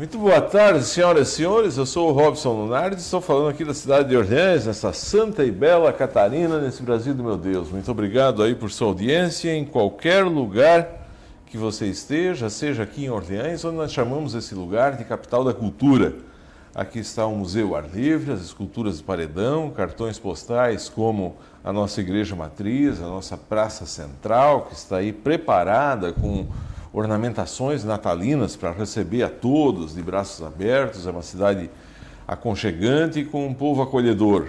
[0.00, 1.76] Muito boa tarde, senhoras e senhores.
[1.76, 5.50] Eu sou o Robson Lunardi, estou falando aqui da cidade de Orleans, nessa santa e
[5.50, 7.70] bela Catarina, nesse Brasil do meu Deus.
[7.70, 11.06] Muito obrigado aí por sua audiência em qualquer lugar
[11.44, 15.52] que você esteja, seja aqui em Orleans, onde nós chamamos esse lugar de capital da
[15.52, 16.14] cultura.
[16.74, 22.00] Aqui está o Museu Ar Livre, as esculturas de paredão, cartões postais como a nossa
[22.00, 26.46] igreja matriz, a nossa praça central, que está aí preparada com
[26.92, 31.06] ornamentações natalinas para receber a todos de braços abertos.
[31.06, 31.70] É uma cidade
[32.26, 34.48] aconchegante com um povo acolhedor.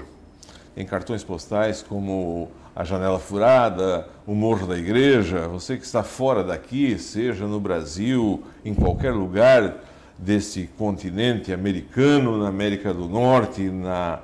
[0.75, 6.43] Em cartões postais como a Janela Furada, o Morro da Igreja, você que está fora
[6.43, 9.75] daqui, seja no Brasil, em qualquer lugar
[10.17, 14.19] desse continente americano, na América do Norte, na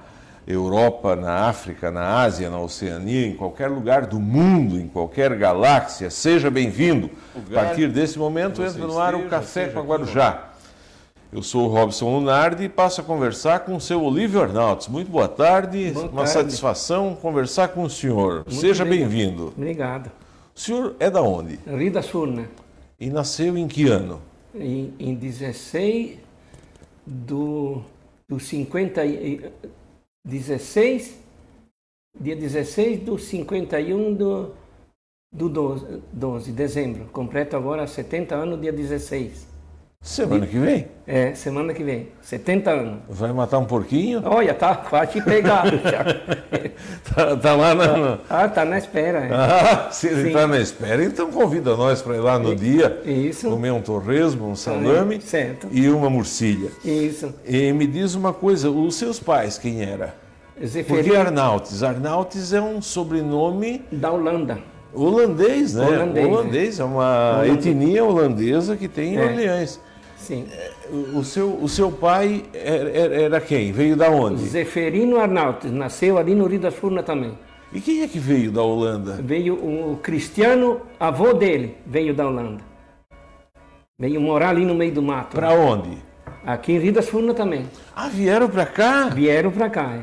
[0.48, 6.10] Europa, na África, na Ásia, na Oceania, em qualquer lugar do mundo, em qualquer galáxia,
[6.10, 7.10] seja bem-vindo.
[7.52, 10.52] A partir desse momento entra no ar o Café com a Guarujá.
[11.34, 14.88] Eu sou o Robson Lunardi e passo a conversar com o seu Olívio Arnaldes.
[14.88, 16.32] Muito boa tarde, Boa uma tarde.
[16.32, 18.46] satisfação conversar com o senhor.
[18.48, 19.54] Muito Seja bem-vindo.
[19.58, 20.10] Obrigado.
[20.56, 21.60] O senhor é da onde?
[21.68, 22.46] Rio da Surna,
[22.98, 24.22] E nasceu em que ano?
[24.56, 26.18] em, em 16
[27.06, 27.82] do,
[28.28, 29.52] do 50 e-
[30.28, 31.18] 16,
[32.20, 34.54] dia 16 do 51 do,
[35.32, 37.06] do 12, 12 dezembro.
[37.06, 39.48] Completo agora 70 anos, dia 16.
[40.08, 40.88] Semana que vem?
[41.06, 43.00] É, semana que vem, 70 anos.
[43.10, 44.22] Vai matar um porquinho?
[44.26, 46.04] Olha, tá quase pegado já.
[47.14, 47.98] Tá, tá lá na.
[47.98, 49.20] na- Ah, tá na espera.
[49.20, 49.30] é.
[49.34, 50.28] Ah, se ele Sim.
[50.30, 53.50] está na espera, então convida nós para ir lá no dia Isso.
[53.50, 55.68] comer um torresmo, um salame Certo.
[55.72, 56.70] e uma murcilha.
[56.86, 57.34] Isso.
[57.46, 60.16] E me diz uma coisa, os seus pais quem era?
[60.56, 61.84] Por que Zeferino Arnautes?
[61.84, 64.58] Arnautes é um sobrenome da Holanda.
[64.94, 65.86] holandês, né?
[65.86, 67.66] Holandês, é uma Holandês.
[67.68, 69.26] etnia holandesa que tem em É.
[69.26, 69.80] Orleans.
[70.28, 70.46] Sim.
[71.16, 72.90] O, seu, o seu pai era,
[73.24, 73.72] era- quem?
[73.72, 74.44] Veio da onde?
[74.44, 77.32] Zeferino Arnautes, nasceu ali no Rio das Furnas também.
[77.72, 79.14] E quem é que veio da Holanda?
[79.24, 82.62] Veio o cristiano, avô dele, veio da Holanda.
[83.98, 85.36] Veio morar ali no meio do mato.
[85.38, 85.98] Para onde?
[86.46, 87.66] Aqui em Rio das Furnas também.
[87.96, 89.08] Ah, vieram para cá?
[89.08, 89.94] Vieram para cá.
[89.96, 90.02] é.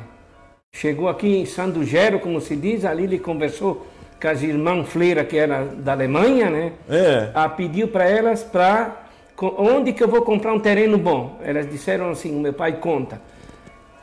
[0.72, 3.86] Chegou aqui em Sandugero, como se diz, ali ele conversou
[4.20, 6.72] com as irmãs Fleira, que era da Alemanha, né?
[6.88, 7.30] É.
[7.34, 9.03] Ah, pediu para elas para
[9.40, 11.38] onde que eu vou comprar um terreno bom.
[11.42, 13.20] Elas disseram assim, o meu pai conta.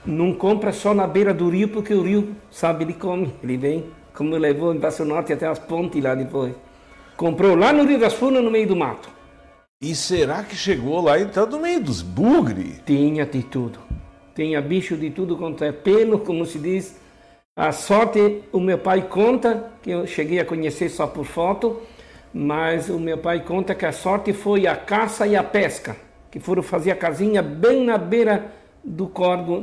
[0.05, 3.85] Não compra só na beira do rio, porque o rio, sabe, ele come, ele vem,
[4.13, 6.53] como levou em Passo Norte até as pontes lá depois.
[7.15, 9.09] Comprou lá no Rio das Furnas, no meio do mato.
[9.79, 12.81] E será que chegou lá então no meio dos bugre?
[12.85, 13.79] Tinha de tudo.
[14.35, 16.99] Tinha bicho de tudo quanto é pelo, como se diz.
[17.55, 21.81] A sorte, o meu pai conta, que eu cheguei a conhecer só por foto,
[22.33, 25.95] mas o meu pai conta que a sorte foi a caça e a pesca,
[26.29, 28.45] que foram fazer a casinha bem na beira
[28.83, 29.11] do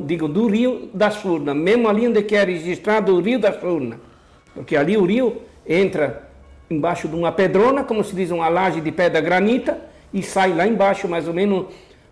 [0.05, 3.99] digo, do rio das Furnas, mesmo ali onde que é registrado o rio das Furnas.
[4.55, 6.29] Porque ali o rio entra
[6.71, 9.79] embaixo de uma pedrona, como se diz, uma laje de pedra granita,
[10.13, 11.67] e sai lá embaixo, mais ou menos,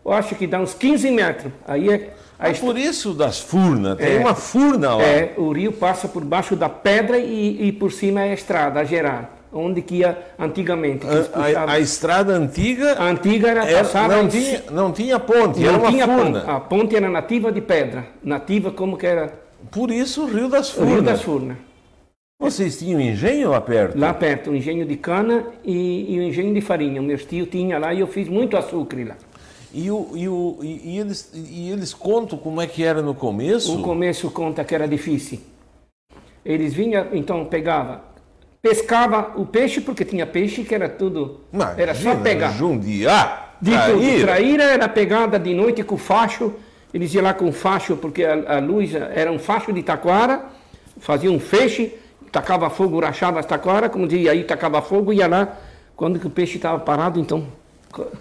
[0.05, 1.53] eu acho que dá uns 15 metros.
[1.67, 4.19] Aí é, a É por isso das furnas, tem É.
[4.19, 5.03] uma furna lá.
[5.03, 8.81] é, o rio passa por baixo da pedra e, e por cima é a estrada,
[8.81, 11.07] a gerar, onde que ia antigamente.
[11.07, 15.61] que A, a- estrada antiga A antiga era era- passada não, tinha, não tinha ponte,
[15.61, 16.41] não era uma tinha furna.
[16.41, 16.51] ponte.
[16.51, 19.33] A ponte era nativa de pedra, nativa como que era
[19.71, 21.57] Por isso o Rio das o rio das Furnas.
[21.57, 21.57] Furnas.
[22.39, 23.99] Vocês tinham engenho lá perto?
[23.99, 27.01] Lá perto, o engenho de cana e, e o engenho de farinha.
[27.01, 29.17] Meus tios tinham lá e eu fiz muito açúcar lá.
[29.73, 33.79] E, o, e, o, e eles, e eles contam como é que era no começo?
[33.79, 35.41] O começo conta que era difícil.
[36.45, 38.03] Eles vinham, então pegava,
[38.69, 42.51] pescava o peixe, porque tinha peixe que era tudo, Imagina, era só pegar.
[42.51, 43.93] Jundiá, De traíra.
[43.93, 44.21] tudo.
[44.23, 46.53] Traíra era pegada de noite com facho.
[46.93, 50.47] Eles iam lá com facho, porque a, a luz era um facho de taquara,
[50.99, 51.95] fazia um feixe,
[52.33, 55.57] tacava fogo, rachava as taquara, como dizia aí, tacava fogo, ia lá.
[55.95, 57.47] Quando o peixe estava parado, então.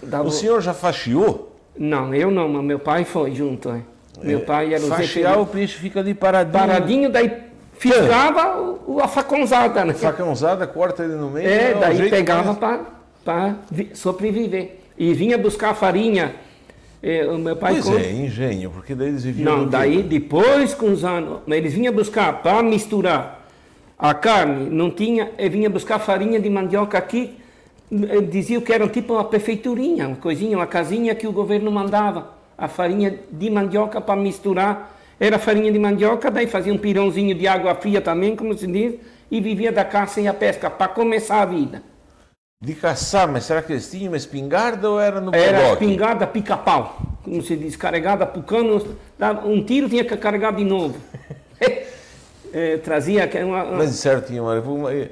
[0.01, 0.27] Dava...
[0.27, 1.55] O senhor já faxiou?
[1.77, 3.69] Não, eu não, mas meu pai foi junto.
[3.69, 3.81] é.
[4.23, 6.53] Meu pai era o Faxiar o peixe fica ali paradinho.
[6.57, 7.29] paradinho, daí
[7.77, 9.93] fisgava o, o- a faconzada, né?
[9.93, 11.47] Facãozada, corta ele no meio.
[11.47, 12.53] É, um daí pegava
[13.23, 13.55] para
[13.93, 14.77] sobreviver.
[14.97, 16.33] E vinha buscar farinha.
[17.03, 19.57] É, o meu pai Pois é, engenho, porque daí eles viviam.
[19.59, 23.45] Não, daí depois com os anos, eles vinham buscar para misturar
[23.99, 27.37] a carne, não tinha, e vinha buscar farinha de mandioca aqui,
[27.91, 32.29] eh, diziam que era tipo uma prefeiturinha, uma coisinha, uma casinha que o governo mandava,
[32.57, 37.47] a farinha de mandioca para misturar, era farinha de mandioca, daí fazia um pirãozinho de
[37.47, 38.95] água fria também, como se diz,
[39.31, 41.81] e vivia da caça e a pesca, para começar a vida.
[42.61, 45.83] De caçar, mas será que eles tinham uma espingarda ou era no Era bodoque?
[45.83, 48.43] espingarda pica-pau, como se diz, carregada por
[49.45, 50.95] um tiro tinha que carregar de novo.
[52.53, 55.09] Eh, trazia uma, uma- Mas disseram que tinha uma, eh,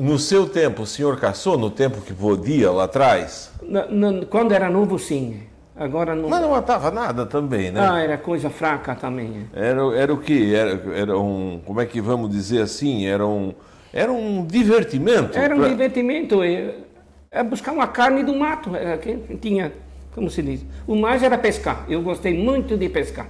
[0.00, 3.50] No seu tempo, o senhor caçou no tempo que podia lá atrás?
[3.62, 5.40] na- na- quando era novo sim,
[5.82, 6.28] agora não.
[6.28, 7.80] Mas não matava nada também, né?
[7.80, 9.46] Ah, era coisa fraca também.
[9.54, 10.54] Era, era o que?
[10.54, 11.60] Era, era um.
[11.64, 13.06] Como é que vamos dizer assim?
[13.06, 13.52] Era um,
[13.92, 15.36] era um divertimento.
[15.38, 16.74] Era um pra- divertimento, é,
[17.30, 19.72] é buscar uma carne do mato, era quem tinha,
[20.14, 20.64] como se diz.
[20.86, 21.84] O mais era pescar.
[21.88, 23.28] Eu gostei muito de pescar.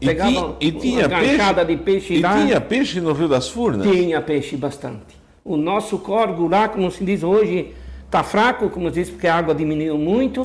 [0.00, 2.36] E Pegava tinha, e tinha peixe, de peixe e lá.
[2.42, 3.86] tinha peixe no Rio das Furnas?
[3.88, 5.16] Tinha peixe bastante.
[5.44, 7.72] O nosso corgo lá, como se diz hoje,
[8.04, 10.44] está fraco, como se diz, porque a água diminuiu muito,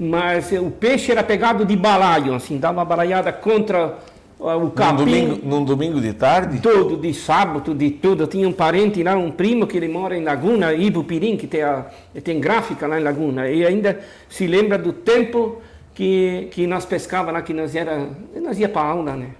[0.00, 3.98] mas eh, o peixe era pegado de balaio, assim, dava uma balaiada contra
[4.40, 4.96] ah, o Num capim.
[4.96, 6.58] domingo, num domingo de tarde?
[6.60, 8.22] Tudo, de sábado, de tudo.
[8.22, 11.46] Eu tinha um parente lá, um primo que ele mora em Laguna, Ivo Pirim, que
[11.46, 11.84] tem, a,
[12.24, 13.50] tem gráfica lá em Laguna.
[13.50, 14.00] E ainda
[14.30, 15.60] se lembra do tempo
[15.94, 18.08] que, que nós pescava lá, que nós era,
[18.42, 19.32] nós ia para aula, né?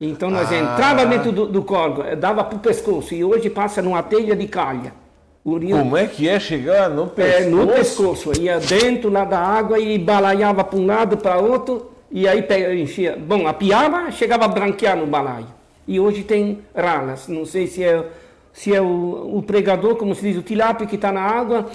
[0.00, 0.56] Então nós Ah.
[0.58, 4.34] entrava dentro do, do corgo, eh, dava para o pescoço, e hoje passa numa telha
[4.34, 4.92] de calha.
[5.48, 7.44] O Como é que é chegar no pescoço?
[7.44, 11.92] é, no pescoço, ia dentro lá da água e balaiava para um lado, para outro,
[12.10, 12.44] e aí
[12.82, 13.16] enchia.
[13.16, 15.46] Bom, apiava, chegava a branquear no balaio.
[15.86, 18.04] E hoje tem ralas, não sei se é,
[18.52, 21.66] se é o, o pregador, como se diz, o tilápia que está na água,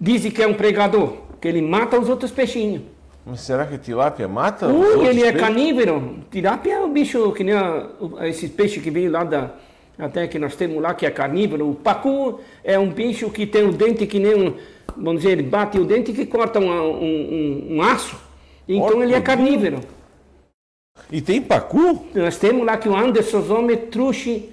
[0.00, 2.80] dizem que é um pregador, que ele mata os outros peixinhos.
[3.26, 4.66] Mas será que a tilápia mata?
[4.66, 5.40] Ui, ele é peixes?
[5.42, 6.20] carnívoro.
[6.30, 9.50] Tilápia é um bicho que nem a, o- esse peixe que veio lá da.
[10.00, 11.70] Até que nós temos lá que é carnívoro.
[11.70, 14.54] O pacu é um bicho que tem o dente que nem um.
[14.96, 18.16] Vamos dizer, ele bate o dente que corta um, um, um- um aço.
[18.68, 19.80] Então ele é carnívoro.
[21.10, 22.06] E tem pacu?
[22.14, 24.50] Nós temos lá que o Anderson Zome truxe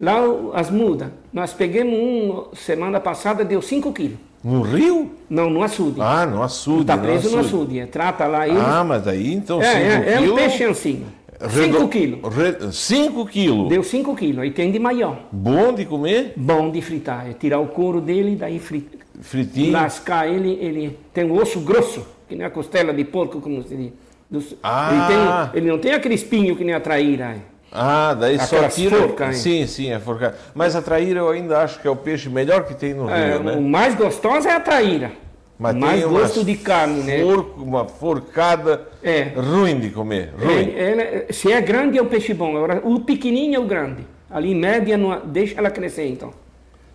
[0.00, 0.18] lá
[0.54, 1.08] as mudas.
[1.32, 4.18] Nós pegamos um semana passada, deu 5 quilos.
[4.42, 5.10] No rio?
[5.28, 6.00] Não, no açude.
[6.00, 6.82] Ah, no açude.
[6.82, 7.80] Está preso no açude.
[7.80, 7.90] açude.
[7.90, 8.56] Trata lá ele.
[8.58, 11.04] Ah, mas aí então é, 5 é, é um peixe assim.
[11.40, 12.34] Redo- 5 quilos.
[12.34, 13.68] re- cinco quilos.
[13.68, 14.42] Deu 5 quilos.
[14.42, 15.18] Aí tem de maior.
[15.30, 16.32] Bom de comer?
[16.36, 17.28] Bom de fritar.
[17.28, 18.88] É tirar o couro dele, daí fri-
[19.20, 19.72] Fritinho.
[19.72, 20.58] lascar ele.
[20.60, 23.92] Ele tem o osso grosso, que nem a costela de porco, como se diz.
[24.30, 24.90] Dos- Ah.
[24.92, 27.36] Ele, tem- ele não tem aquele espinho que nem a traíra.
[27.70, 28.96] Ah, daí só Aquelas tira.
[28.96, 29.66] forcas, hein?
[29.66, 30.34] sim, sim, é forca.
[30.54, 33.32] Mas a traíra eu ainda acho que é o peixe melhor que tem no É,
[33.34, 33.52] rio, né?
[33.56, 35.12] O mais gostoso é a traíra.
[35.58, 37.24] Mas mais gosto de carne, né?
[37.24, 39.32] uma forcada É.
[39.34, 40.32] ruim de comer.
[40.38, 40.72] Ruim.
[40.76, 40.92] É,
[41.24, 42.56] ela- se é grande é o peixe bom.
[42.56, 44.06] Agora, o pequenininho é o grande.
[44.30, 46.32] Ali, média, não- deixa ela crescer, então.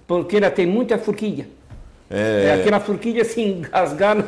[0.08, 1.48] Porque ela tem muita forquilha.
[2.10, 4.24] É, É, aquela forquilha assim, rasgada.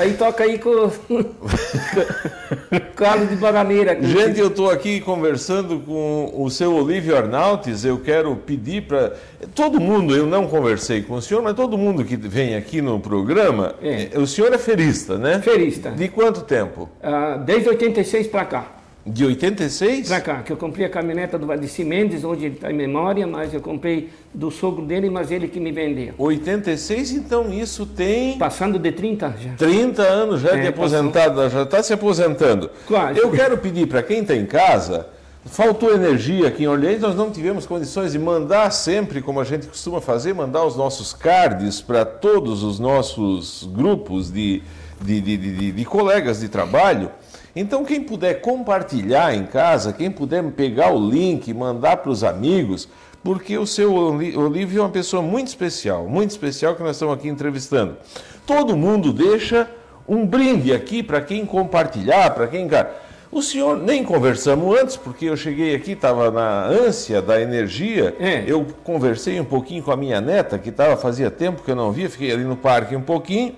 [0.00, 0.90] Aí toca aí com
[2.96, 3.98] calo de bananeira.
[4.00, 7.84] Gente, eu estou aqui conversando com o seu Olívio Arnaltes.
[7.84, 9.12] Eu quero pedir para.
[9.54, 12.98] Todo mundo, eu não conversei com o senhor, mas todo mundo que vem aqui no
[12.98, 13.74] programa.
[13.82, 14.18] É.
[14.18, 15.38] O senhor é ferista, né?
[15.42, 15.90] Ferista.
[15.90, 16.88] De quanto tempo?
[17.02, 18.79] Ah, desde 86 para cá.
[19.04, 20.08] De 86?
[20.08, 23.26] Para cá, que eu comprei a caminhoneta do Valdeci Mendes, hoje ele está em memória,
[23.26, 26.14] mas eu comprei do sogro dele, mas ele que me vendeu.
[26.18, 29.50] 86, então isso tem Passando de 30 já.
[29.56, 32.70] 30 anos já É, de aposentado, já está se aposentando.
[32.86, 33.18] Quase.
[33.18, 35.08] Eu quero pedir para quem está em casa,
[35.46, 39.66] faltou energia aqui em Orleans, nós não tivemos condições de mandar sempre, como a gente
[39.66, 44.62] costuma fazer, mandar os nossos cards para todos os nossos grupos de,
[45.00, 47.10] de, de, de- de- colegas de trabalho.
[47.54, 52.88] Então, quem puder compartilhar em casa, quem puder pegar o link, mandar para os amigos,
[53.24, 57.28] porque o seu Olívio é uma pessoa muito especial, muito especial que nós estamos aqui
[57.28, 57.96] entrevistando.
[58.46, 59.68] Todo mundo deixa
[60.08, 62.68] um brinde aqui para quem compartilhar, para quem.
[63.32, 68.16] O senhor nem conversamos antes, porque eu cheguei aqui, estava na ânsia da energia.
[68.18, 68.42] É.
[68.46, 71.92] Eu conversei um pouquinho com a minha neta, que estava fazia tempo que eu não
[71.92, 73.54] via, fiquei ali no parque um pouquinho.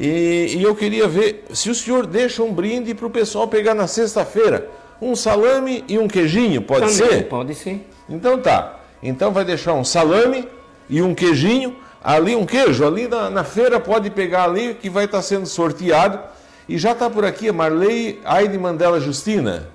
[0.00, 3.74] E, e eu queria ver se o senhor deixa um brinde para o pessoal pegar
[3.74, 4.70] na sexta-feira.
[5.00, 7.28] Um salame e um queijinho, pode Também, ser?
[7.28, 7.86] Pode ser.
[8.08, 8.80] Então tá.
[9.02, 10.48] Então vai deixar um salame
[10.88, 11.76] e um queijinho.
[12.02, 16.18] Ali um queijo, ali na, na feira pode pegar ali que vai estar sendo sorteado.
[16.66, 19.68] E já está por aqui a Marley Aide Mandela Justina.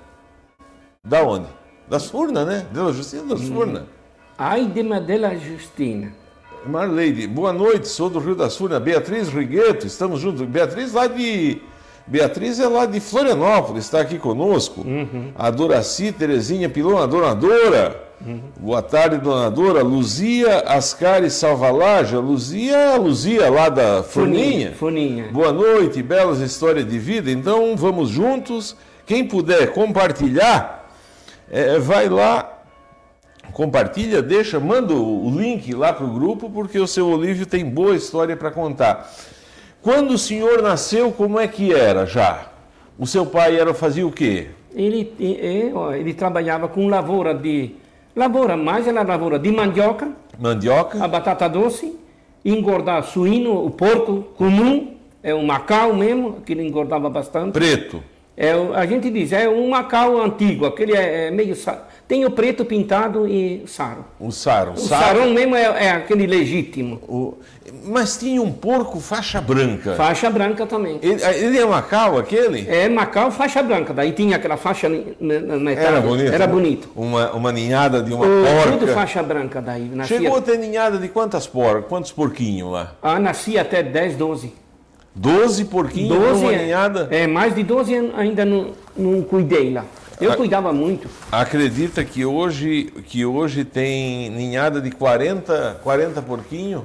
[1.04, 1.46] Da onde?
[1.88, 2.66] Das Furnas, né?
[2.72, 3.84] Dela Justina das Furnas.
[4.36, 6.12] Ai de Madela Justina.
[6.68, 8.82] Marleide, boa noite, sou do Rio das Furnas.
[8.82, 10.42] Beatriz Rigueto, estamos juntos.
[10.42, 11.58] Beatriz lá de.
[12.06, 14.84] Beatriz é lá de Florianópolis, está aqui conosco.
[15.34, 18.04] A Doraci Terezinha Pilona, donadora.
[18.58, 19.82] Boa tarde, donadora.
[19.82, 22.18] Luzia Ascari Salvalaja.
[22.18, 24.72] Luzia é a Luzia lá da Furninha.
[24.72, 25.28] Funinha.
[25.32, 27.30] Boa noite, belas histórias de vida.
[27.30, 28.76] Então vamos juntos.
[29.04, 30.88] Quem puder compartilhar,
[31.50, 32.55] eh, vai lá,
[33.56, 37.96] compartilha, deixa, manda o link lá para o grupo, porque o seu Olívio tem boa
[37.96, 39.10] história para contar.
[39.80, 42.50] Quando o senhor nasceu, como é que era já?
[42.98, 44.48] O seu pai era fazia o quê?
[44.74, 47.70] Ele, ele trabalhava com lavoura de
[48.14, 51.98] lavoura, mais era lavoura de mandioca, mandioca, a batata doce,
[52.44, 57.54] engordar suíno, o porco comum, é um macau mesmo, que ele engordava bastante.
[57.54, 58.02] Preto.
[58.36, 61.56] É, a gente diz, é um macau antigo, aquele é, é meio.
[62.08, 64.04] Tem o preto pintado e saro.
[64.20, 64.72] O saro.
[64.72, 67.00] O sarão mesmo é, é, aquele legítimo.
[67.08, 67.36] O,
[67.84, 69.94] mas tinha um porco faixa branca.
[69.94, 71.00] Faixa branca também.
[71.02, 72.64] Ele, ele é macau aquele?
[72.68, 73.92] É macau faixa branca.
[73.92, 75.86] Daí tinha aquela faixa na metade.
[75.86, 76.32] Era bonito.
[76.32, 76.88] Era bonito.
[76.94, 78.78] Uma, uma ninhada de uma o, porca.
[78.78, 79.90] Tudo faixa branca daí.
[79.92, 80.18] Nascia...
[80.18, 81.86] Chegou a ter ninhada de quantas porcas?
[81.88, 82.92] Quantos porquinhos lá?
[83.02, 84.52] Ah, nascia até 10, 12.
[85.12, 87.08] 12 porquinhos 12, numa ninhada?
[87.10, 89.84] É, mais de 12 ainda não, não cuidei lá.
[90.20, 91.08] Eu cuidava muito.
[91.30, 96.82] Acredita que hoje, que hoje tem ninhada de 40, 40 porquinhos?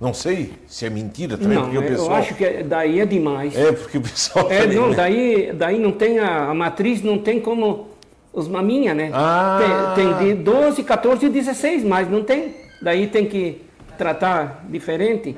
[0.00, 2.10] Não sei se é mentira também, não, porque o pessoal...
[2.10, 3.56] eu acho que daí é demais.
[3.56, 4.50] É, porque o pessoal...
[4.50, 4.96] É, não, né?
[4.96, 7.92] daí, daí não tem a, a matriz, não tem como
[8.32, 9.10] os maminha, né?
[9.12, 9.94] Ah.
[9.94, 12.56] Tem, tem de 12, 14 e 16, mas não tem.
[12.80, 13.60] Daí tem que
[13.96, 15.36] tratar diferente.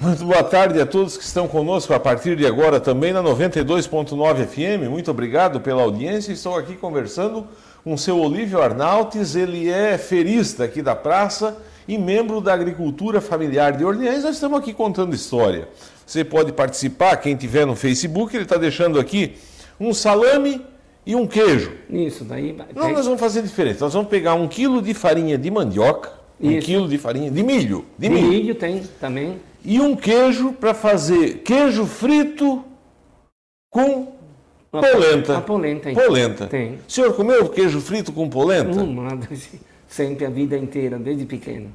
[0.00, 4.46] Muito boa tarde a todos que estão conosco a partir de agora também na 92.9
[4.46, 4.88] FM.
[4.88, 6.30] Muito obrigado pela audiência.
[6.30, 7.44] Estou aqui conversando
[7.82, 9.34] com o seu Olívio Arnaltes.
[9.34, 11.56] Ele é ferista aqui da praça
[11.88, 14.22] e membro da Agricultura Familiar de Orleans.
[14.22, 15.68] Nós estamos aqui contando história.
[16.06, 19.36] Você pode participar, quem tiver no Facebook, ele está deixando aqui
[19.80, 20.64] um salame
[21.04, 21.72] e um queijo.
[21.90, 22.56] Isso, daí.
[22.72, 23.80] Não, nós vamos fazer diferente.
[23.80, 26.56] Nós vamos pegar um quilo de farinha de mandioca, Isso.
[26.56, 27.84] um quilo de farinha de milho.
[27.98, 28.28] De, de milho.
[28.28, 32.64] milho tem também e um queijo para fazer queijo frito
[33.70, 34.14] com
[34.72, 35.38] uma polenta.
[35.38, 35.92] A polenta.
[35.92, 36.46] Polenta.
[36.46, 36.78] Tem.
[36.86, 38.82] O senhor comeu queijo frito com polenta?
[38.82, 39.18] Uma,
[39.88, 41.70] sempre a vida inteira, desde pequeno.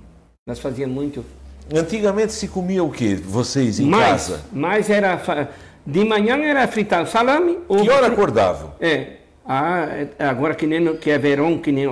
[0.47, 1.25] Nós fazíamos muito.
[1.73, 3.15] Antigamente se comia o que?
[3.15, 4.41] Vocês em mais, casa?
[4.51, 5.49] Mais era
[5.85, 7.59] de manhã era fritar salame.
[7.67, 8.73] Que hora acordavam?
[8.79, 9.85] É, ah,
[10.17, 11.85] é, agora que nem que é verão, que nem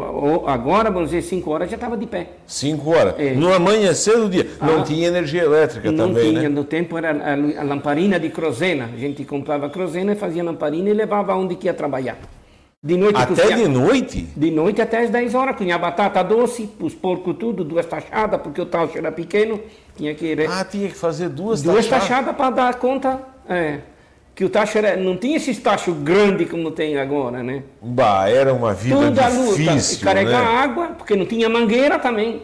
[0.46, 2.28] agora, vamos dizer, 5 horas já estava de pé.
[2.48, 3.16] 5 horas.
[3.18, 3.34] É.
[3.34, 4.48] No amanhecer do dia.
[4.62, 6.44] Não ah, tinha energia elétrica não também, tinha.
[6.44, 6.50] né?
[6.50, 8.90] No tempo era a, a, lamparina de crozena.
[8.94, 12.18] A gente comprava crozena, fazia lamparina e levava onde que ia trabalhar.
[12.82, 14.28] De noite Até cozinha, de noite?
[14.36, 15.58] De noite até as 10 horas.
[15.58, 19.60] Cunha batata doce, os porcos tudo, duas tachadas, porque o tacho era pequeno.
[19.98, 20.38] Tinha que...
[20.50, 21.90] Ah, tinha que fazer duas, duas tachadas?
[21.90, 23.20] Duas tachadas para dar conta.
[23.50, 23.91] É
[24.34, 27.64] que o tacho era, não tinha esses tachos grandes como tem agora, né?
[27.82, 30.06] Bah, era uma vida tudo difícil, luta.
[30.06, 30.58] Carregar né?
[30.58, 32.42] água, porque não tinha mangueira também.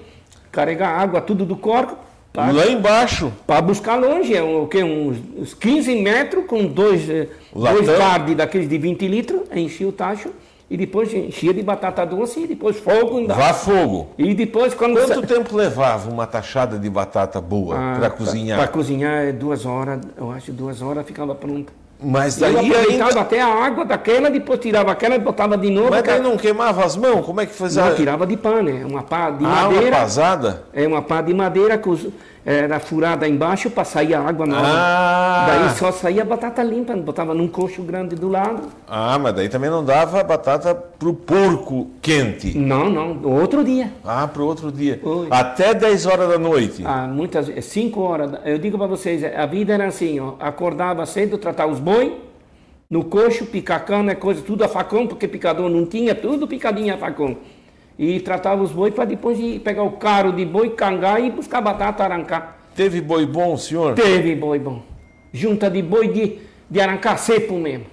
[0.51, 1.97] Carregar água tudo do corpo.
[2.33, 3.33] Pra, Lá embaixo.
[3.47, 8.35] Para buscar longe, é o que uns, uns 15 metros com dois, eh, dois bardes
[8.35, 10.29] daqueles de 20 litros, enchia o tacho.
[10.69, 13.19] E depois enchia de batata doce e depois fogo.
[13.19, 13.33] Ainda.
[13.33, 14.09] Vá fogo.
[14.17, 14.99] E depois quando...
[14.99, 18.59] Quanto tempo levava uma tachada de batata boa ah, para cozinhar?
[18.59, 21.71] Para cozinhar é duas horas, eu acho duas horas ficava pronta.
[22.03, 23.21] Mas daí eu aproveitava ainda...
[23.21, 25.89] até a água daquela, depois tirava aquela e botava de novo.
[25.89, 27.25] Mas daí não queimava as mãos?
[27.25, 27.83] Como é que fazia?
[27.83, 28.85] Não, tirava de pano, né?
[28.85, 29.87] Uma pá de ah, madeira.
[29.87, 30.63] uma pasada?
[30.73, 31.81] É uma pá de madeira
[32.47, 34.65] era furada embaixo para sair a água nova.
[34.65, 35.45] Ah.
[35.49, 38.69] Daí só saía batata limpa, botava num coxo grande do lado.
[38.87, 42.57] Ah, mas daí também não dava batata pro porco quente.
[42.57, 43.91] Não, não, outro dia.
[44.01, 44.97] Ah, pro outro dia.
[45.03, 45.27] Oi.
[45.29, 46.83] Até 10 horas da noite.
[46.85, 48.31] Ah, muitas 5 horas.
[48.45, 52.17] Eu digo para vocês, a vida era assim, ó, acordava cedo, tratar os boi,
[52.89, 56.97] no coxo, picar cana, coisa, tudo a facão, porque picador não tinha, tudo picadinho a
[56.97, 57.35] facão
[57.97, 61.61] e tratava os bois para depois ir pegar o caro de boi, cangar e buscar
[61.61, 62.57] batata, arrancar.
[62.75, 63.95] Teve boi bom, senhor?
[63.95, 64.83] Teve boi bom.
[65.33, 66.37] Junta de boi de,
[66.69, 67.85] de arrancar sepo mesmo.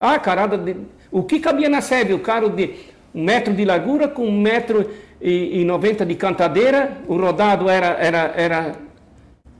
[0.00, 0.76] Ah, carada, de,
[1.10, 2.14] o que cabia na sebe?
[2.14, 2.74] O caro de
[3.14, 4.90] um metro de largura com um metro
[5.20, 6.98] e, e noventa de cantadeira.
[7.06, 8.72] O rodado era, era, era,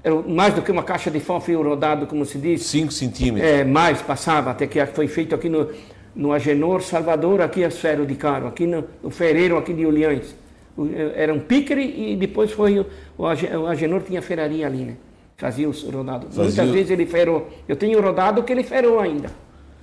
[0.02, 2.62] era mais do que uma caixa de fósforo rodado, como se diz.
[2.62, 3.48] Cinco centímetros.
[3.48, 5.68] É, mais, passava, até que foi feito aqui no,
[6.14, 10.34] no Agenor Salvador, aqui é Esfero de Caro, aqui no, no Ferreiro, aqui de Ulhães.
[10.78, 12.86] Eh, era um pícare e depois foi o,
[13.18, 13.26] o
[13.66, 14.96] Agenor tinha ferraria ali, né?
[15.36, 16.28] Fazia os rodados.
[16.36, 16.44] Fazia...
[16.44, 17.48] Muitas vezes ele ferrou.
[17.66, 19.28] Eu tenho rodado que ele ferrou ainda.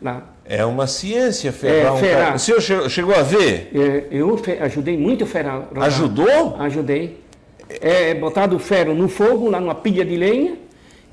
[0.02, 0.34] Lá.
[0.46, 2.36] É uma ciência ferrar, é, um ferrar.
[2.36, 3.70] O senhor chegou a ver?
[3.76, 5.68] É, eu ajudei muito a ferrar.
[5.68, 5.86] Rodado.
[5.86, 6.56] Ajudou?
[6.58, 7.20] Ajudei.
[7.82, 10.58] É, botado o ferro no fogo, lá numa pilha de lenha,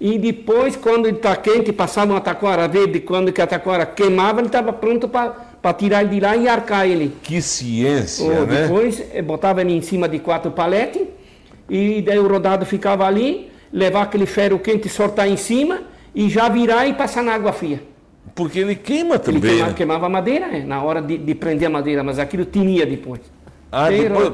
[0.00, 4.40] e depois, quando ele está quente, passava uma taquara verde, quando que a taquara queimava,
[4.40, 7.14] ele estava pronto para tirar ele de lá e arcar ele.
[7.22, 8.62] Que ciência, Ou, né?
[8.62, 11.02] Depois, eh, botava ele em cima de quatro paletes,
[11.68, 15.80] e daí o rodado ficava ali, levar aquele ferro quente, sortar em cima,
[16.14, 17.82] e já virar e passar na água fria.
[18.34, 19.40] Porque ele queima também.
[19.40, 19.76] Ele queimava, né?
[19.76, 20.62] queimava a madeira, né?
[20.66, 23.20] na hora de, de, prender a madeira, mas aquilo tinha depois.
[23.70, 24.32] Ah, depois,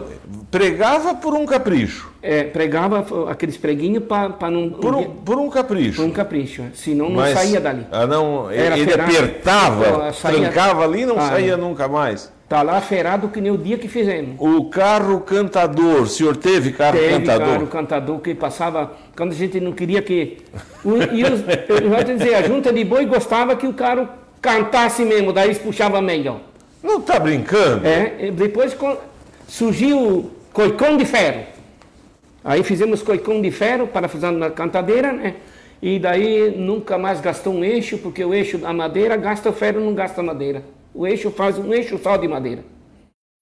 [0.51, 2.11] pregava por um capricho.
[2.23, 4.71] É, pregava aqueles preguinhos para não.
[4.71, 5.97] Por um, por um capricho.
[6.01, 7.87] por um capricho, senão não Mas- saía dali.
[7.91, 9.11] Ah, não, Era ele ferrado.
[9.13, 11.57] apertava, Ah, saía- trancava ali e não Ah, saía é.
[11.57, 12.31] nunca mais.
[12.49, 14.37] Tá lá ferrado que nem o dia que fizemos.
[14.39, 17.47] O carro cantador, o senhor teve carro Teve, cantador?
[17.49, 20.37] cara, o cantador que passava, quando a gente não queria que.
[20.85, 21.41] o- E os,
[21.83, 24.09] eu vou te dizer, a junta de boi gostava que o cara
[24.43, 26.41] cantasse mesmo, daí eles puxavam melhor.
[26.83, 27.87] Não tá brincando?
[27.87, 28.77] É, depois
[29.57, 31.45] surgiu o coicão de ferro.
[32.43, 35.35] Aí fizemos coicão de ferro para fazer na cantadeira, né?
[35.81, 39.81] E daí nunca mais gastou um eixo, porque o eixo da madeira gasta o ferro,
[39.81, 40.63] não gasta madeira.
[40.95, 42.65] O eixo faz um eixo só de madeira.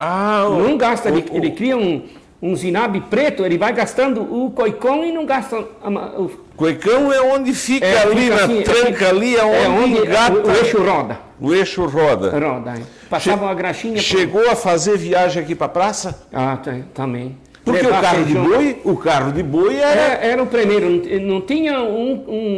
[0.03, 2.03] Ah, o- Não gasta, ele, o- ele cria um,
[2.43, 5.89] um zinabe preto, ele vai gastando o coicão e não gasta a
[6.21, 9.99] o, Cuecão é onde fica é, ali fica na assim, tranca é, ali, é onde
[9.99, 10.39] engata.
[10.39, 11.19] o, o eixo roda.
[11.41, 12.31] O eixo roda.
[12.39, 12.75] Roda.
[12.79, 13.00] é.
[13.11, 13.99] Passava uma graxinha.
[13.99, 16.27] Chegou a fazer viagem aqui para praça?
[16.33, 17.37] Ah, tá, também.
[17.65, 20.89] Porque o carro de boi, o carro de boi era Era, era o primeiro,
[21.21, 22.13] não- tinha um,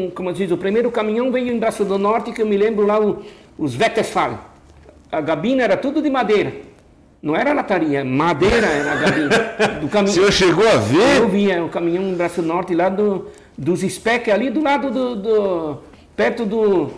[0.07, 2.87] um, como diz, o primeiro caminhão veio em Braço do Norte, que eu me lembro
[2.87, 3.21] lá, o-
[3.59, 4.39] os Westphal.
[5.11, 6.53] A gabina era tudo de madeira.
[7.21, 9.29] Não era lataria, madeira era a gabina.
[9.81, 10.15] Do O caminhão.
[10.15, 11.27] senhor chegou a Eu ver?
[11.29, 15.15] via o caminhão em Braço do Norte lá do, dos SPEC, ali do lado do,
[15.17, 15.79] do-
[16.17, 16.91] perto do,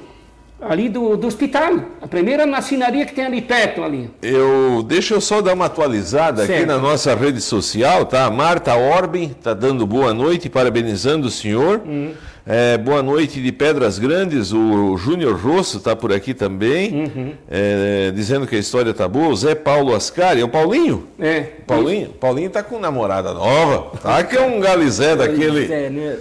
[0.61, 1.75] ali do, do hospital.
[2.00, 4.11] A primeira macinaria que tem ali perto ali.
[4.23, 6.66] Eu, deixa eu só dar uma atualizada aqui Certo.
[6.66, 8.30] na nossa rede social, tá?
[8.30, 11.82] Marta Orben está dando boa noite, parabenizando o senhor.
[11.87, 12.12] Hum.
[12.47, 17.33] É, boa noite de Pedras Grandes, o Júnior Rosso está por aqui também, Uhum.
[17.51, 19.29] é, dizendo que a história tá boa.
[19.29, 21.05] O Zé Paulo Ascari, é o Paulinho?
[21.19, 21.41] É.
[21.67, 24.23] Paulinho, Paulinho tá com namorada nova, tá?
[24.25, 25.67] Que é um galizé daquele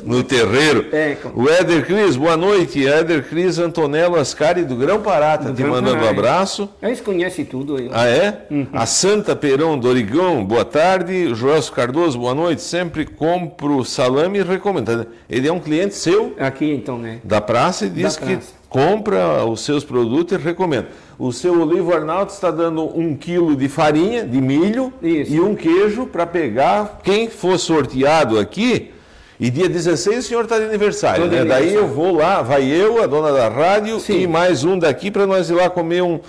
[0.05, 0.85] no terreiro.
[0.93, 2.87] É, O Éder Cris, boa noite.
[2.87, 6.69] Éder Cris Antonello Ascari do Grão Pará, tá Do te Grão mandando um Pará, abraço.
[6.81, 7.77] Eles conhecem tudo.
[7.77, 7.89] eu.
[7.91, 8.45] Ah, é?
[8.49, 8.67] Uhum.
[8.71, 11.25] A Santa Perão do Origão, boa tarde.
[11.27, 12.61] O Joelso Cardoso, boa noite.
[12.61, 15.05] Sempre compro salame e recomendo.
[15.29, 17.19] Ele é um cliente seu Aqui então, né?
[17.23, 18.53] da praça e diz Da que praça.
[18.69, 20.87] compra os seus produtos e recomenda.
[21.17, 25.31] O seu Olivo Arnaldo está dando um quilo de farinha, de milho Isso.
[25.33, 28.91] e um queijo para pegar quem for sorteado aqui.
[29.39, 31.29] E dia 16 o senhor está de aniversário, né?
[31.29, 31.73] Daí aniversário.
[31.79, 34.21] eu vou lá, vai eu, a dona da rádio Sim.
[34.21, 36.19] e mais um daqui para nós ir lá comer um,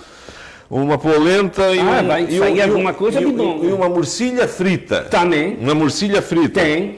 [0.69, 5.03] uma polenta e, Ah, um, e, um- e um- coisa e e uma murcilha frita.
[5.03, 5.57] Também.
[5.61, 6.59] Uma murcilha frita.
[6.61, 6.97] Tem.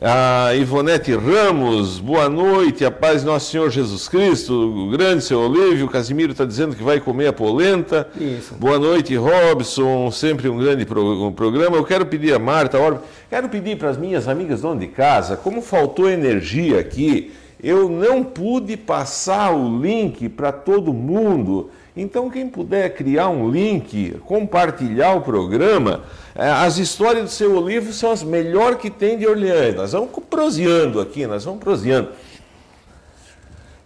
[0.00, 5.86] A Ivonete Ramos, boa noite, a paz Nosso Senhor Jesus Cristo, o grande seu Olívio,
[5.86, 8.06] o Casimiro está dizendo que vai comer a polenta.
[8.14, 8.54] Isso.
[8.56, 11.78] Boa noite, Robson, sempre um grande pro- um programa.
[11.78, 15.34] Eu quero pedir a Marta, Orbe, quero pedir para as minhas amigas donas de casa,
[15.34, 17.32] como faltou energia aqui,
[17.62, 21.70] eu não pude passar o link para todo mundo.
[21.96, 26.02] Então, quem puder criar um link, compartilhar o programa,
[26.34, 29.74] eh, as histórias do seu Olívio são as melhores que tem de Orleans.
[29.74, 32.10] Nós vamos proseando aqui, nós vamos proseando.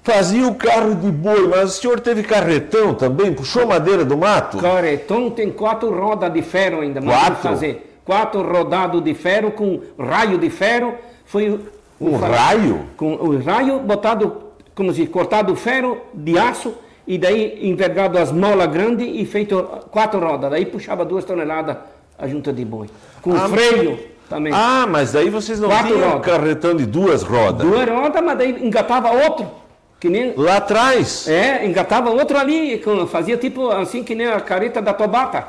[0.03, 3.33] Fazia o carro de boi, mas o senhor teve carretão também?
[3.33, 4.59] Puxou madeira do mato?
[4.59, 7.01] Carretão tem quatro rodas de ferro ainda.
[7.01, 7.43] mandamos Quatro?
[7.49, 8.01] fazer.
[8.05, 10.95] Quatro rodados de ferro com raio de ferro.
[11.25, 11.61] Foi
[12.01, 12.87] Um raio?
[12.97, 14.37] Com o raio botado,
[14.75, 16.75] como se cortado ferro de aço
[17.07, 20.51] e daí envergado as molas grandes e feito quatro rodas.
[20.51, 21.77] Daí puxava duas toneladas
[22.19, 22.89] a junta de boi.
[23.23, 24.53] Com Ah, freio também.
[24.55, 26.27] Ah, mas daí vocês não Quatro tinham rodas.
[26.27, 27.67] carretão de duas rodas.
[27.67, 29.51] Duas rodas, mas daí engatava outro.
[29.99, 31.29] Que nem Lá atrás.
[31.29, 35.47] É, engatava outro ali, fazia tipo assim que nem a careta da Tobata.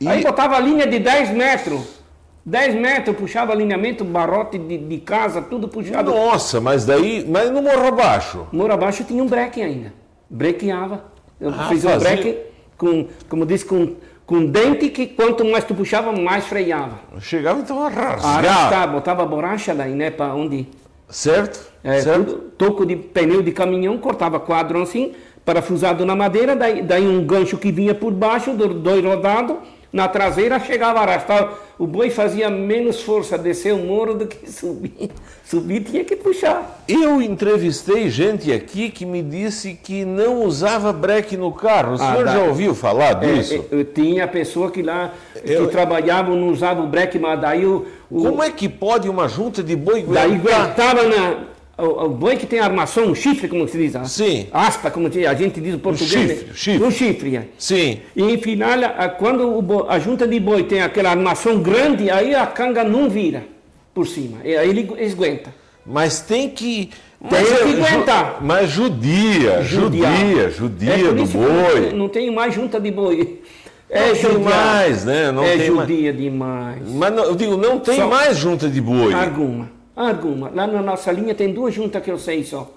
[0.00, 1.96] E- Aí botava a linha de 10 metros.
[2.44, 6.10] 10 metros, puxava alinhamento, barrote de, de casa, tudo puxado.
[6.14, 7.26] Nossa, mas daí.
[7.28, 8.46] Mas no morro abaixo.
[8.52, 9.92] Moro abaixo tinha um breque ainda.
[10.28, 11.04] Brequeava.
[11.40, 11.98] Eu Ah, fiz um fazia.
[12.08, 12.38] breque
[12.76, 13.94] com, como diz, com,
[14.26, 16.98] com dente que quanto mais tu puxava, mais freava.
[17.20, 18.38] Chegava então a rasgar.
[18.44, 20.66] Arrastar, botava borracha daí, né, para onde
[21.08, 21.70] Certo?
[21.84, 22.34] É, certo?
[22.58, 25.12] toco de pneu de caminhão, cortava quadro assim,
[25.44, 29.56] parafusado na madeira, daí, daí um gancho que vinha por baixo, do- dois rodados,
[29.96, 31.54] na traseira chegava a arrastar.
[31.78, 35.10] O boi fazia menos força descer o morro do que subir.
[35.46, 36.82] Subir tinha que puxar.
[36.88, 41.92] Eu entrevistei gente aqui que me disse que não usava breque no carro.
[41.92, 42.32] O Ah, senhor dá.
[42.32, 43.54] já ouviu falar É, disso?
[43.54, 45.12] é, eu tinha pessoa que lá
[45.44, 49.08] Eu- que trabalhava, não usava o breque, mas daí o, o- Como é que pode
[49.08, 50.60] uma junta de boi daí aguentar?
[50.62, 51.36] aguentava na.
[51.78, 53.94] O, o boi que tem armação, um chifre, como se diz.
[53.94, 54.46] ah, Sim.
[54.50, 56.10] Aspa, como a gente diz em português.
[56.10, 56.52] chifre, né?
[56.54, 56.84] chifre.
[56.86, 57.36] Um chifre.
[57.36, 57.42] é.
[57.58, 58.00] Sim.
[58.16, 62.10] E em final, a- quando o bo- a junta de boi tem aquela armação grande,
[62.10, 63.44] aí a canga não vira
[63.92, 64.38] por cima.
[64.42, 65.54] E aí ele eles aguenta.
[65.84, 66.90] Mas tem que.
[67.30, 68.38] Tem que é aguentar.
[68.42, 70.12] Mas judia, Judiar.
[70.16, 71.92] judia, É judia por do não- boi.
[71.92, 73.42] Não tenho mais junta de boi.
[73.88, 74.40] É não tem judiar.
[74.66, 75.30] mais, né?
[75.30, 75.88] Não é tem mais.
[75.88, 76.82] judia demais.
[76.92, 79.12] Mas não- eu digo, não tem Só- mais junta de boi.
[79.14, 80.50] Alguma, alguma.
[80.54, 82.70] Lá na nossa linha tem duas juntas que eu sei só.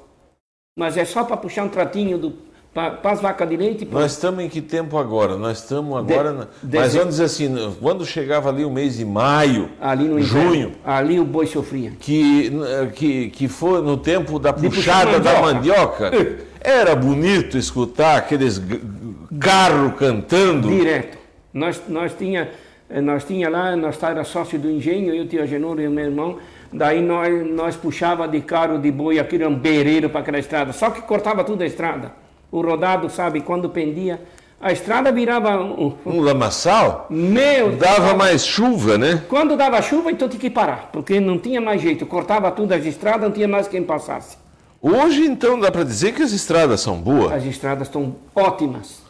[0.77, 2.33] Mas é só para puxar um tratinho do
[2.71, 3.83] para as vacas de leite.
[3.85, 3.99] pô.
[3.99, 5.35] Nós estamos em que tempo agora?
[5.35, 6.31] Nós estamos agora.
[6.31, 10.19] na- de- Mas vamos dizer assim, quando chegava ali o mês de maio, ali no
[10.19, 11.93] inverno, junho, ali o boi sofria.
[11.99, 12.51] que,
[12.95, 16.11] que, que foi no tempo da De puxada puxar da mandioca.
[16.11, 18.79] mandioca, era bonito escutar aqueles g-
[19.39, 20.69] carros cantando.
[20.69, 21.17] Direto.
[21.51, 22.51] Nós, nós tinha,
[22.87, 26.05] eh, nós tinha lá, nós era sócio do engenho, eu, tio Agenor e o meu
[26.05, 26.37] irmão.
[26.71, 30.71] Daí nós, nós puxava de carro de boi aquele um bereiro para aquela estrada.
[30.71, 32.11] Só que cortava tudo a estrada.
[32.51, 34.21] O rodado, sabe, quando pendia,
[34.61, 39.23] a estrada virava um, um- Um lamaçal meu dava mais chuva, né?
[39.29, 42.05] Quando dava chuva, então tinha que parar, porque não tinha mais jeito.
[42.05, 44.37] Cortava tudo as estradas, não tinha mais quem passasse.
[44.81, 47.33] Hoje, então, dá para dizer que as estradas são boas.
[47.33, 49.01] As estradas estão ótimas.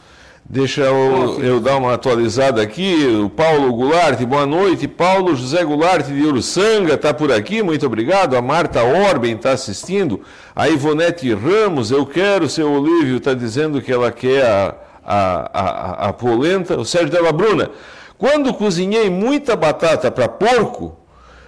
[0.52, 3.06] Deixa eu, eu dar uma atualizada aqui.
[3.24, 4.88] O Paulo Goulart, boa noite.
[4.88, 8.36] Paulo José Goulart de Uruçanga está por aqui, muito obrigado.
[8.36, 10.22] A Marta Orben está assistindo.
[10.56, 16.08] A Ivonete Ramos, eu quero, seu Olívio está dizendo que ela quer a, a, a,
[16.10, 16.80] a polenta.
[16.80, 17.70] O Sérgio Della Bruna,
[18.18, 20.98] quando cozinhei muita batata para porco,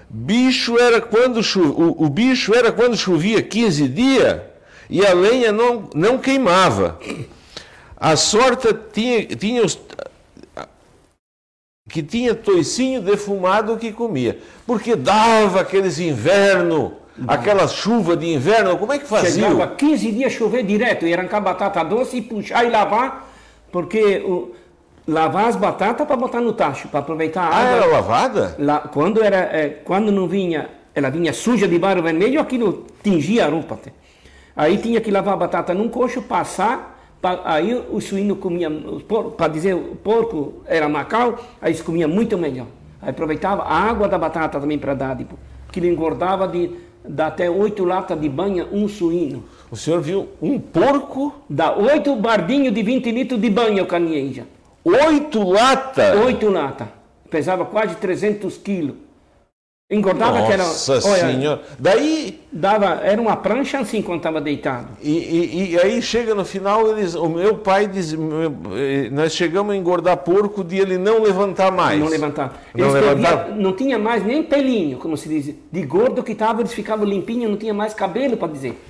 [0.08, 4.42] bicho era quando chu- o, o bicho era quando chovia 15 dias
[4.88, 7.00] e a lenha não, não queimava.
[8.02, 9.80] A sorte tinha, tinha os,
[11.88, 14.40] que tinha toicinho defumado que comia.
[14.66, 16.94] Porque dava aqueles inverno,
[17.28, 19.50] aquela chuva de inverno, como é que fazia?
[19.50, 23.32] Chegava 15 dias chover direto, e arrancar batata doce e puxar e lavar,
[23.72, 24.52] porque o,
[25.08, 27.76] lavar as batatas para botar no tacho, para aproveitar a Ah, água.
[27.76, 28.56] era lavada?
[28.58, 33.46] Lá, quando, era, eh, quando não vinha, ela vinha suja de barro vermelho, aquilo tingia
[33.46, 33.78] a roupa.
[34.56, 36.91] Aí tinha que lavar a batata num coxo, passar, pa-
[37.44, 38.70] aí o suíno comia,
[39.38, 42.68] para dizer, o porco era macau, aí eles comiam muito melhor.
[43.02, 45.38] Aí aproveitava a água da batata também para dar, tipo,
[45.72, 46.72] que ele engordava de,
[47.08, 49.44] dá até oito latas de banha um suíno.
[49.70, 54.48] O senhor viu um porco, Dá oito bardinhos de 20 litros de banha o caninha.
[54.84, 56.18] oito latas.
[56.26, 56.88] Oito latas.
[57.30, 58.96] Pesava quase 300 quilos.
[59.92, 60.64] Engordava que era...
[60.64, 61.62] Nossa olha, senhora.
[61.78, 64.88] Daí, Dava, era uma prancha assim quando estava deitado.
[65.02, 69.34] e, e- e aí chega no final, eles, o meu pai diz, meu- eh, nós
[69.34, 72.00] chegamos a engordar porco de ele não levantar mais.
[72.00, 72.54] Não levantava.
[72.74, 73.38] Não Eles levantava?
[73.44, 75.54] perdiam- não tinha mais nem pelinho, como se diz.
[75.72, 78.82] De gordo que estava, eles ficavam limpinhos, não tinha mais cabelo para dizer.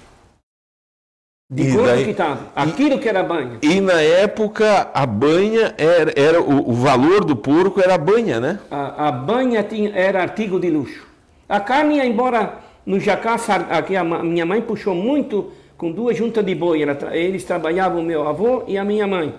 [1.53, 2.39] De E gordo daí- que estava.
[2.55, 3.57] Aquilo que era banha.
[3.61, 8.39] E na época a banha era, era o, o valor do porco era a banha,
[8.39, 8.57] né?
[8.71, 11.05] A, a banha tinha, era artigo de luxo.
[11.49, 12.53] A carne embora
[12.85, 13.35] no jacá,
[13.69, 16.81] aqui a minha mãe puxou muito com duas juntas de boi.
[16.81, 19.35] Ela eles trabalhavam, o meu avô e a minha mãe.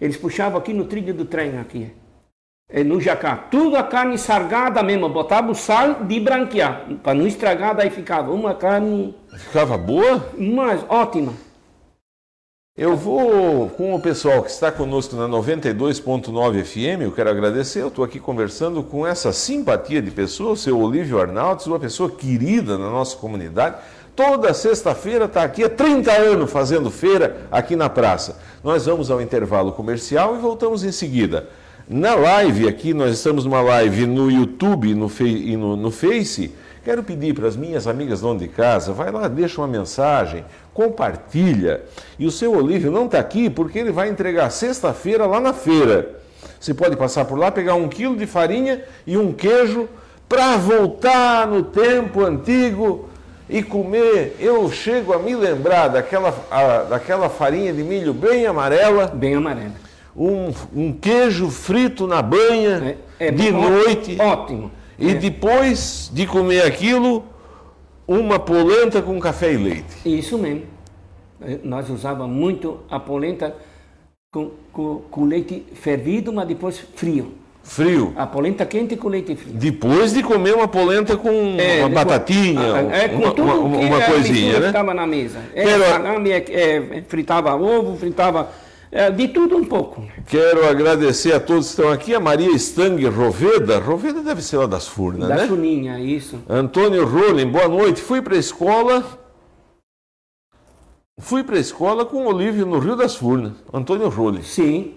[0.00, 1.88] Eles puxavam aqui no trilho do trem, aqui.
[2.72, 3.36] É, no jacá.
[3.36, 5.08] Tudo a carne sargada mesmo.
[5.08, 6.86] Botava o sal de branquear.
[7.02, 10.30] Para não estragar, daí ficava uma carne Ficava boa?
[10.38, 11.32] mais ótima.
[12.74, 17.88] Eu vou com o pessoal que está conosco na 92.9 FM, eu quero agradecer, eu
[17.88, 22.78] estou aqui conversando com essa simpatia de pessoa, o seu Olívio Arnaldes, uma pessoa querida
[22.78, 23.76] na nossa comunidade.
[24.16, 28.38] Toda sexta-feira está aqui há 30 anos fazendo feira aqui na praça.
[28.64, 31.50] Nós vamos ao intervalo comercial e voltamos em seguida.
[31.88, 36.52] Na live aqui, nós estamos numa live no YouTube no e no, no Face.
[36.84, 41.82] Quero pedir para as minhas amigas dono de casa, vai lá, deixa uma mensagem, compartilha.
[42.18, 46.16] E o seu Olívio não está aqui porque ele vai entregar sexta-feira lá na feira.
[46.58, 49.88] Você pode passar por lá, pegar um quilo de farinha e um queijo
[50.28, 53.08] para voltar no tempo antigo
[53.48, 54.36] e comer.
[54.40, 59.72] Eu chego a me lembrar daquela, a- daquela farinha de milho bem amarela Bem amarela.
[60.16, 64.70] Um, um queijo frito na banha É, é de ó- noite Ótimo.
[64.98, 67.24] e depois de comer aquilo,
[68.06, 69.96] uma polenta com café e leite.
[70.04, 70.62] Isso mesmo.
[71.40, 73.54] Eh, Nós usávamos muito a polenta
[74.32, 77.32] com, com, com leite fervido, mas depois frio.
[77.64, 78.12] Frio.
[78.16, 79.54] A polenta quente com leite frio.
[79.54, 83.98] Depois de comer uma polenta com uma depois- batatinha, É, uma, tudo uma- que uma
[83.98, 84.66] a coisinha, né?
[84.66, 85.38] estava na mesa.
[85.54, 88.61] É, Quero- salame, é, é, fritava ovo, fritava é,
[89.16, 90.04] de tudo um pouco.
[90.26, 92.14] Quero agradecer a todos que estão aqui.
[92.14, 93.78] A Maria Stang Roveda.
[93.78, 95.46] Roveda deve ser lá das Furnas, Da né?
[95.46, 96.38] chuninha, isso.
[96.48, 98.02] Antônio Rolim, boa noite.
[98.02, 99.02] Fui para a escola.
[101.18, 103.52] Fui para a escola com o Olívio no Rio das Furnas.
[103.72, 104.42] Antônio Rolim.
[104.42, 104.94] Sim,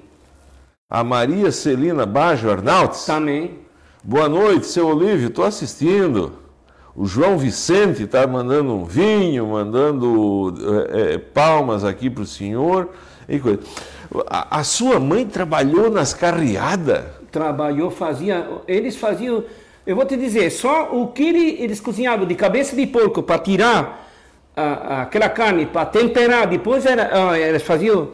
[0.89, 3.05] A Maria Celina Bajo Arnaltes.
[3.05, 3.59] também.
[4.03, 6.33] Boa noite, seu Olívio, estou assistindo.
[6.95, 10.53] O João Vicente está mandando um vinho, mandando
[10.89, 12.89] eh, palmas aqui para o senhor.
[13.27, 13.59] E coisa.
[14.27, 17.03] A, a sua mãe trabalhou nas carreadas?
[17.31, 18.47] Trabalhou, fazia.
[18.67, 19.43] Eles faziam.
[19.85, 23.37] Eu vou te dizer, só o que ele- eles cozinhavam de cabeça de porco para
[23.39, 24.07] tirar
[24.55, 28.09] a- a- aquela carne, para temperar, depois era, ah, eles faziam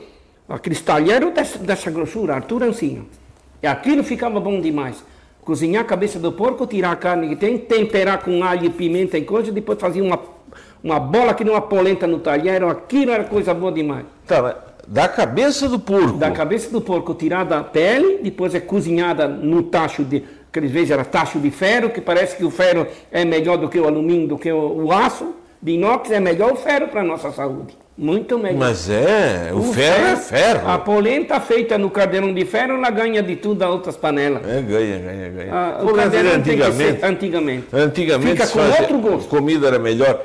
[0.50, 3.06] aqueles talheres dessa, dessa grossura, altura assim.
[3.64, 5.04] E aquilo ficava bom demais.
[5.46, 9.18] Cozinhar a cabeça do porco, tirar a carne que tem, temperar com alho e pimenta
[9.18, 10.20] e coisa, depois fazia uma,
[10.84, 14.06] uma bola que nem uma polenta no talher, aquilo era coisa boa demais.
[14.28, 14.56] Tá,
[14.88, 16.18] da cabeça do porco.
[16.18, 20.24] Da cabeça do porco tirada a pele, depois é cozinhada no tacho de.
[20.50, 23.80] Aqueles vezes era tacho de ferro, que parece que o ferro é melhor do que
[23.80, 25.34] o alumínio, do que o, o aço.
[25.62, 27.78] De inox é melhor o ferro para a nossa saúde.
[27.96, 28.58] Muito melhor.
[28.58, 30.68] Mas é, o, ferro, é ferro.
[30.68, 34.42] A polenta feita no cadeirão de ferro, ela ganha de tudo a outras panelas.
[34.44, 35.54] É, ganha, ganha, ganha.
[35.54, 37.68] Ah, o cadeirão que antigamente, antigamente.
[37.72, 39.30] antigamente Fica com fazia- outro gosto.
[39.30, 40.20] comida era melhor.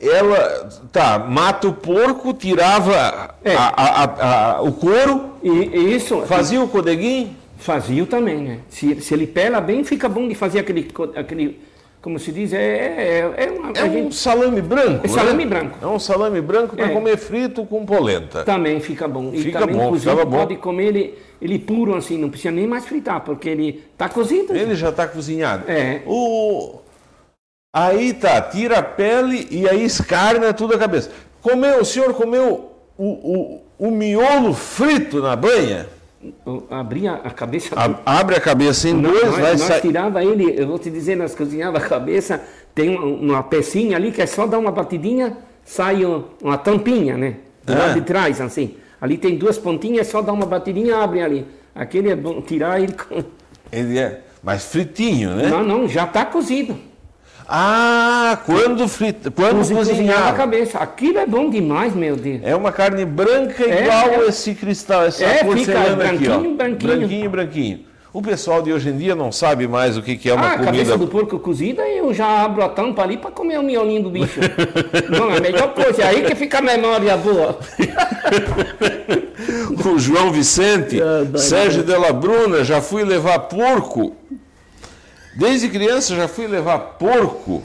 [0.00, 3.54] Ela, tá, mata o porco, tirava É.
[3.54, 7.36] a- a- a- o couro, E, e isso fazia o codeguinho.
[7.58, 8.58] fazia também, né?
[8.70, 11.60] Se, se ele pela bem, fica bom de fazer aquele, aquele
[12.00, 15.04] como se diz, é, é, é, uma, É um gente- salame branco.
[15.04, 15.50] É salame né?
[15.50, 15.78] branco.
[15.82, 16.88] É um salame branco para É.
[16.94, 18.42] comer frito com polenta.
[18.42, 19.30] Também fica bom.
[19.34, 20.38] E Fica também bom, ficava bom.
[20.38, 24.56] pode comer ele, ele puro assim, não precisa nem mais fritar, porque ele está cozido.
[24.56, 25.64] Ele já está cozinhado.
[25.70, 26.00] É.
[26.06, 26.79] O...
[27.72, 31.10] Aí tá, tira a pele e aí escarna tudo a cabeça.
[31.40, 35.86] Comeu, o senhor comeu o, o, o miolo frito na banha?
[36.44, 37.70] Eu Abria a cabeça.
[38.04, 39.80] Abre a cabeça em dois, nós, vai nós sair.
[39.82, 42.42] tirava ele, eu vou te dizer, nós cozinhava a cabeça,
[42.74, 47.16] tem uma, uma pecinha ali que é só dar uma batidinha, sai um- uma tampinha,
[47.16, 47.36] né?
[47.64, 47.78] Do Ah.
[47.78, 48.74] lado de trás, assim.
[49.00, 51.46] Ali tem duas pontinhas, é só dar uma batidinha, abre ali.
[51.72, 52.94] Aquele é bom tirar ele.
[53.72, 55.46] Ele é mais fritinho, né?
[55.48, 56.76] Não, não, já está cozido.
[57.52, 60.78] Ah, quando, frita, quando Cozi- Cozinhava a cabeça.
[60.78, 62.40] Aquilo é bom demais, meu Deus.
[62.44, 64.28] É uma carne branca É, igual é.
[64.28, 66.38] esse cristal, essa É, porcelana aqui, ó.
[66.38, 67.30] branquinho, branquinho.
[67.30, 67.80] Branquinho.
[68.12, 70.48] O pessoal de hoje em dia não sabe mais o que, que é uma ah,
[70.48, 70.72] a comida.
[70.72, 74.10] cabeça do porco cozida, eu já abro a tampa ali para comer o miolinho do
[74.10, 74.40] bicho.
[75.10, 76.02] Não, é a melhor coisa.
[76.02, 77.58] É aí que fica a memória boa.
[79.92, 84.14] O João Vicente, Ah, Sérgio Della Bruna, já fui levar porco.
[85.34, 87.62] Desde criança já fui levar porco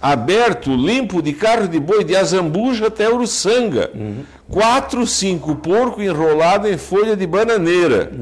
[0.00, 3.90] aberto, limpo, de carro de boi, de Azambuja até Uruçanga.
[4.50, 8.12] Quatro, cinco porco enrolado em folha de bananeira,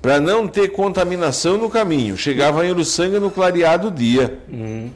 [0.00, 2.16] para não ter contaminação no caminho.
[2.16, 4.38] Chegava em Uruçanga no clareado dia.
[4.48, 4.90] E-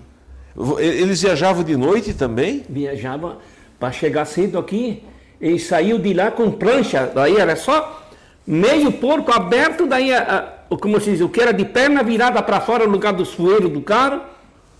[0.78, 2.64] Eles viajavam de noite também?
[2.68, 3.38] Viajava
[3.78, 5.02] para chegar cedo aqui
[5.40, 7.10] e saiu de lá com prancha.
[7.12, 8.08] Daí era só
[8.46, 12.02] meio porco aberto, daí a, a- o- como se diz, o que era de perna
[12.02, 14.20] virada para fora no lugar do sueiro do carro,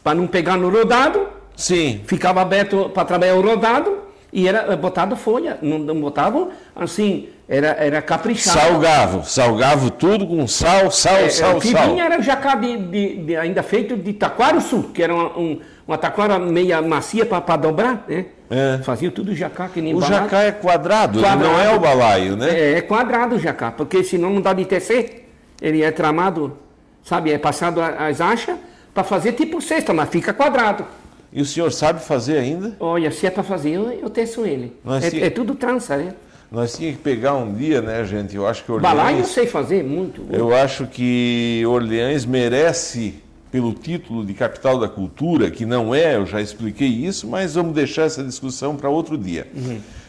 [0.03, 1.29] para não pegar no rodado.
[1.57, 2.03] Sim.
[2.07, 3.97] ficava aberto para trabalhar o rodado
[4.31, 8.59] e era eh, botado folha, não, não botavam assim, era, era caprichado.
[8.61, 11.89] Salgavo, salgavo tudo com sal, sal, É, sal, o que sal.
[11.89, 15.59] vinha era jacá de, de- de- ainda feito de taquara sul, que era uma, um,
[15.89, 18.27] uma taquara meia macia para dobrar, né?
[18.51, 18.79] É.
[18.83, 21.43] Fazia tudo jacá que nem O jacá é quadrado, Quadrado.
[21.43, 22.51] não é o balaio, né?
[22.51, 25.26] É, é quadrado o jacá, porque senão não dá de tecer.
[25.67, 26.57] Ele é tramado,
[27.03, 28.57] sabe, é passado as achas
[28.95, 30.85] para fazer tipo cesta, mas fica quadrado.
[31.33, 32.77] E o senhor sabe fazer ainda?
[32.79, 34.73] Olha, se é para fazer, eu, eu teço ele.
[34.87, 36.15] É, se- é tudo trança, né?
[36.53, 38.37] Nós tínhamos que pegar um dia, né, gente?
[38.37, 40.25] Eu acho que Balaio eu Orleans, sei fazer muito.
[40.31, 43.15] eu acho que Orleans merece
[43.51, 47.75] pelo título de capital da cultura, que não é, eu já expliquei isso, mas vamos
[47.75, 49.49] deixar essa discussão para outro dia.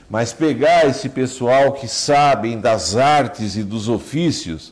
[0.08, 4.72] Mas pegar esse pessoal que sabem das artes e dos ofícios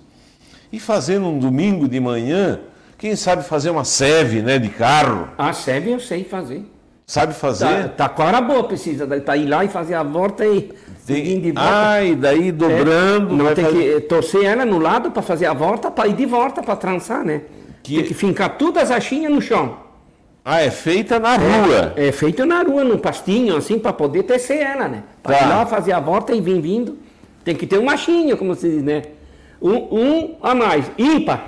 [0.76, 2.60] e fazer num domingo de manhã,
[2.98, 6.64] quem sabe fazer uma seve, né, de carro, A sebe eu sei fazer.
[7.08, 7.90] sabe Tá, fazer?
[7.90, 10.72] tá com boa, precisa para ir lá e fazer a volta e
[11.06, 11.70] seguir de volta.
[11.72, 15.46] Ah, e daí dobrando, Não, vai tem fazer- que torcer ela no lado para fazer
[15.46, 17.42] a volta, para ir de volta, para trançar, né?
[17.82, 19.78] Que- Tem que fincar todas as achinhas no chão.
[20.44, 21.94] Ah, é feita na rua.
[21.96, 25.04] É feito na rua, num pastinho, assim, para poder tecer ela, né?
[25.24, 25.46] Para Tá.
[25.46, 26.98] ir lá fazer a volta e vir vindo.
[27.44, 29.04] Tem que ter um machinho, como se diz, né?
[29.62, 31.46] Um, um a mais, ímpar.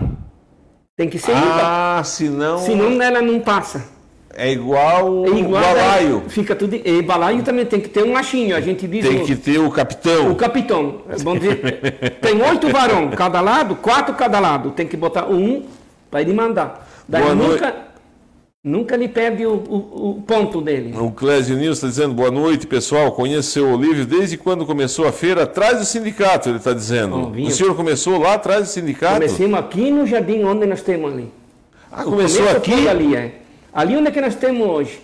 [0.96, 1.62] Tem que ser ímpar.
[2.00, 3.86] Ah, senão, Senão ela não passa.
[4.36, 6.24] é igual É igual balaio.
[6.26, 6.76] é, fica tudo.
[6.76, 8.56] E balaio também tem que ter um machinho.
[8.56, 10.32] A gente diz Tem que ter o capitão.
[10.32, 11.02] o capitão.
[11.24, 14.72] Vamos dizer, tem oito varão cada lado, quatro cada lado.
[14.72, 15.66] Tem que botar um
[16.10, 16.88] para ele mandar.
[17.08, 17.76] Daí Boa nunca,
[18.64, 20.94] nunca ele perde o, o- o ponto dele.
[20.98, 23.12] O Clésio Nilson está dizendo, boa noite, pessoal.
[23.12, 27.30] Conheço o seu Olívio desde quando começou a feira, atrás do sindicato, ele está dizendo.
[27.32, 29.16] O senhor começou lá atrás do sindicato?
[29.16, 31.32] Comecemos aqui no jardim onde nós temos ali.
[31.92, 32.88] Ah, O começou começo aqui?
[32.88, 33.36] ali, é.
[33.74, 35.00] Ali onde é que nós temos hoje.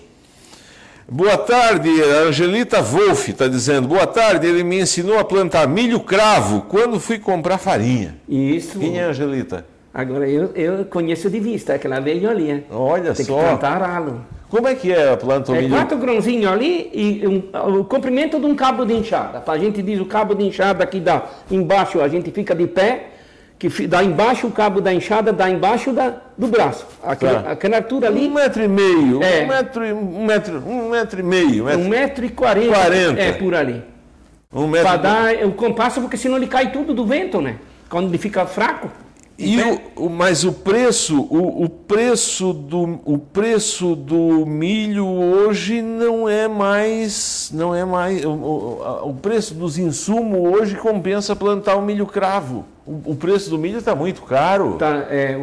[1.07, 3.87] Boa tarde, a Angelita Wolff está dizendo.
[3.89, 8.15] Boa tarde, ele me ensinou a plantar milho cravo quando fui comprar farinha.
[8.27, 8.79] Isso.
[8.79, 9.65] Quem é a Angelita?
[9.93, 12.65] Agora eu, eu conheço de vista, aquela hein?
[12.71, 13.35] Olha Tem só.
[13.37, 14.03] que plantar.
[14.49, 15.75] Como é que é a planta o É milho?
[15.75, 19.43] quatro grãozinhos ali e um- o comprimento de um cabo de enxada.
[19.45, 23.09] A gente diz o cabo de enxada que dá embaixo, a gente fica de pé,
[23.59, 26.85] que dá embaixo o cabo da enxada, dá embaixo da, do braço.
[27.03, 27.51] Aquela, Tá.
[27.51, 29.43] aquela altura Um ali, metro e meio, É.
[29.43, 32.73] um metro, e- um metro, um metro e meio, um metro, um metro e quarenta.
[32.73, 33.21] Quarenta.
[33.21, 33.81] É, por ali.
[34.51, 37.55] um metro Para dar o compasso, porque senão ele cai tudo do vento, né?
[37.89, 38.89] Quando ele fica fraco.
[39.37, 45.81] E o, o- mas o preço, o, o preço do o preço do milho hoje
[45.81, 51.81] não é mais, não é mais o, o- preço dos insumos hoje compensa plantar o
[51.81, 52.63] milho cravo.
[52.85, 54.75] O, o preço do milho está muito caro.
[54.77, 55.35] Tá, é,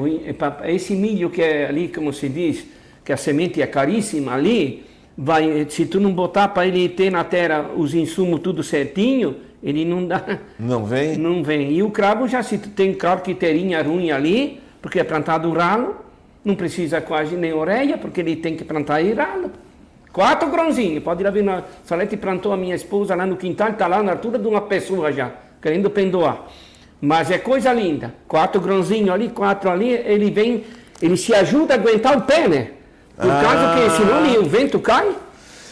[0.63, 2.65] é esse milho que é ali, como se diz,
[3.05, 4.85] que a semente é caríssima ali,
[5.19, 9.85] vai, se tu não botar para ele ter na terra os insumos tudo certinho, ele
[9.85, 10.23] não dá,
[10.59, 11.17] Não vem?
[11.17, 11.73] não vem.
[11.73, 15.97] E o cravo já se tem cravo que terinha ruim ali, porque é plantado ralo,
[16.45, 19.51] não precisa quase nem orelha, porque ele tem que plantar em ralo.
[20.13, 23.69] Quatro grãozinhos, pode ir lá ver na Salete plantou a minha esposa lá no quintal,
[23.71, 25.31] está lá na altura de uma pessoa já,
[25.63, 26.47] querendo pendoar.
[27.01, 28.13] Mas é coisa linda.
[28.27, 30.65] Quatro grãozinhos ali, quatro ali, ele vem,
[31.01, 32.71] ele se ajuda a aguentar o pé, né?
[33.17, 33.41] Por Ah.
[33.43, 35.09] causa que senão ele- o vento cai,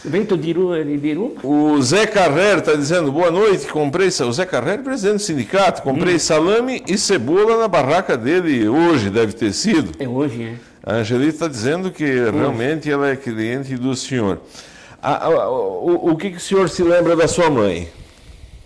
[0.05, 1.45] o vento diru- ele derruba.
[1.45, 6.15] O Zé Carrer está dizendo, boa noite, comprei, o Zé Carrer, presidente do sindicato, comprei
[6.15, 6.19] Hum.
[6.19, 9.91] salame e cebola na barraca dele hoje, deve ter sido.
[9.99, 10.53] É hoje, é.
[10.83, 14.39] A Angelita está dizendo que realmente ela é cliente do senhor.
[15.01, 17.87] A- a- o, o que, que o senhor se lembra da sua mãe?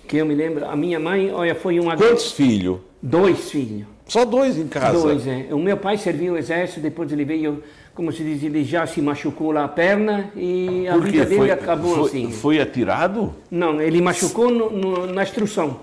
[0.08, 2.78] Que eu me lembro, a minha mãe, olha, foi uma Quantos filhos?
[3.02, 3.88] dois filhos.
[4.14, 5.00] Só dois em casa.
[5.02, 5.48] Dois, é.
[5.52, 7.64] O meu pai serviu o exército, depois ele veio,
[7.96, 11.38] como se diz, ele já se machucou lá a perna e a Por vida dele
[11.38, 12.32] Foi, acabou foi, assim.
[12.32, 13.34] foi atirado?
[13.50, 15.80] Não, ele machucou no- no- na instrução.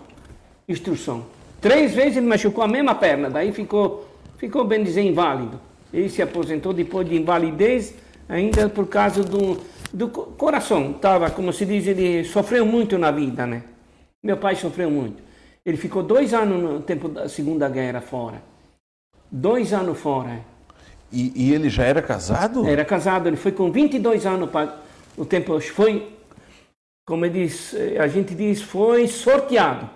[0.68, 1.24] Instrução.
[1.60, 4.06] Três vezes ele machucou a mesma perna, daí ficou,
[4.38, 5.58] ficou bem dizer inválido.
[5.92, 7.94] Ele se aposentou depois de invalidez,
[8.28, 9.58] ainda por causa do,
[9.92, 10.92] do co- coração.
[10.92, 13.64] Tava, como se diz, ele sofreu muito na vida, né?
[14.22, 15.20] Meu pai sofreu muito.
[15.64, 18.42] Ele ficou dois anos no tempo da Segunda Guerra fora.
[19.30, 20.40] Dois anos fora.
[21.12, 22.66] E, e ele já era casado?
[22.66, 24.78] Era casado, ele foi com 22 anos para
[25.16, 26.20] o tempo foi
[27.10, 29.90] como diz, eh, a gente diz foi sorteado.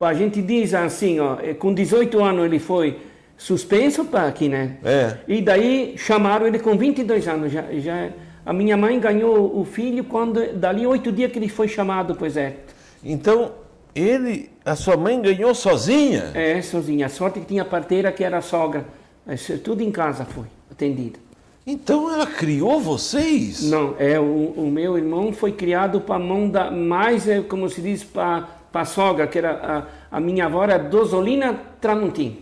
[0.00, 2.98] A gente diz assim, ó, eh, com 18 anos ele foi
[3.36, 4.78] suspenso para aqui, né?
[4.82, 5.18] É.
[5.28, 8.08] E daí chamaram ele com 22 anos já, já
[8.44, 12.24] a minha mãe ganhou o filho quando dali oito dias que ele foi chamado para
[12.24, 12.74] o exército.
[13.04, 13.52] Então,
[13.98, 16.30] ele, a sua mãe ganhou sozinha?
[16.34, 17.06] É, sozinha.
[17.06, 18.84] A sorte que tinha parteira que era a sogra.
[19.24, 21.18] Mas tudo em casa foi atendido.
[21.66, 23.68] Então ela criou vocês?
[23.68, 27.80] Não, é o, o meu irmão foi criado para mão da mais é, como se
[27.80, 32.38] diz para a sogra que era a, a minha avó era Dosolina Tramontim.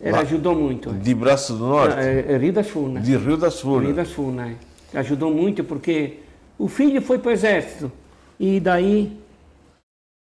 [0.00, 0.22] Ela Lá.
[0.22, 0.92] ajudou muito.
[0.92, 1.98] De Braço do Norte?
[1.98, 3.04] É, é Rio das Furnas.
[3.04, 3.96] De Rio das Rio Furnas?
[3.96, 4.50] das Furnas.
[4.92, 4.98] é.
[4.98, 6.14] Ajudou muito porque
[6.58, 7.92] o filho foi para o exército
[8.40, 9.16] e daí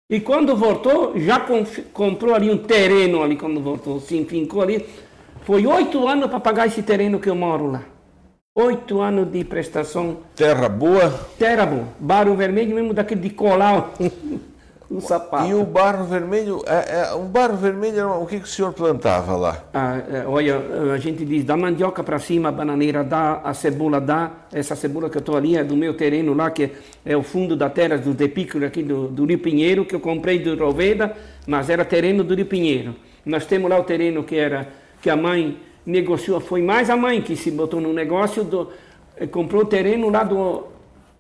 [0.10, 1.46] e quando voltou já
[1.92, 4.86] comprou ali um terreno ali quando voltou, se enfincou ali.
[5.42, 7.84] Foi oito anos para pagar esse terreno que eu moro lá.
[8.56, 11.10] Oito anos de prestação Terra boa.
[11.38, 11.86] Terra bom.
[12.00, 13.94] Barro vermelho mesmo daquele de colar
[14.90, 15.50] o sapato.
[15.50, 19.36] E o barro vermelho, é, é, o barro vermelho, o que, que o senhor plantava
[19.36, 19.64] lá?
[19.74, 20.58] Ah, é, olha,
[20.94, 24.32] a gente diz da mandioca para cima, a bananeira dá, a cebola dá.
[24.52, 26.72] Essa cebola que eu estou ali é do meu terreno lá, que
[27.06, 30.40] é o fundo da terra do Depícoro aqui do, do Rio Pinheiro, que eu comprei
[30.40, 32.96] do Roveda, mas era terreno do Rio Pinheiro.
[33.26, 34.70] Nós temos lá o terreno que era
[35.02, 38.70] que a mãe negociou, foi mais a mãe que se botou no negócio, do,
[39.16, 40.77] eh, comprou o terreno lá do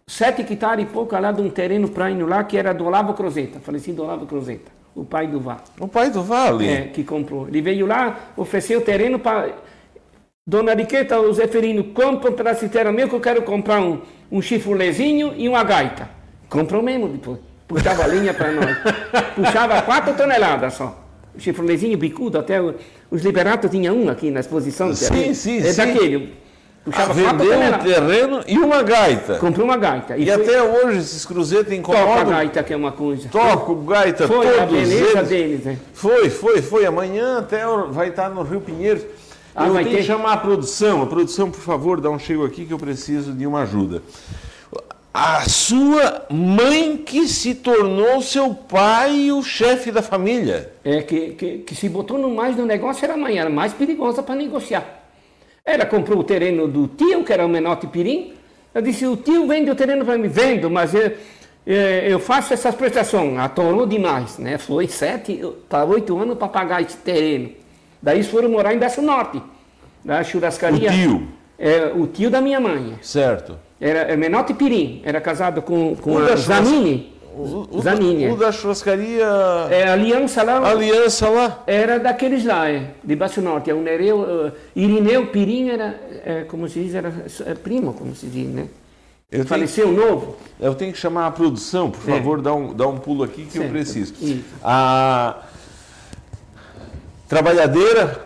[0.10, 3.60] sete hectares e pouco lá de um terreno praino lá que era do Olavo Crozeta,
[3.60, 5.58] falecido Olavo Crozeta, o pai do Vá.
[5.80, 6.68] O pai do Vale.
[6.68, 7.48] É, que comprou.
[7.48, 9.52] Ele veio lá, ofereceu o terreno para.
[10.50, 14.00] Dona Ariqueta, o Zeferino, compra um pedaço de terra meu que eu quero comprar um,
[14.32, 16.10] um chifrulezinho e uma gaita.
[16.50, 17.40] Comprou mesmo depois.
[17.68, 18.78] Puxava a linha para nós.
[19.36, 21.04] Puxava quatro toneladas só.
[21.36, 22.74] O chifrulezinho bicudo, até o-
[23.12, 24.96] os liberatos tinha um aqui na exposição.
[24.96, 25.86] Sim, sim, É sim.
[25.86, 26.34] daquele.
[26.92, 29.38] Puxava vendeu um terreno e uma gaita.
[29.40, 30.16] Comprou uma gaita.
[30.18, 32.30] E, foi- até hoje esses cruzeiros toca a incomodam.
[32.30, 33.28] gaita, que é uma coisa.
[33.30, 35.30] Toco, gaita, Foi a todos beleza eles.
[35.30, 35.78] deles, né?
[35.94, 36.86] Foi, foi, foi.
[36.86, 39.04] Amanhã até vai estar no Rio Pinheiros.
[39.54, 39.96] Ah, eu tenho ter?
[39.98, 41.02] que chamar a produção.
[41.02, 44.02] A produção, por favor, dá um chego aqui que eu preciso de uma ajuda.
[45.14, 50.72] A sua mãe que se tornou seu pai e o chefe da família.
[50.86, 53.74] É que, que, que se botou no mais no negócio era a mãe, era mais
[53.74, 54.97] perigosa para negociar.
[55.68, 58.32] Ela comprou o terreno do tio, que era o Menote Pirim,
[58.74, 60.30] Eu disse, o tio vende o terreno para mim.
[60.30, 61.12] Vendo, mas eu,
[61.66, 63.38] eu faço essas prestações.
[63.38, 64.58] Atorou demais, né?
[64.58, 67.50] Foi sete para oito anos para pagar esse terreno.
[68.02, 69.42] Daí eles foram morar em Beça Norte,
[70.06, 70.90] na churrascaria.
[70.90, 71.28] O tio?
[71.60, 72.98] É, o tio da minha mãe.
[73.02, 73.58] Certo.
[73.82, 77.14] Era é Menotti Pirim, era casado com, com O a Zanini.
[77.42, 78.28] O, o, Zanini.
[78.28, 79.26] da, o da churrascaria
[79.70, 81.64] É, a aliança lá Aliança lá.
[81.68, 83.70] era daqueles lá, é, de Baixo Norte.
[83.70, 87.14] É o Nereu, uh, Irineu Pirim era, é, como se diz, era
[87.46, 88.68] é, primo, como se diz, né?
[89.30, 90.38] Eu tenho, Faleceu novo.
[90.60, 92.14] eu tenho que chamar a produção, por É.
[92.16, 94.14] favor, dá um, dá um pulo aqui que eu preciso.
[94.22, 94.44] Isso.
[94.64, 95.44] A
[97.28, 98.26] trabalhadeira,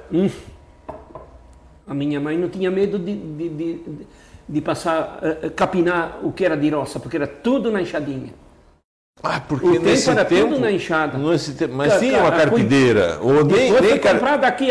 [1.87, 3.79] A minha mãe não tinha medo de, de, de,
[4.47, 8.33] de passar, eh, eh, capinar o que era de roça, porque era tudo na enxadinha.
[9.23, 11.17] Ah, porque O tempo nesse era tempo, tudo na enxada.
[11.17, 14.19] nesse tempo- mas tinha uma carpideira, ou nem, nem car-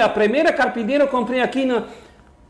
[0.02, 1.84] a primeira carpideira eu comprei aqui na,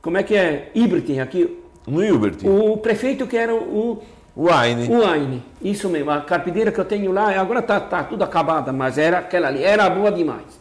[0.01, 1.59] como é que é, Ibrity, aqui.
[1.87, 4.03] no Hilbert, O prefeito que era o,
[4.37, 4.89] Wine.
[4.89, 8.73] o Aine, isso mesmo, a carpideira que eu tenho lá, agora tá, tá tudo acabada,
[8.73, 10.59] mas era aquela ali, era boa demais.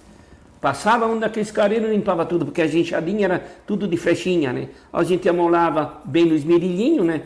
[0.59, 4.67] Passava um daqueles careiros e limpava tudo, porque a enxadinha era tudo de flechinha, né?
[4.91, 7.21] A gente amolava bem no esmerilhinho, né?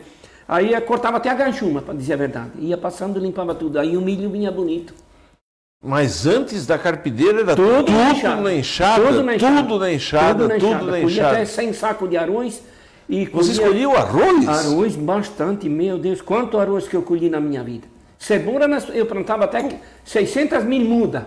[0.46, 2.50] Aí eh, cortava até a ganchuma, para dizer a verdade.
[2.58, 3.78] Ia passando e limpava tudo.
[3.78, 4.94] Aí o milho vinha bonito.
[5.82, 8.40] Mas antes da carpideira era Tudo, tudo, na enxada.
[8.40, 9.62] na enxada, Tudo na enxada.
[9.62, 10.84] tudo na enxada, Tudo na tudo enxada.
[10.84, 11.30] na Colhia enxada.
[11.36, 12.62] até 100 sacos de arroz.
[13.06, 14.48] E Você o arroz?
[14.48, 17.86] Arroz bastante, meu Deus, quanto arroz que eu colhi na minha vida.
[18.18, 18.64] Cebola,
[18.94, 21.24] eu plantava até 600 mil mudas.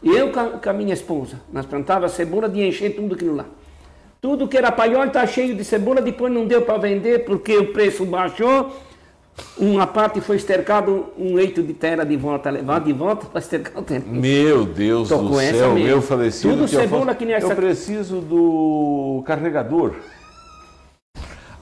[0.00, 3.46] Eu com a, com a minha esposa, nós plantava cebola de encher tudo aquilo lá.
[4.20, 7.72] Tudo que era paiol está cheio de cebola, depois não deu para vender porque o
[7.72, 8.74] preço baixou.
[9.56, 13.78] Uma parte foi estercado, um leito de terra de volta, levado de volta para estercar
[13.78, 14.08] o tempo.
[14.08, 15.74] Meu Deus Tô do céu, mesmo.
[15.88, 16.54] meu falecido.
[16.54, 17.18] Tudo tio cebola Afonso.
[17.18, 19.94] que nem essa- Eu preciso do carregador.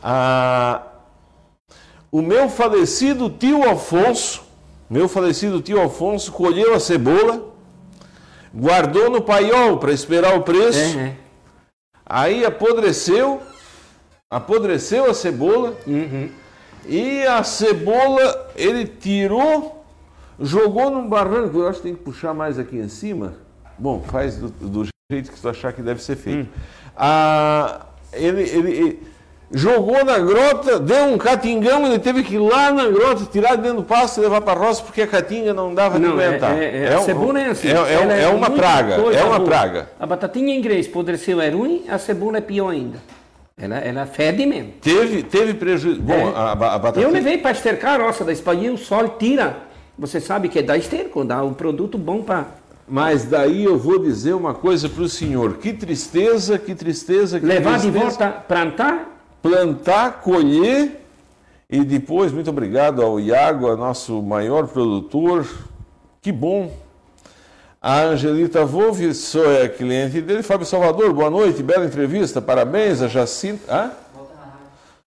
[0.03, 0.83] Ah,
[2.11, 4.43] o meu falecido tio Alfonso,
[4.89, 7.45] meu falecido tio Alfonso, colheu a cebola,
[8.55, 11.17] guardou no paiol para esperar o preço, É, é.
[12.07, 13.43] Aí apodreceu,
[14.31, 16.31] apodreceu a cebola, Uhum.
[16.87, 19.85] e a cebola ele tirou,
[20.41, 21.59] jogou num barranco.
[21.59, 23.35] Eu acho que tem que puxar mais aqui em cima.
[23.79, 26.49] Bom, faz do, do jeito que tu achar que deve ser feito.
[26.97, 29.07] Ah, ele, ele- ele
[29.53, 33.63] jogou na grota, deu um catingão, ele teve que ir lá na grota, tirar de
[33.63, 36.21] dentro do pasto e levar para a roça, porque a catinga não dava de Não,
[36.21, 36.59] é, aguentar.
[36.59, 37.69] é, é, a um- cebola é assim.
[37.69, 39.49] É, é- ela é uma praga, é uma boa.
[39.49, 39.91] praga.
[40.01, 42.99] A batatinha inglês apodreceu é ruim, a cebola é pior ainda.
[43.59, 44.73] Ela, ela fede mesmo.
[44.83, 46.03] Teve, teve prejuízo.
[46.03, 46.23] Bom, É.
[46.35, 47.01] a, a, a batata.
[47.01, 49.57] Eu levei para estercar a roça da Espanha, o sol tira.
[49.99, 52.45] Você sabe que dá esterco, dá um produto bom para
[52.87, 55.55] Mas daí eu vou dizer uma coisa para o senhor.
[55.55, 58.05] Que tristeza, que tristeza, que levar de tristeza.
[58.05, 59.16] volta, plantar.
[59.43, 61.07] Plantar, colher
[61.69, 65.45] e depois, muito obrigado ao Iago, nosso maior produtor.
[66.23, 66.73] Que bom.
[67.83, 70.45] A Angelita Wolff, sou é cliente dele.
[70.45, 73.03] Fábio Salvador, boa noite, bela entrevista, parabéns.
[73.03, 73.73] A Jacinta.
[73.73, 73.91] Hã?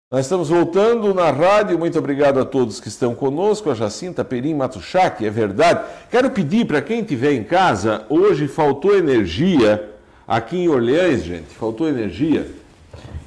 [0.09, 1.77] Nós estamos voltando na rádio.
[1.77, 3.69] Muito obrigado a todos que estão conosco.
[3.69, 5.85] A Jacinta Perim Matuchak, é verdade.
[6.09, 9.91] Quero pedir para quem estiver em casa, hoje faltou energia
[10.27, 12.47] aqui em Orleans, gente, faltou energia.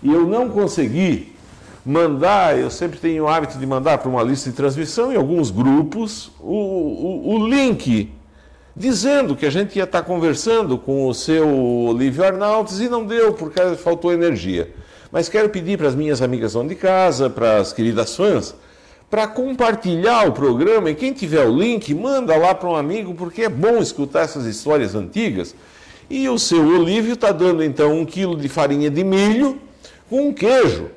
[0.02, 1.32] E eu não consegui
[1.84, 5.50] mandar, eu sempre tenho o hábito de mandar para uma lista de transmissão em alguns
[5.50, 8.12] grupos o, o, o link
[8.76, 11.46] dizendo que a gente ia estar conversando com o seu
[11.86, 14.70] Olívio Arnaldes e não deu porque faltou energia.
[15.10, 18.54] Mas quero pedir para as minhas amigas de casa, para as queridas fãs,
[19.10, 23.42] para compartilhar o programa e quem tiver o link, manda lá para um amigo, porque
[23.42, 25.54] é bom escutar essas histórias antigas.
[26.08, 29.60] E o seu Olívio está dando então um quilo de farinha de milho
[30.10, 30.90] com um queijo.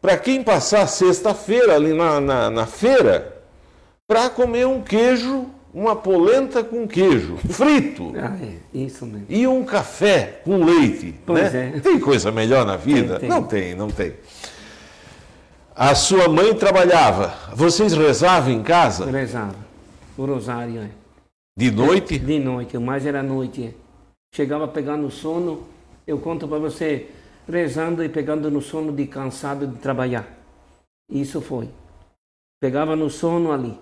[0.00, 3.42] Para quem passar sexta-feira ali na, na, na feira,
[4.06, 8.12] para comer um queijo, uma polenta com queijo, frito.
[8.16, 9.26] Ah, é, isso mesmo.
[9.28, 11.14] E um café com leite.
[11.26, 11.74] Pois né?
[11.76, 11.80] é.
[11.80, 13.18] Tem coisa melhor na vida?
[13.18, 13.28] Tem, tem.
[13.28, 14.14] Não tem, não tem.
[15.74, 17.34] A sua mãe trabalhava.
[17.54, 19.56] Vocês rezavam em casa Rezava.
[20.18, 20.88] O rosário, é.
[21.56, 22.18] de noite?
[22.18, 23.64] De noite, mais era noite.
[23.64, 23.82] é.
[24.34, 25.62] Chegava a pegar no sono,
[26.06, 27.08] eu conto para você,
[27.52, 30.26] rezando e pegando no sono de cansado de trabalhar.
[31.10, 31.68] Isso foi.
[32.60, 33.78] Pegava no sono ali.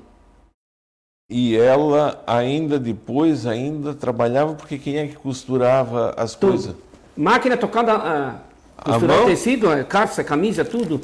[1.30, 6.50] E ela ainda depois ainda trabalhava porque quem é que costurava as Tudo.
[6.50, 6.74] coisas?
[7.16, 8.34] Máquina tocada, ah,
[8.76, 11.00] A costurar tecido, ah, calça, camisa, tudo.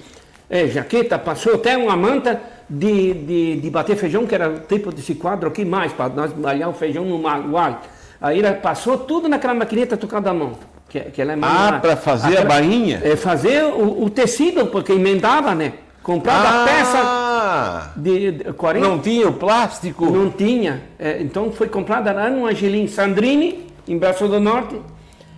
[0.48, 5.14] É, jaqueta, passou até uma manta de, de, de bater feijão, que era tipo desse
[5.14, 7.78] quadro aqui, mais, para nós malhar o feijão no maguai.
[8.20, 10.52] Aí ela passou tudo naquela maquineta tocada à mão.
[10.89, 13.01] Que, que ela é Ah, para fazer a aquela- bainha?
[13.03, 15.72] É, fazer o, o tecido, porque emendava, né?
[16.03, 16.62] Comprada Ah!
[16.62, 18.87] a peça de, de 40.
[18.89, 20.07] Não tinha o plástico?
[20.07, 20.82] Não tinha.
[20.99, 24.80] É, então foi comprada lá no Angelim Sandrini, em Braço do Norte.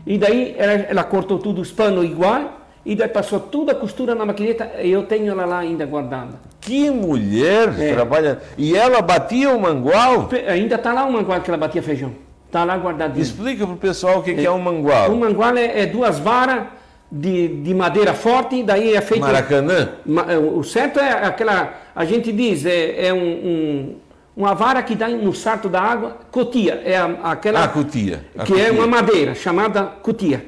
[0.06, 2.56] E daí ela, ela cortou tudo os panos igual.
[2.84, 4.70] E daí passou toda a costura na maquineta.
[4.82, 6.40] E eu tenho ela lá ainda guardada.
[6.60, 7.94] Que mulher É.
[7.94, 8.38] trabalha.
[8.56, 10.28] E ela batia o mangual?
[10.46, 12.12] Ainda está lá o mangual que ela batia feijão.
[12.48, 13.22] Está lá guardadinho.
[13.22, 15.12] Explica pro pessoal o que, que é um mangual.
[15.12, 16.64] O mangual é, é duas varas
[17.12, 19.20] de, de madeira forte, daí é feito.
[19.20, 19.90] Maracanã?
[20.04, 23.96] Ma- é, O certo é aquela, a gente diz, é, é um, um-
[24.36, 28.24] uma vara que dá no sarto da água, cotia, é a- aquela Ah, cutia.
[28.36, 30.44] A que é uma madeira chamada cutia.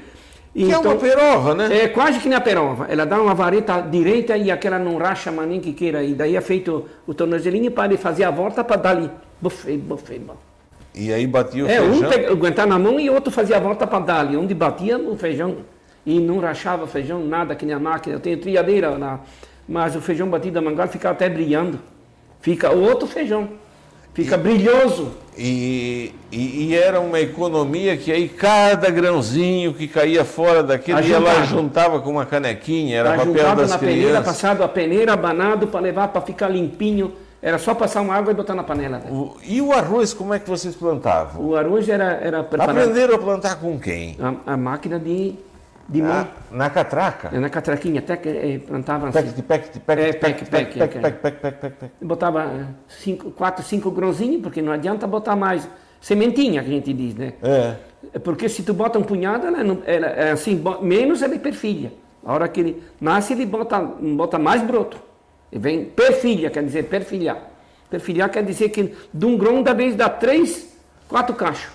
[0.55, 1.83] Que é uma perova, né?
[1.85, 2.87] é quase que nem a perova.
[2.91, 6.03] Ela dá uma vareta direita e aquela não racha mais nem que queira.
[6.03, 9.09] E daí é feito o tornozelinho para ele fazer a volta para dar ali.
[9.41, 10.50] Buffet, buffet, buffet.
[10.95, 11.93] E aí batia o É, feijão.
[11.93, 14.37] um pega, aguentar na mão e outro fazia a volta para dar ali.
[14.37, 15.59] Onde batia o feijão
[16.05, 18.17] e não rachava feijão, nada que nem a máquina.
[18.17, 19.21] Eu tenho triadeira lá,
[19.69, 21.79] mas o feijão batido a mangal fica até brilhando.
[22.41, 23.49] Fica outro feijão.
[24.13, 25.13] Fica brilhoso.
[25.39, 31.29] E, e- e era uma economia que aí cada grãozinho que caía fora daquele, Ajuntava.
[31.31, 34.25] ela juntava com uma canequinha, era papel Ajuntado das na peneira, crianças.
[34.27, 37.13] passado a peneira, abanado para levar para ficar limpinho.
[37.43, 38.99] Era só passar uma água e botar na panela.
[38.99, 39.11] né?
[39.45, 41.43] E o arroz, como é que vocês plantavam?
[41.43, 42.79] O arroz era, era preparado.
[42.79, 44.17] Aprenderam a plantar com quem?
[44.47, 45.35] A, a máquina de,
[45.89, 46.11] de mão.
[46.13, 47.31] Ah, na catraca?
[47.41, 49.33] Na catraquinha, até que eh, plantava assim.
[49.43, 51.01] Pec, pec, pec, É, pec, pec, pec, pec, pec, é.
[51.01, 51.93] pec, pec, pec, pec, pec.
[52.03, 55.67] Botava eh, cinco, quatro, cinco grãozinhos, porque não adianta botar mais.
[55.99, 57.33] Sementinha, que a gente diz, né?
[57.43, 57.75] É.
[58.15, 61.93] É Porque se tu bota um punhado, ela, não, ela é assim, menos ele perfilha.
[62.25, 64.99] A hora que ele nasce, ele bota, bota mais broto.
[65.53, 67.39] Vem perfilha, quer dizer perfilhar.
[67.91, 70.77] Perfilhar quer dizer que de um grão da vez dá três,
[71.09, 71.71] quatro cachos.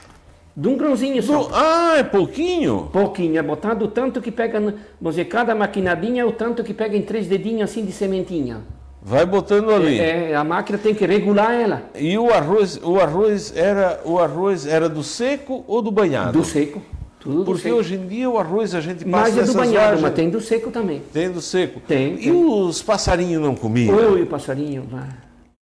[0.55, 1.43] De um grãozinho só.
[1.43, 2.89] Do- Ah, é pouquinho?
[2.93, 6.73] Pouquinho, é botado o tanto que pega, vamos dizer, cada maquinadinha é o tanto que
[6.73, 8.61] pega em três dedinhos assim de sementinha.
[9.01, 9.99] Vai botando ali.
[9.99, 11.83] É, a máquina tem que regular ela.
[11.93, 16.31] E o arroz, o arroz era o arroz era do seco ou do banhado?
[16.39, 16.81] Do seco.
[17.25, 19.99] Tudo do Porque hoje em dia o arroz a gente passa Mas é do banhado,
[19.99, 21.01] mas tem do seco também.
[21.11, 21.79] Tem do seco.
[21.79, 22.31] Tem, E tem.
[22.31, 23.95] os passarinhos não comiam?
[23.95, 24.87] Oi, o passarinho.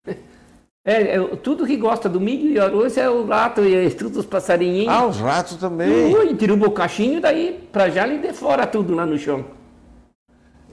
[0.88, 4.20] É, é, tudo que gosta do milho e arroz é o rato e é tudo
[4.20, 4.88] os passarinhos.
[4.88, 6.14] Ah, os ratos também.
[6.14, 9.46] Ui, tira o bocachinho, daí pra já ele defora tudo lá no chão.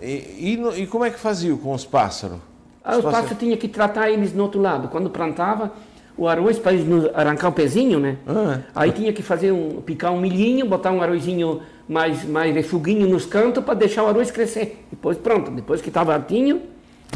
[0.03, 2.37] E, e e como é que fazia com os pássaros?
[2.85, 4.89] Aí os pássaros tinha que tratar eles no outro lado.
[4.89, 5.72] Quando plantava
[6.16, 6.72] o arroz para
[7.14, 8.16] arrancar o pezinho, né?
[8.26, 8.58] Ah.
[8.74, 13.24] Aí tinha que fazer um, picar um milhinho, botar um arrozinho mais, mais refuguinho nos
[13.26, 14.84] cantos para deixar o arroz crescer.
[14.90, 16.62] Depois pronto, depois que estava altinho,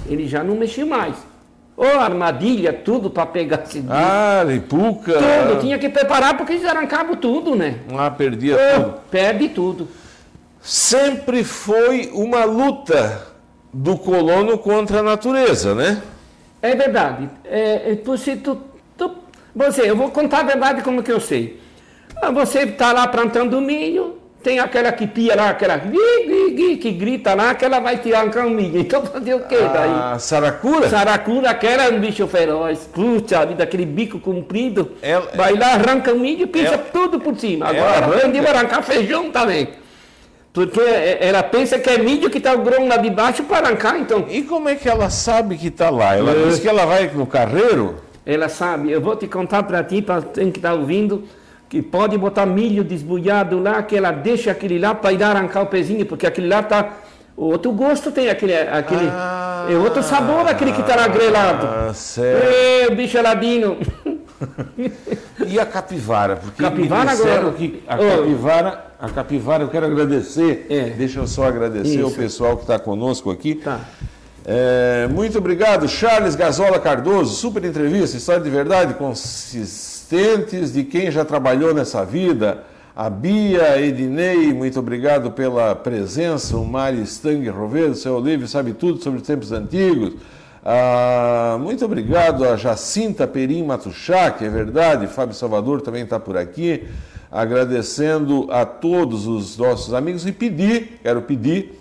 [0.09, 1.14] ele já não mexia mais.
[1.76, 5.12] Ô, armadilha, tudo para pegar esse Ah, lipuca.
[5.12, 7.80] Tudo, tinha que preparar porque eles arrancavam tudo, né?
[7.94, 8.94] Ah, perdia Ô, tudo.
[9.11, 9.88] perde tudo.
[10.62, 13.26] Sempre foi uma luta
[13.72, 16.01] do colono contra a natureza, né?
[16.62, 17.28] É verdade.
[17.44, 18.76] É, é, você, tu, tu-
[19.57, 21.61] você, eu vou contar a verdade como que eu sei.
[22.21, 27.55] Ah, Você está lá plantando milho, tem aquela que pia lá, aquela que grita lá,
[27.55, 28.79] que ela vai te arrancar o milho.
[28.81, 29.91] Então fazer o quê daí?
[30.15, 30.89] A saracura?
[30.89, 32.89] Saracura, aquela é um bicho feroz.
[32.93, 34.93] Puxa vida, aquele bico comprido.
[35.03, 37.67] Ela- vai lá, arranca o milho e pisa Ela- tudo por cima.
[37.67, 38.17] Agora ela arranca?
[38.19, 39.69] aprendeu a arrancar feijão também.
[40.53, 43.67] Porque é, ela pensa que é milho que está o grão lá de baixo para
[43.67, 44.25] arrancar, então.
[44.31, 46.17] E como é que ela sabe que está lá?
[46.17, 46.45] Ela É.
[46.47, 47.97] diz que ela vai no carreiro?
[48.27, 51.22] Ela sabe, eu vou te contar para ti, para quem que está ouvindo,
[51.68, 55.66] que pode botar milho desbulhado lá, que ela deixa aquele lá para ir arrancar o
[55.66, 56.93] pezinho, porque aquele lá tá.
[57.37, 58.55] Outro gosto tem aquele.
[58.55, 59.66] aquele Ah.
[59.70, 61.66] é outro sabor aquele que está lá grelado.
[61.66, 62.47] Ah, certo.
[62.47, 63.77] Ê, bicho ladino.
[65.47, 66.37] E a capivara?
[66.37, 67.53] Porque Capivara agora.
[67.53, 68.16] que a Ô.
[68.18, 70.66] capivara, a capivara, eu quero agradecer.
[70.68, 70.91] É.
[70.91, 72.16] Deixa eu só agradecer ao Isso.
[72.18, 73.55] pessoal que está conosco aqui.
[73.55, 73.81] Tá.
[74.49, 77.34] É, muito obrigado, Charles Gazola Cardoso.
[77.34, 82.62] Super entrevista, história de verdade, consistentes de quem já trabalhou nessa vida.
[82.94, 86.57] A Bia, Ednei, muito obrigado pela presença.
[86.57, 90.14] O Mari Stang Rovedo, seu Olívio sabe tudo sobre os tempos antigos.
[90.64, 95.09] Ah, muito obrigado a Jacinta Perim Matuchá, que é verdade.
[95.09, 96.84] Fábio Salvador também está por aqui.
[97.32, 101.80] Agradecendo a todos os nossos amigos e pedir, quero pedir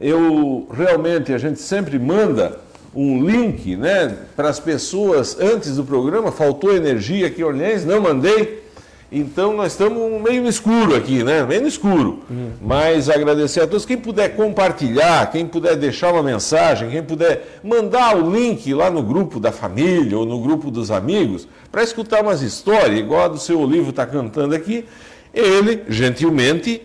[0.00, 2.60] eu realmente a gente sempre manda
[2.94, 6.32] um link, né, para as pessoas antes do programa.
[6.32, 8.66] Faltou energia aqui em Orleans, não mandei.
[9.10, 11.42] Então nós estamos meio no escuro aqui, né?
[11.42, 12.24] Meio no escuro.
[12.60, 13.86] Mas agradecer a todos.
[13.86, 19.02] Quem puder compartilhar, quem puder deixar uma mensagem, quem puder mandar o link lá no
[19.02, 23.38] grupo da família ou no grupo dos amigos, para escutar umas histórias, igual a do
[23.38, 24.84] seu Olivo está cantando aqui,
[25.32, 26.82] ele, gentilmente,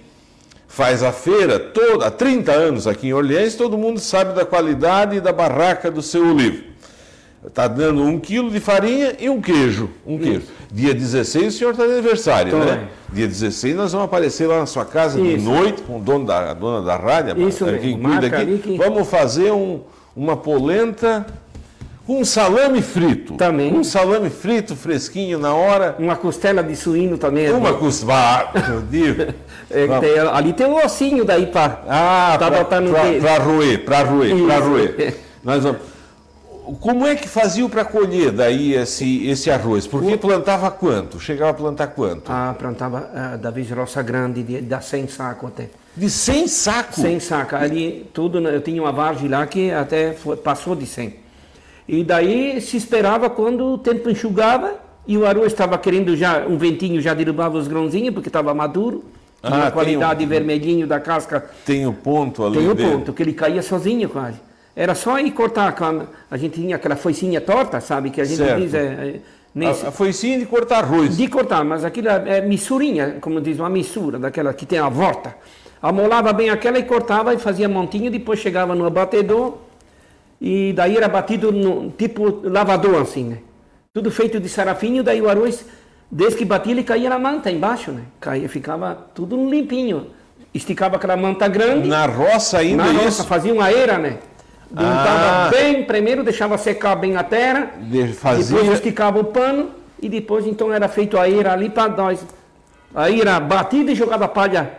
[0.76, 5.22] faz a feira toda, há 30 anos aqui em Orleans, todo mundo sabe da qualidade
[5.22, 6.64] da barraca do seu olivo.
[7.46, 9.90] Está dando um quilo de farinha e um queijo.
[10.04, 10.48] Um queijo.
[10.72, 12.88] Dia 16 o senhor está de aniversário, Tô, né?
[13.12, 15.46] Dia 16 nós vamos aparecer lá na sua casa de Isso.
[15.46, 18.58] noite com o dono da, a dona da rádio, Isso quem cuida aqui.
[18.58, 19.82] que- Vamos fazer um-
[20.16, 21.24] uma polenta
[22.06, 23.36] com um salame frito.
[23.36, 23.74] Também.
[23.74, 25.96] Um salame frito, fresquinho na hora.
[26.00, 27.46] Uma costela de suíno também.
[27.46, 27.80] é Uma bom.
[27.80, 28.52] costela.
[28.68, 29.34] meu Deus.
[29.76, 31.82] É, tem- ali tem um ossinho daí para.
[31.88, 35.16] Ah, Tá botando para roer, para roer, para roer.
[35.44, 35.82] Nós vamos.
[36.80, 39.88] Como é que fazia para colher daí esse, esse arroz?
[39.88, 41.20] Porque plantava quanto?
[41.20, 42.32] Chegava a plantar quanto?
[42.32, 45.70] Ah, plantava ah, da vez roça grande, de, dá 100 sacos até.
[45.98, 46.96] De 100 sacos?
[46.98, 47.54] 100 sacos.
[47.60, 51.16] Ali, tudo, né, eu tinha uma vargem lá que até foi- passou de 100.
[51.88, 54.76] E daí se esperava quando o tempo enxugava
[55.06, 59.04] e o arroz estava querendo já, um ventinho já derrubava os grãozinhos porque estava maduro.
[59.46, 62.92] Ah, a qualidade um- vermelhinho da casca Tem o ponto ali Tem o dele.
[62.92, 64.38] ponto, que ele caía sozinho quase.
[64.74, 65.76] Era só ir cortar
[66.32, 68.10] a gente tinha aquela foicinha torta, sabe?
[68.10, 68.62] Que a gente Certo.
[68.62, 69.20] diz, é, é,
[69.54, 71.18] nesse- A, a foicinha de cortar arroz.
[71.18, 74.88] de cortar, mas aquilo é, é missurinha, como diz, uma missura, daquela que tem a
[74.88, 75.36] volta.
[75.82, 79.58] Amolava bem aquela e cortava e fazia montinho, depois chegava no abatedor
[80.46, 83.38] e daí era batido no tipo lavador assim, né?
[83.94, 85.66] Tudo feito de sarafinho, daí o arroz,
[86.12, 88.02] desde que batia ele caía na manta embaixo, né?
[88.20, 90.08] Caía, ficava tudo limpinho.
[90.54, 91.88] Esticava aquela manta grande.
[91.88, 93.04] Na roça ainda Na isso?
[93.06, 94.18] roça, fazia uma era, né?
[94.70, 95.50] Untava Ah.
[95.50, 99.70] bem, primeiro deixava secar bem a terra, De- fazia- depois esticava o pano
[100.02, 102.26] e depois então era feito a era ali para nós.
[102.94, 104.72] A era batida e jogava palha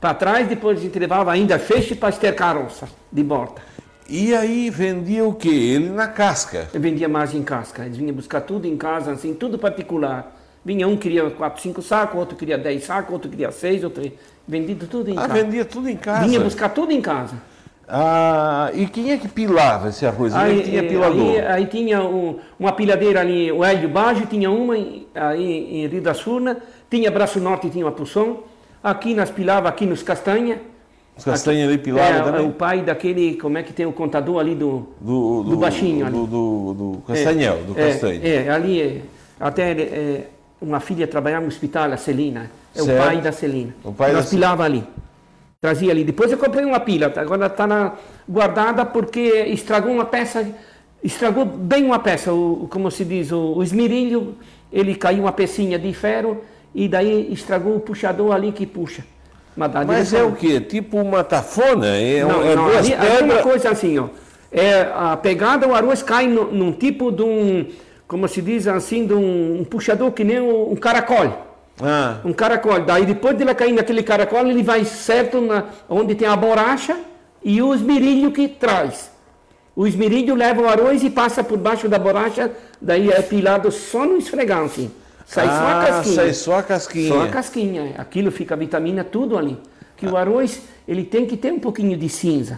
[0.00, 3.60] para trás, depois a gente levava ainda feixe para estercar a roça de borda.
[4.08, 5.48] E aí vendia o quê?
[5.48, 6.68] Ele na casca.
[6.74, 10.36] Eu vendia mais em casca, eles vinham buscar tudo em casa, assim, tudo particular.
[10.64, 14.10] Vinha um queria 4, 5 sacos, outro queria 10 sacos, outro queria 6, outro
[14.46, 15.34] vendido tudo em Ah, casa.
[15.34, 16.26] vendia tudo em casa.
[16.26, 17.34] Vinha buscar tudo em casa.
[17.88, 20.34] Ah, e quem é que pilava esse arroz?
[20.34, 21.20] Aí, tinha eh, pilador.
[21.20, 25.86] aí, aí tinha um- uma pilhadeira ali, o Hélio Baggio tinha uma em- aí em
[25.88, 26.56] Rio das Furnas,
[26.90, 28.44] tinha Braço Norte, tinha uma porção,
[28.82, 30.60] aqui nós pilava aqui nos Castanha.
[31.16, 34.54] Os castanhas ali pilavam é, o pai daquele, como é que tem o contador ali
[34.54, 34.88] do...
[35.00, 36.14] Do, do baixinho ali.
[36.14, 38.20] Do, do, do Castanhel, do é, Castanho.
[38.24, 39.00] É, ali, é,
[39.38, 40.26] até é,
[40.60, 43.04] uma filha trabalhava no hospital, a Celina, é o Certo.
[43.04, 43.74] pai da Celina.
[43.84, 44.82] O pai nós da- pilava ali,
[45.60, 46.02] trazia ali.
[46.02, 47.20] Depois eu comprei uma pilha, tá?
[47.20, 47.94] agora está
[48.28, 50.48] guardada porque estragou uma peça,
[51.04, 54.34] estragou bem uma peça, o, como se diz, o, o esmirilho,
[54.72, 56.42] ele caiu uma pecinha de ferro
[56.74, 59.04] e daí estragou o puxador ali que puxa.
[59.56, 59.72] Mas,
[60.08, 60.18] direção.
[60.20, 60.60] é o quê?
[60.60, 61.86] Tipo uma tafona?
[61.86, 63.40] É, Não, é não, duas ali, é uma pedras.
[63.42, 64.06] coisa assim, ó.
[64.50, 67.66] É, a pegada, o arroz cai no- num tipo de um,
[68.08, 71.46] como se diz assim, de um, um puxador que nem um, um caracol.
[71.82, 72.80] Ah, Um caracol.
[72.80, 76.96] Daí depois de ele cair naquele caracol, ele vai certo na, onde tem a borracha
[77.42, 79.10] e o esmerilho que traz.
[79.74, 82.50] O esmerilho leva o arroz e passa por baixo da borracha,
[82.80, 84.90] daí é pilado só no esfregão, assim.
[85.26, 86.14] Sai só a ah, casquinha.
[86.16, 87.08] sai só a casquinha.
[87.08, 87.80] Só a casquinha.
[87.96, 88.00] é.
[88.00, 89.58] Aquilo fica a vitamina tudo ali.
[89.96, 92.56] Que o arroz, ele tem que ter um pouquinho de cinza.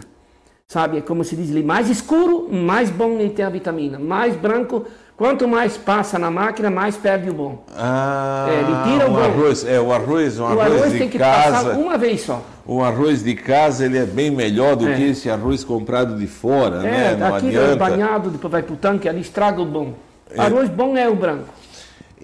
[0.67, 0.97] Sabe?
[0.97, 3.99] É como se diz ali, mais escuro, mais bom ele tem a vitamina.
[3.99, 4.83] Mais branco,
[5.15, 7.63] quanto mais passa na máquina, mais perde o bom.
[7.77, 9.19] Ah, É, ele tira o um bom.
[9.23, 11.51] arroz, é o arroz, um o arroz, arroz de tem que casa.
[11.51, 12.41] passar uma vez só.
[12.65, 14.95] O arroz de casa ele é bem melhor do É.
[14.95, 17.11] que esse arroz comprado de fora, né?
[17.11, 17.75] É, Não aquilo é adianta.
[17.89, 19.93] banhado, depois vai pro tanque, ali estraga o bom.
[20.35, 21.53] Arroz bom é o branco.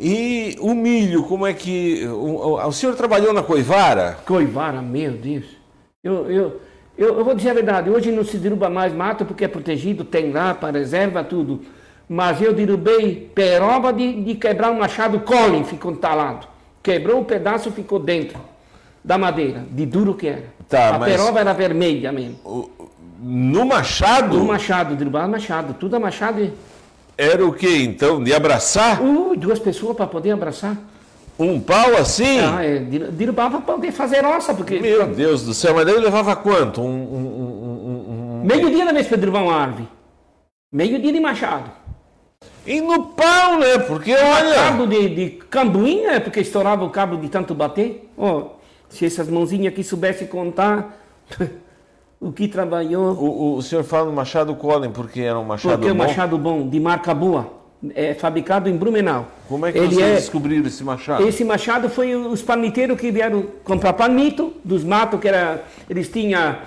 [0.04, 4.18] E o milho, como é que o, o- o senhor trabalhou na Coivara?
[4.26, 5.46] Coivara, meu Deus.
[6.04, 6.62] Eu, eu,
[6.98, 10.04] eu, eu vou dizer a verdade, hoje não se derruba mais mato porque é protegido,
[10.04, 11.62] tem lá para reserva, tudo.
[12.10, 16.48] Mas eu derrubei peroba de, de quebrar um machado Colin, ficou entalado.
[16.82, 18.40] Quebrou o pedaço, ficou dentro
[19.04, 20.44] da madeira, de duro que era.
[20.68, 22.72] Tá, a mas- peroba era vermelha mesmo.
[23.24, 24.42] No Machado?
[24.42, 26.42] O machado, derrubar machado, tudo a machado.
[26.42, 26.52] e-
[27.18, 28.24] Era o que então?
[28.24, 29.02] De abraçar?
[29.02, 30.78] Uh, duas pessoas para poder abraçar.
[31.38, 32.40] Um pau assim?
[32.40, 35.98] Ah, é, der- derrubava para poder fazer roça, porque Meu Deus do céu, mas daí
[36.00, 36.82] levava quanto?
[36.82, 39.88] Um, um- um- meio dia na vez para derrubar uma árvore.
[40.72, 41.72] Meio dia de machado.
[42.66, 43.78] E no pau, né?
[43.80, 44.54] Porque olha.
[44.56, 48.08] Cabo de, de cambuinha, é porque estourava o cabo de tanto bater.
[48.18, 48.52] Ó,
[48.90, 50.98] se essas mãozinhas aqui soubessem contar
[52.22, 53.14] o que trabalhou.
[53.14, 56.04] O, o senhor fala no Machado Colin porque era um machado Porque é um bom?
[56.04, 57.60] machado bom, de marca boa.
[57.96, 59.26] É fabricado em Blumenau.
[59.50, 61.28] Como é que Ele vocês é, descobriram esse machado?
[61.28, 66.58] Esse machado foi os palmiteiros que vieram comprar palmito dos matos, que era, eles tinham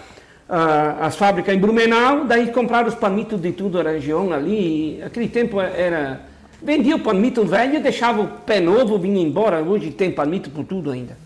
[0.49, 5.01] ah, as fábricas em Blumenau, daí compraram os palmitos de tudo a região ali.
[5.05, 6.21] Aquele tempo era.
[6.61, 9.63] Vendia o palmito velho, deixava o pé novo, vinha embora.
[9.63, 11.17] Hoje tem palmito por tudo ainda.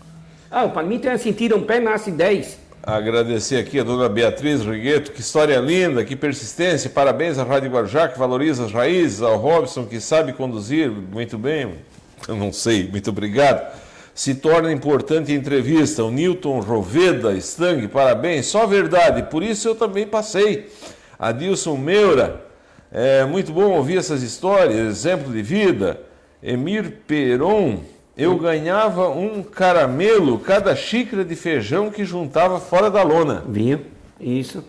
[0.51, 2.59] Ah, o palmito é assim, tira um pé, nasce dez.
[2.81, 6.89] Agradecer aqui a dona Beatriz Rigueto, que história linda, que persistência.
[6.89, 11.75] Parabéns à Rádio Guarujá, que valoriza as raízes, ao Robson, que sabe conduzir muito bem.
[12.25, 13.77] Eu não sei, muito obrigado.
[14.15, 16.05] Se torna importante a entrevista.
[16.05, 18.45] O Newton Roveda, Stang, parabéns.
[18.45, 20.71] Só verdade, por isso eu também passei.
[21.17, 22.45] Adilson Meura,
[22.91, 25.99] é muito bom ouvir essas histórias, exemplo de vida.
[26.41, 27.81] Emir Peron,
[28.19, 33.45] eu ganhava um caramelo cada xícara de feijão que juntava fora da lona.
[33.47, 33.79] Viu?
[34.19, 34.61] Isso.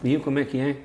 [0.00, 0.76] Viu como é que é?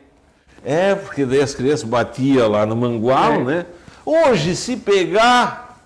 [0.65, 3.43] É, porque daí as crianças batiam lá no mangual, é.
[3.43, 3.65] né?
[4.03, 5.79] Hoje, se pegar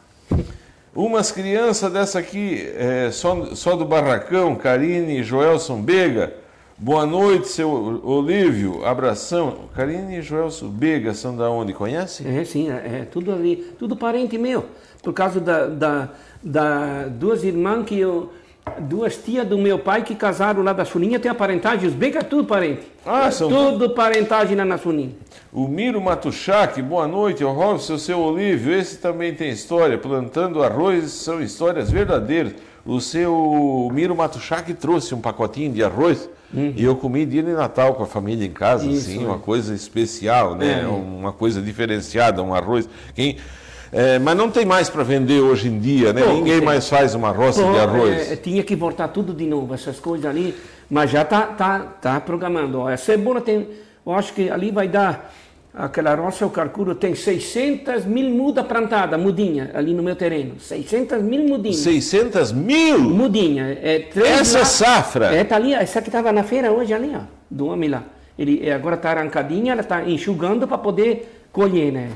[0.96, 6.34] umas crianças dessa aqui, é, só, só do Barracão, Karine e Joelson Bega,
[6.78, 7.70] boa noite, seu
[8.02, 9.66] Olívio, abração.
[9.76, 11.74] Karine e Joelson Bega são da onde?
[11.74, 12.26] Conhece?
[12.26, 14.66] É, sim, é, é tudo ali, tudo parente meu
[15.04, 16.10] por causa da, da,
[16.42, 18.32] da duas irmãs que eu
[18.80, 22.24] duas tias do meu pai que casaram lá da Suninha, tem a parentagem, os Beca,
[22.24, 22.82] tudo parente.
[23.06, 25.12] Ah, são tudo parentagem lá na Suninha.
[25.52, 31.12] O Miro Matuchak, boa noite, o Robson, seu Olívio, esse também tem história, plantando arroz,
[31.12, 32.54] são histórias verdadeiras.
[32.86, 36.74] O seu Miro Matuchak trouxe um pacotinho de arroz uhum.
[36.76, 39.28] e eu comi dia de Natal com a família em casa, Isso, assim, é.
[39.28, 40.82] uma coisa especial, né?
[40.84, 40.88] É.
[40.88, 42.90] Uma coisa diferenciada, um arroz.
[43.14, 43.38] Quem
[43.94, 46.26] é, mas não tem mais para vender hoje em dia, né?
[46.26, 48.32] Ninguém mais faz uma roça de arroz.
[48.32, 50.56] É, tinha que voltar tudo de novo, essas coisas ali,
[50.90, 52.80] mas já tá, tá, tá programando.
[52.80, 53.68] Ó, a cebola tem,
[54.06, 55.32] eu acho que ali vai dar,
[55.74, 60.60] aquela roça, o carcuro tem 600 mil muda plantada, mudinha, ali no meu terreno.
[60.60, 61.78] 600 mil mudinhas.
[61.78, 63.00] 600 mil?
[63.00, 63.78] Mudinha.
[63.80, 65.36] É, Essa lá, safra?
[65.36, 68.04] É, tá ali, essa que estava na feira hoje ali, ó, do homem lá.
[68.38, 72.10] Ele agora está arrancadinha, ela está enxugando para poder colher, né?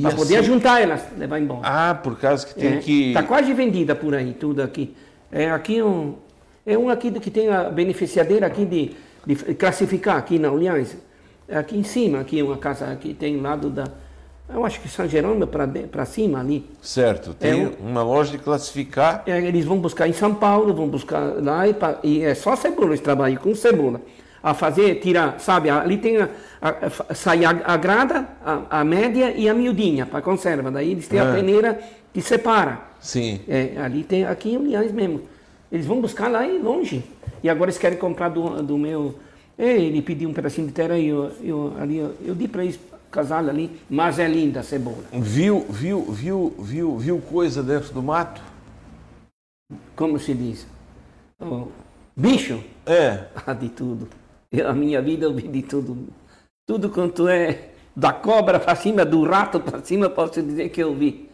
[0.00, 0.16] Para assim...
[0.16, 1.60] poder juntar elas, levar embora.
[1.62, 3.08] Ah, por causa que tem é, que.
[3.08, 4.94] Está quase vendida por aí, tudo aqui.
[5.30, 6.14] É aqui um.
[6.66, 8.92] É um aqui que tem a beneficiadeira aqui de,
[9.26, 10.96] de classificar aqui na Aliança.
[11.46, 13.84] É aqui em cima, aqui uma casa que tem lado da.
[14.48, 16.66] Eu acho que São Jerônimo para cima ali.
[16.82, 19.22] Certo, tem é um, uma loja de classificar.
[19.26, 22.88] É, eles vão buscar em São Paulo, vão buscar lá e, e é só cebola,
[22.88, 24.00] eles trabalham com cebola
[24.44, 26.28] a fazer, tirar, sabe, ali tem a,
[26.60, 30.70] a, sai a, a grada, a, a, média e a miudinha para conserva.
[30.70, 31.34] Daí eles têm a é.
[31.34, 31.80] peneira
[32.12, 32.78] que separa.
[33.00, 33.40] Sim.
[33.48, 35.22] É, ali tem, aqui em Uniães mesmo.
[35.72, 37.02] Eles vão buscar lá e longe.
[37.42, 39.18] E agora eles querem comprar do, do meu.
[39.58, 42.78] Ele pediu um pedacinho de terra e eu, eu, ali, eu, eu dei para eles
[43.10, 45.04] casal ali, mas é linda a cebola.
[45.10, 48.42] Viu, viu, viu, viu, viu coisa dentro do mato?
[49.96, 50.66] Como se diz?
[51.40, 51.68] Oh,
[52.14, 52.62] bicho?
[52.84, 53.24] É.
[53.46, 54.23] Ah, de tudo.
[54.62, 56.08] A minha vida eu vi de tudo.
[56.66, 60.94] Tudo quanto é da cobra para cima, do rato para cima, posso dizer que eu
[60.94, 61.28] vi.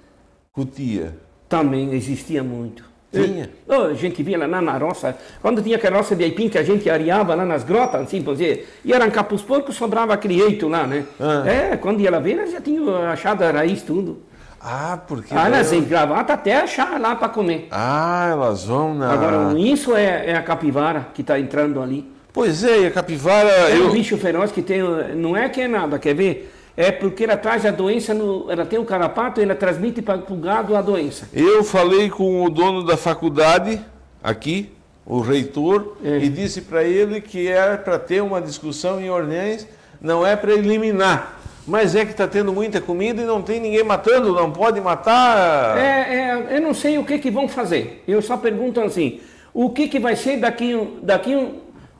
[0.53, 1.17] Cutia?
[1.49, 2.91] Também existia muito.
[3.13, 3.51] Tinha?
[3.67, 6.63] Oh, a gente via lá na roça, quando tinha aquela roça de aipim que a
[6.63, 10.41] gente areava lá nas grotas, assim, por dizer, e arrancar para os porcos, sobrava aquele
[10.41, 11.05] eito lá, né?
[11.19, 11.43] Ah.
[11.45, 14.23] É, quando ia lá ver, elas já tinham achado a raiz, tudo.
[14.61, 15.35] Ah, porque.
[15.35, 17.67] Ah, elas em gravata até achar lá para comer.
[17.71, 19.11] Ah, elas vão na.
[19.11, 22.07] Agora, isso é, é a capivara que está entrando ali.
[22.33, 23.49] Pois é, e a capivara.
[23.71, 23.89] É eu...
[23.89, 24.81] um bicho feroz que tem.
[25.15, 26.53] Não é que é nada, quer ver?
[26.77, 30.01] É porque ela traz a doença, no, ela tem o um carapato e ela transmite
[30.01, 31.29] para o gado a doença.
[31.33, 33.81] Eu falei com o dono da faculdade
[34.23, 34.71] aqui,
[35.05, 36.19] o reitor, é.
[36.19, 39.67] e disse para ele que era para ter uma discussão em Ornães,
[40.01, 41.41] não é para eliminar.
[41.67, 45.77] Mas é que está tendo muita comida e não tem ninguém matando, não pode matar.
[45.77, 48.03] É, é, eu não sei o que, que vão fazer.
[48.09, 49.21] Eu só pergunto assim:
[49.53, 51.35] o que, que vai ser daqui, daqui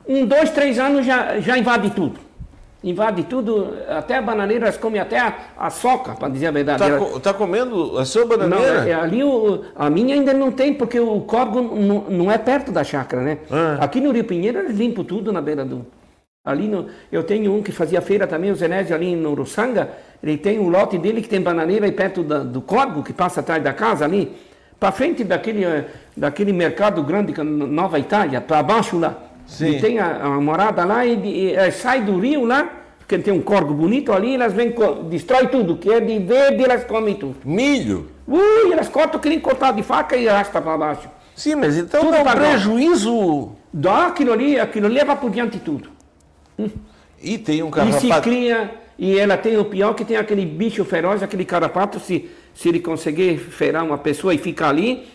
[0.07, 2.19] um, dois, três anos já, já invade tudo.
[2.83, 6.83] Invade tudo, até a bananeira, elas comem até a, a soca, para dizer a verdade.
[6.83, 8.81] Está tá comendo a sua bananeira?
[8.81, 12.39] Não, é, ali o, a minha ainda não tem, porque o córrego não, não é
[12.39, 13.37] perto da chácara, né?
[13.51, 13.77] Ah.
[13.81, 15.85] Aqui no Rio Pinheiro eles limpam tudo na beira do...
[16.43, 19.91] Ali no, eu tenho um que fazia feira também, o Zenésio ali no Uruçanga,
[20.23, 23.41] ele tem um lote dele que tem bananeira aí perto da, do córrego, que passa
[23.41, 24.35] atrás da casa ali,
[24.79, 25.85] para frente daquele, eh,
[26.17, 29.15] daquele mercado grande, é Nova Itália, para baixo lá.
[29.51, 29.71] Sim.
[29.71, 33.33] E tem a, a morada lá e, e, e, sai do rio lá, porque tem
[33.33, 34.73] um corgo bonito ali, elas vêm,
[35.09, 37.35] destrói tudo, que é de verde, elas comem tudo.
[37.43, 38.09] Milho?
[38.25, 41.09] Ui, elas cortam, querem cortar de faca e arrasta para baixo.
[41.35, 43.51] Sim, mas então tudo dá um prejuízo.
[43.73, 45.89] Dá aquilo ali, aquilo leva por diante tudo.
[46.57, 46.69] Hum.
[47.21, 48.05] E tem um carrapato.
[48.05, 51.99] E se cria, e ela tem o pior que tem aquele bicho feroz, aquele carrapato,
[51.99, 55.07] se, se ele conseguir ferar uma pessoa e ficar ali,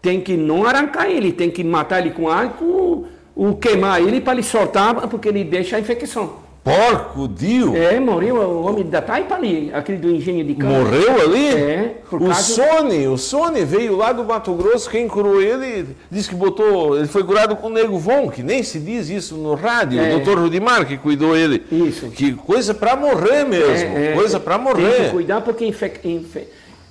[0.00, 4.34] tem que não arrancar ele, tem que matar ele com arco o queimar ele para
[4.34, 6.40] ele soltar, porque ele deixa a infecção.
[6.64, 7.74] Porco, Dio.
[7.76, 10.78] É, morreu o homem da taipa ali, aquele do engenho de cana.
[10.78, 11.48] Morreu ali?
[11.48, 16.28] É, O causa- Sony, o Sony veio lá do Mato Grosso, quem curou ele, disse
[16.28, 19.54] que botou, ele foi curado com o Nego Von, que nem se diz isso no
[19.54, 20.06] rádio, É.
[20.14, 21.64] o doutor Rudimar que cuidou ele.
[21.72, 22.10] Isso.
[22.10, 25.10] Que coisa pra morrer mesmo, É, é, coisa pra Tem que morrer.
[25.10, 26.46] cuidar porque infe, infe,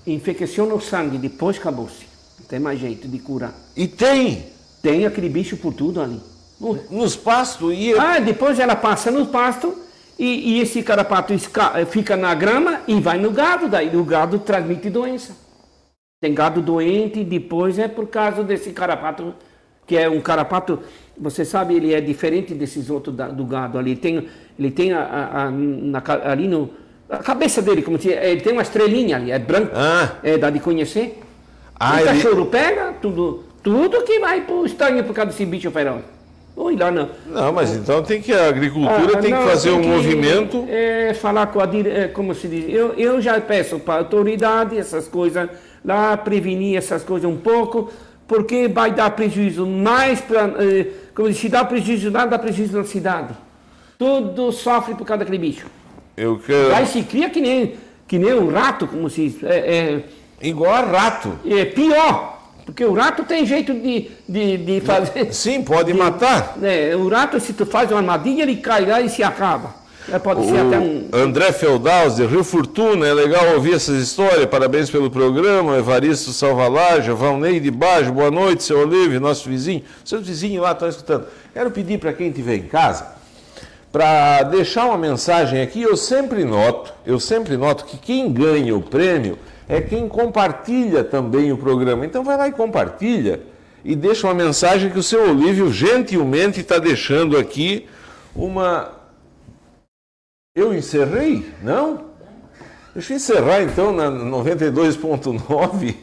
[0.05, 2.05] infecciona o sangue, depois acabou-se.
[2.39, 3.53] Não tem mais jeito de curar.
[3.77, 4.47] E tem,
[4.81, 6.19] Tem aquele bicho por tudo ali.
[6.89, 9.75] Nos pastos, e Ah, depois ela passa no pasto
[10.19, 14.37] e, e esse carapato esca- fica na grama e vai no gado, daí o gado
[14.39, 15.35] transmite doença.
[16.21, 19.33] Tem gado doente, depois é por causa desse carapato,
[19.87, 20.79] que é um carapato,
[21.17, 23.95] você sabe, ele é diferente desses outros da- do gado ali.
[23.95, 24.27] Tem,
[24.57, 26.69] ele tem a, a- a- na ali no.
[27.09, 29.71] A cabeça dele, como se, ele tem uma estrelinha ali, é branco.
[29.75, 30.11] Ah.
[30.23, 31.19] É, dá de conhecer.
[31.79, 35.69] Ah, o ele- cachorro pega tudo, tudo que vai pro estanho por causa desse bicho
[35.71, 36.01] feroz.
[36.55, 37.09] Oi, lá não.
[37.27, 39.87] Não, mas então tem que, a agricultura Ah, tem não, que fazer tem um que,
[39.87, 40.65] movimento.
[40.69, 44.77] é, falar com a é, como se diz, eu, eu já peço para a autoridade
[44.77, 45.49] essas coisas
[45.83, 47.89] lá, prevenir essas coisas um pouco,
[48.27, 50.49] porque vai dar prejuízo mais para.
[51.15, 53.33] como diz, se dá prejuízo lá, dá prejuízo na cidade.
[53.97, 55.67] Tudo sofre por causa daquele bicho.
[56.17, 56.75] Eu quero.
[56.75, 57.75] Aí se cria que nem,
[58.07, 59.43] que nem um rato, como se diz.
[59.43, 60.01] É,
[60.41, 61.31] Igual a rato.
[61.45, 62.40] é, é pior,
[62.71, 65.33] porque o rato tem jeito de, de, de fazer.
[65.33, 66.57] Sim, pode matar.
[66.63, 69.75] É, o rato, se tu faz uma armadilha, ele cai lá e se acaba.
[70.09, 71.09] É, pode ser até um.
[71.11, 74.45] O André Feldaus, de Rio Fortuna, é legal ouvir essas histórias.
[74.45, 75.77] Parabéns pelo programa.
[75.77, 79.83] Evaristo Salvalage, Valnei de Baixo, boa noite, seu Olívio, nosso vizinho.
[80.05, 81.25] Seus vizinhos lá estão escutando.
[81.53, 83.05] Quero pedir para quem estiver em casa,
[83.91, 85.81] para deixar uma mensagem aqui.
[85.81, 89.37] Eu sempre noto, eu sempre noto que quem ganha o prêmio
[89.71, 92.05] é quem compartilha também o programa.
[92.05, 93.39] Então vai lá e compartilha
[93.85, 97.87] e deixa uma mensagem que o seu Olívio gentilmente está deixando aqui
[98.35, 98.91] uma
[100.53, 101.49] eu encerrei?
[101.63, 102.07] Não?
[102.93, 105.95] Deixa eu encerrar então na 92.9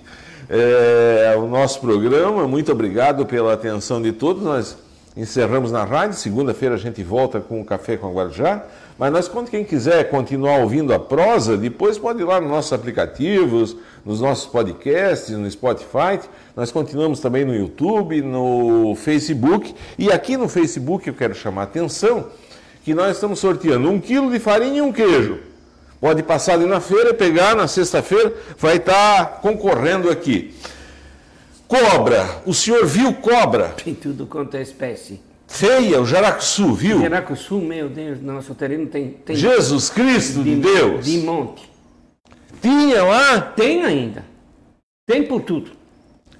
[0.49, 2.49] é, o nosso programa.
[2.49, 4.43] Muito obrigado pela atenção de todos.
[4.43, 4.79] Nós
[5.19, 6.17] encerramos na rádio.
[6.17, 8.65] Segunda-feira a gente volta com o Café com a Guarujá.
[8.97, 12.73] Mas nós, quando quem quiser continuar ouvindo a prosa, depois pode ir lá nos nossos
[12.73, 16.21] aplicativos, nos nossos podcasts, no Spotify.
[16.57, 19.75] Nós continuamos também no YouTube, no Facebook.
[19.99, 22.29] E aqui no Facebook eu quero chamar a atenção
[22.85, 25.41] que nós estamos sorteando um quilo de farinha e um queijo.
[26.01, 30.55] Pode passar ali na feira, pegar na sexta-feira, vai estar concorrendo aqui.
[31.69, 33.75] Cobra, o senhor viu cobra?
[33.85, 35.21] Tem tudo quanto é espécie.
[35.47, 37.01] Feia, o jaracuçu, viu?
[37.01, 39.11] Jaracuçu, meu Deus, nosso terreno tem.
[39.11, 41.07] tem Jesus Cristo de Deus.
[41.07, 41.71] De monte.
[42.61, 43.41] Tinha lá?
[43.41, 44.25] Tem ainda.
[45.07, 45.71] Tem por tudo.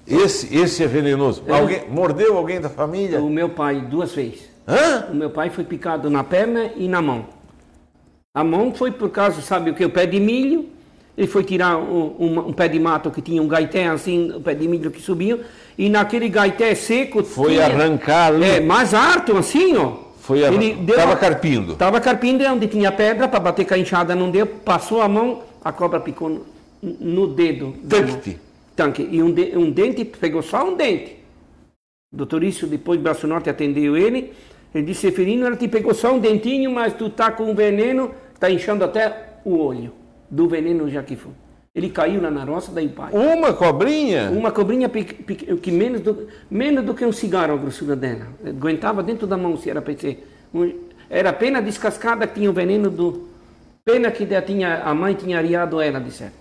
[0.05, 1.43] Esse, esse é venenoso.
[1.47, 1.53] É.
[1.53, 3.19] Alguém, mordeu alguém da família?
[3.19, 4.49] O meu pai, duas vezes.
[4.67, 5.07] Hã?
[5.11, 7.25] O meu pai foi picado na perna e na mão.
[8.35, 9.85] A mão foi por causa, sabe o que?
[9.85, 10.69] O pé de milho.
[11.19, 14.39] Ele foi tirar um, um- um pé de mato que tinha um gaité assim, o
[14.39, 15.41] pé de milho que subiu.
[15.77, 17.21] E naquele gaité seco.
[17.25, 18.45] Foi tinha- arrancar ali.
[18.45, 19.95] É, mais alto assim, ó.
[20.21, 21.75] Foi arran- Ele deu Tava uma- carpindo.
[21.75, 24.47] Tava carpindo onde tinha pedra para bater com a enxada, não deu.
[24.47, 26.45] Passou a mão, a cobra picou no,
[26.81, 27.75] no dedo.
[27.89, 28.37] Tanque.
[28.73, 29.05] Tanque.
[29.11, 31.17] E um, de- um dente, pegou só um dente.
[32.13, 34.31] O doutor Isso, depois do Braço Norte, atendeu ele.
[34.73, 38.11] Ele disse, Seferino, ela te pegou só um dentinho, mas tu tá com um veneno,
[38.39, 39.91] tá inchando até o olho.
[40.29, 41.31] Do veneno já que foi.
[41.73, 43.11] Ele caiu na roça, daí o pai.
[43.13, 44.29] Uma cobrinha?
[44.31, 48.27] Uma cobrinha que menos do, menos do que um cigarro a grossura dela.
[48.45, 50.27] Aguentava dentro da mão se era para ser.
[51.09, 53.27] Era pena descascada que tinha o veneno do.
[53.85, 56.33] Pena que da- tinha, a mãe tinha ariado ela, disseram.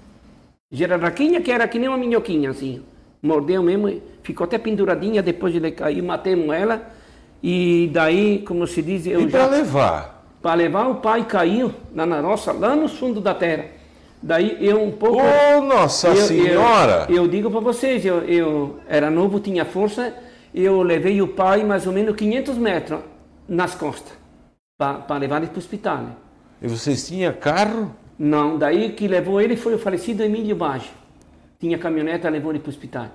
[0.70, 2.82] Gerarraquinha que era que nem uma minhoquinha, assim.
[3.22, 6.82] Mordeu mesmo, ficou até penduradinha, depois ele caiu, matemos ela.
[7.42, 9.38] E daí, como se diz, eu E já.
[9.38, 10.28] para levar?
[10.42, 13.77] Para levar o pai caiu na roça, lá no fundo da terra.
[14.22, 15.20] Daí eu um pouco.
[15.22, 17.06] Ô, Nossa Eu- Senhora!
[17.08, 20.14] Eu, eu digo para vocês, eu, eu era novo, tinha força,
[20.54, 23.00] eu levei o pai mais ou menos 500 metros
[23.48, 24.12] nas costas
[24.76, 26.06] para levar ele para o hospital.
[26.60, 27.94] E vocês tinham carro?
[28.18, 30.90] Não, daí que levou ele foi o falecido Emílio Bage.
[31.60, 33.06] Tinha caminhoneta, levou ele para o hospital.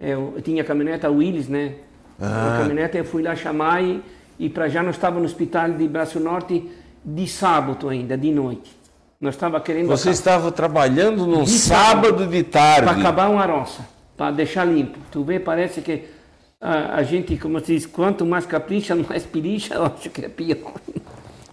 [0.00, 1.76] Eu, eu tinha caminhoneta Willis, né?
[2.20, 2.56] Ah.
[2.56, 4.02] A caminhoneta eu fui lá chamar e,
[4.38, 6.70] e para já nós estávamos no hospital de Braço Norte
[7.04, 8.81] de sábado ainda, de noite.
[9.22, 12.88] Nós estava querendo Você estava trabalhando num De sábado de tarde.
[12.88, 14.98] para acabar uma roça, para deixar limpo.
[15.12, 16.06] Tu vê, parece que
[16.60, 20.28] a, a gente, como se diz, quanto mais capricha, mais piricha, eu acho que é
[20.28, 20.72] pior.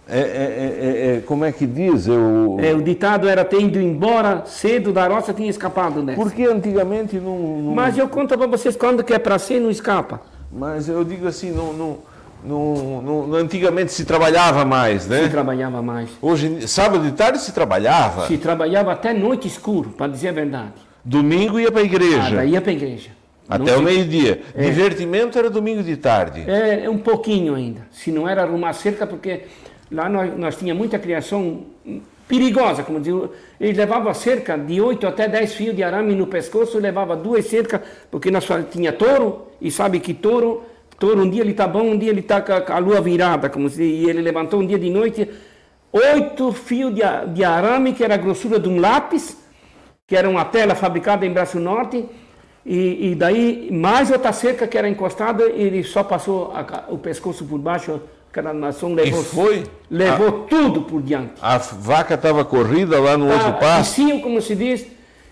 [0.08, 2.08] É, é, é, é, como é que diz?
[2.08, 2.56] Eu...
[2.60, 6.20] É, o ditado era ter ido embora cedo da roça, tinha escapado dessa.
[6.20, 9.70] Porque antigamente não, não- Mas eu conto para vocês, quando que é para ser, não
[9.70, 10.20] escapa.
[10.50, 11.98] Mas eu digo assim, não, não,
[12.44, 15.24] no, no, antigamente se trabalhava mais, né?
[15.24, 16.08] Se trabalhava mais.
[16.20, 18.26] Hoje, sábado de tarde se trabalhava.
[18.26, 20.72] Se trabalhava até noite escuro, para dizer a verdade.
[21.04, 22.40] Domingo ia para a igreja.
[22.40, 23.10] Ah, ia para a igreja.
[23.48, 24.42] Até não o meio-dia.
[24.54, 24.62] É.
[24.62, 26.44] Divertimento era domingo de tarde.
[26.48, 27.86] É, um pouquinho ainda.
[27.90, 29.42] Se não era arrumar cerca, porque
[29.90, 31.64] lá nós, nós tínhamos muita criação
[32.28, 33.12] perigosa, como diz.
[33.60, 37.80] Eles levavam cerca de 8 até 10 fios de arame no pescoço, levava duas cercas,
[38.08, 40.62] porque nós tinha touro, e sabe que touro
[41.00, 43.70] Touro, um dia ele está bom, um dia ele está com a lua virada, como
[43.70, 45.26] se, e ele levantou um dia de noite,
[45.90, 47.00] oito fios de,
[47.32, 49.34] de arame, que era a grossura de um lápis,
[50.06, 52.04] que era uma tela fabricada em Braço Norte,
[52.66, 57.46] e, e daí mais outra cerca que era encostada, ele só passou a, o pescoço
[57.46, 57.98] por baixo,
[58.30, 59.64] cada nação levou, e foi?
[59.90, 61.32] levou a, tudo por diante.
[61.40, 63.94] A vaca estava corrida lá no tá, outro passo?
[63.94, 64.86] Sim, como se diz,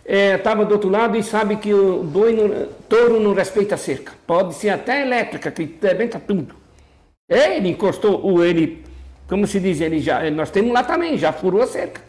[0.09, 3.79] estava é, do outro lado e sabe que o boi, no, touro não respeita a
[3.79, 4.13] cerca.
[4.27, 6.55] Pode ser até elétrica, que arrebenta tudo.
[7.31, 8.83] É, ele encostou, o ele,
[9.29, 12.01] como se diz, ele já, nós temos lá também, já furou a cerca.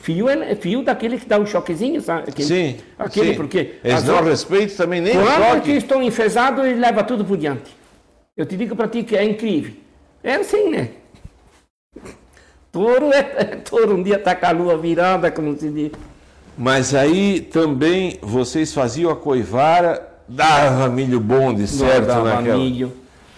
[0.00, 0.26] Fio,
[0.60, 2.30] fio daquele que dá um choquezinho, sabe?
[2.30, 3.36] Aquele, sim, aquele sim.
[3.36, 3.74] porque...
[3.84, 5.60] Eles não respeitam também nem Quando o choque.
[5.60, 7.76] que estão enfesados, ele leva tudo por diante.
[8.36, 9.74] Eu te digo para ti que é incrível.
[10.22, 10.88] É assim, né?
[12.72, 15.92] Touro é, é touro, um dia está com a lua virada, como se diz.
[16.56, 22.56] Mas aí também vocês faziam a coivara, dava milho bom de certo dava naquela...
[22.56, 22.92] milho.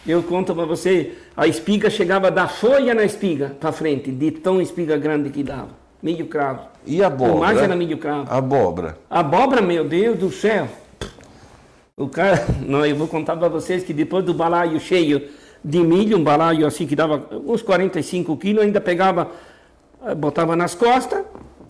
[0.07, 4.61] Eu conto para você, a espiga chegava da folha na espiga para frente, de tão
[4.61, 5.71] espiga grande que dava.
[6.01, 6.61] Milho cravo.
[6.87, 7.35] E a abóbora?
[7.35, 8.33] O mais era milho cravo.
[8.33, 8.99] Abóbora.
[9.11, 10.69] Abóbora, meu Deus do céu.
[11.97, 15.29] O cara, não, eu vou contar para vocês que depois do balaio cheio
[15.65, 19.31] de milho, um balaio assim que dava uns 45 quilos, ainda pegava,
[20.05, 21.25] eh, botava nas costas,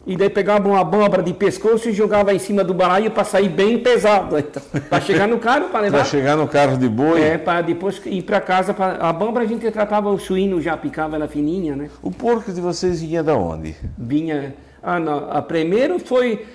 [0.07, 3.49] e daí pegava uma abóbora de pescoço e jogava em cima do balaio para sair
[3.49, 4.37] bem pesado.
[4.47, 5.99] Então, para chegar no carro, para levar.
[5.99, 7.21] Para chegar no carro de boi?
[7.21, 8.73] É, para depois ir para casa.
[8.73, 8.97] Pra...
[9.01, 11.89] A abóbora a gente tratava o suíno, já picava ela fininha, né?
[12.03, 13.75] O porco de vocês vinha da onde?
[13.99, 14.55] Vinha.
[14.83, 15.31] Ah, não.
[15.31, 16.47] A primeiro foi.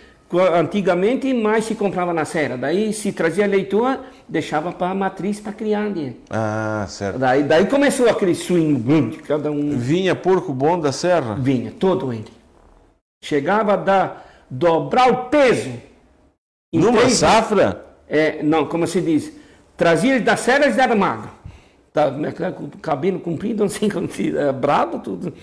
[0.54, 2.56] Antigamente mais se comprava na serra.
[2.56, 4.00] Daí se trazia leitoa,
[4.30, 5.90] deixava para a matriz para criar.
[5.90, 6.14] Né?
[6.30, 7.20] Ah, certo.
[7.20, 9.78] Daí, daí começou aquele suíno grande, cada um.
[9.78, 11.36] Vinha porco bom da serra?
[11.36, 12.41] Vinha, todo ele.
[13.24, 15.72] Chegava a dar, dobrar o peso.
[16.74, 17.86] Numa três, safra?
[18.08, 19.32] É, não, como se diz,
[19.78, 21.30] trazia das serras e era magro.
[21.94, 22.34] Tá, né,
[22.82, 23.90] cabelo comprido, assim,
[24.38, 25.34] é, bravo, tudo.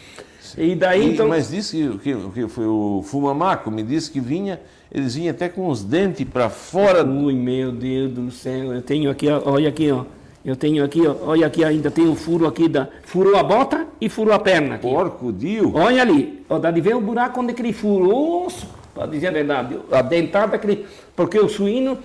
[0.56, 1.28] E daí, e, então...
[1.28, 4.60] Mas disse que, que, que foi o Fumamaco, me disse que vinha,
[4.90, 7.04] eles vinham até com os dentes para fora.
[7.04, 10.04] Ui, meu Deus do céu, eu tenho aqui, olha aqui, ó.
[10.44, 12.88] Eu tenho aqui, ó, olha aqui, ainda tem o furo aqui da.
[13.02, 14.76] Furou a bota e furou a perna.
[14.76, 14.88] Aqui.
[14.88, 15.72] Porco, Dio.
[15.74, 18.48] Olha ali, ó, dá de ver o buraco onde ele furou,
[18.94, 20.86] para dizer a verdade, a dentada, aquele,
[21.16, 21.98] porque o suíno,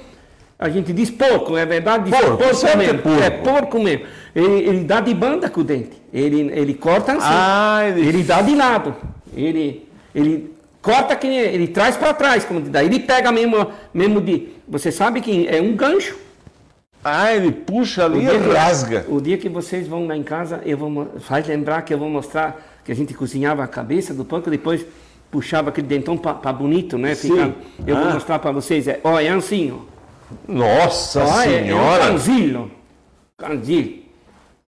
[0.57, 2.99] a gente diz porco, é verdade, diz porco, porco é mesmo.
[2.99, 3.21] porco.
[3.21, 4.05] É porco mesmo.
[4.35, 6.01] Ele, ele, dá de banda com o dente.
[6.11, 7.21] Ele, ele corta assim.
[7.21, 8.07] Ah, ele...
[8.07, 8.95] ele dá de lado.
[9.35, 14.49] Ele, ele corta que ele traz para trás, como daí ele pega mesmo, mesmo de.
[14.67, 16.22] Você sabe que é um gancho.
[17.03, 19.05] Ah, ele puxa ali e rasga.
[19.09, 22.09] O dia que vocês vão lá em casa, eu vou faz lembrar que eu vou
[22.09, 24.85] mostrar que a gente cozinhava a cabeça do porco, depois
[25.29, 27.15] puxava aquele dentão para bonito, né?
[27.15, 27.51] Ficar,
[27.85, 28.03] eu ah.
[28.03, 28.87] vou mostrar para vocês.
[28.87, 29.93] É, ó, é assim, ó.
[30.47, 32.03] Nossa ó, Senhora!
[32.03, 32.71] É, é um canzilo.
[33.37, 34.03] Canzilo.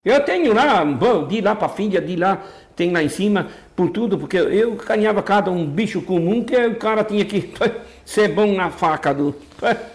[0.03, 0.83] Eu tenho lá,
[1.27, 2.43] de lá para filha, de lá,
[2.75, 6.75] tem lá em cima, por tudo, porque eu caninhava cada um bicho comum que o
[6.75, 7.51] cara tinha que
[8.05, 9.33] ser bom na faca do.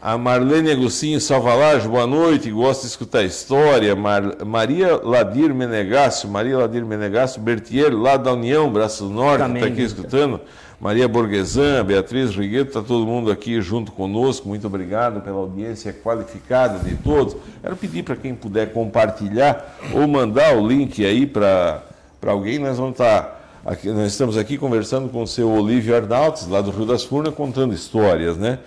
[0.00, 3.94] A Marlene Agostinho Salvalage, boa noite, gosta de escutar história.
[3.94, 4.42] Mar...
[4.42, 9.82] Maria Ladir Menegasso, Maria Ladir Menegasso Bertier, lá da União, Braço do Norte, está aqui
[9.82, 10.40] escutando.
[10.80, 14.48] Maria Borguesan, Beatriz Rigueto, está todo mundo aqui junto conosco.
[14.48, 17.36] Muito obrigado pela audiência qualificada de todos.
[17.60, 21.82] Quero pedir para quem puder compartilhar ou mandar o link aí para
[22.26, 22.58] alguém.
[22.58, 23.22] Nós vamos estar.
[23.62, 27.04] Tá aqui, nós estamos aqui conversando com o seu Olívio Arnaltes, lá do Rio das
[27.04, 28.58] Furnas, contando histórias, né?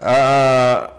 [0.00, 0.90] Ah,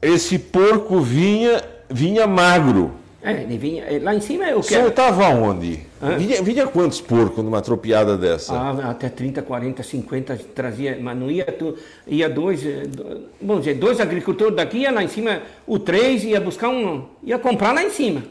[0.00, 2.92] esse porco vinha, vinha magro.
[3.22, 3.84] É, ele vinha.
[4.02, 4.66] Lá em cima é o que.
[4.66, 5.80] O senhor estava onde?
[6.16, 8.54] Vinha, vinha, quantos porcos numa tropiada dessa?
[8.54, 11.76] Ah, até 30, 40, 50 trazia, mas não ia tu,
[12.06, 12.84] ia dois, eh,
[13.42, 17.36] vamos dizer, dois agricultores daqui, ia lá em cima, o três ia buscar um, ia
[17.38, 18.22] comprar lá em cima.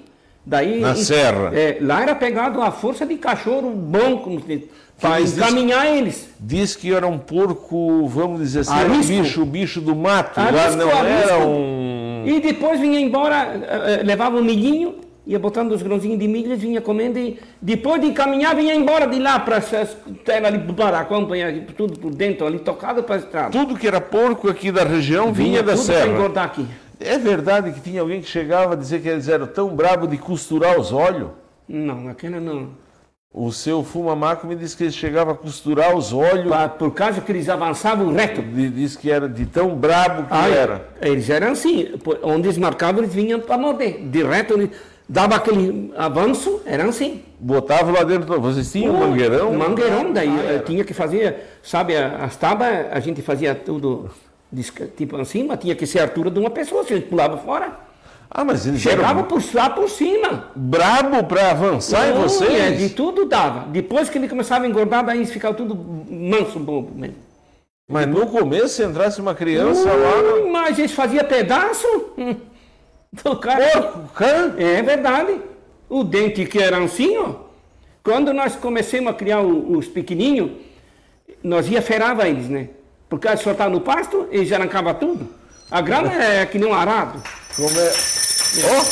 [0.46, 1.52] Daí, Na serra.
[1.54, 6.30] É, lá era pegado a força de cachorro bom, como se para encaminhar eles.
[6.40, 10.90] Diz que era um porco, vamos dizer assim, um bicho, bicho do mato, lá não
[10.90, 12.24] era um.
[12.26, 14.96] E depois vinha embora, eh, eh, levava um milhinho,
[15.26, 19.20] ia botando os grãozinhos de milho, vinha comendo e depois de encaminhar vinha embora de
[19.20, 23.50] lá para terra ali para acompanhar tudo por dentro ali tocado para a estrada.
[23.52, 26.08] Tudo que era porco aqui da região vinha, vinha da tudo serra.
[26.08, 26.66] engordar aqui.
[27.00, 30.18] É verdade que tinha alguém que chegava a dizer que eles eram tão bravos de
[30.18, 31.30] costurar os olhos?
[31.68, 32.70] Não, aquele não.
[33.40, 36.52] O seu Fumamaco me disse que ele chegava a costurar os olhos.
[36.80, 38.42] Por causa que eles avançavam reto.
[38.42, 40.90] de- Disse que era de tão brabo que Ah, era.
[41.00, 41.90] Eles eram assim,
[42.24, 44.00] onde eles marcavam, eles vinham para morder.
[44.10, 44.72] Direto, ele
[45.08, 47.22] dava aquele avanço, eram assim.
[47.40, 48.42] Botava lá dentro.
[48.42, 49.54] Vocês tinham um mangueirão?
[49.54, 50.60] Mangueirão, daí Ah, era.
[50.64, 54.10] tinha que fazer, sabe, as tábuas, a gente fazia tudo
[54.96, 57.38] tipo assim, mas tinha que ser a altura de uma pessoa, se a gente pulava
[57.38, 57.86] fora.
[58.30, 60.52] Ah, mas eles Chegava por lá por cima.
[60.56, 62.52] brabo para avançar em Ui, vocês?
[62.52, 63.68] é, de tudo dava.
[63.70, 67.16] Depois que ele começava a engordar, daí eles ficavam tudo manso, bobo mesmo.
[67.90, 70.34] Mas no começo, se entrasse uma criança lá.
[70.34, 72.36] Ui, mas eles faziam pedaço hum,
[73.24, 73.66] do cara.
[73.72, 74.54] Porco, cã?
[74.58, 75.40] É verdade.
[75.90, 77.48] O dente que era assim, ó.
[78.04, 80.52] Quando nós começamos a criar os pequenininhos,
[81.42, 82.70] nós ia ferava eles, né?
[83.10, 85.30] Por causa de soltar no pasto, eles arrancavam tudo.
[85.70, 87.22] A grama é que nem um arado.
[87.56, 87.92] Como é?
[88.64, 88.84] Ó!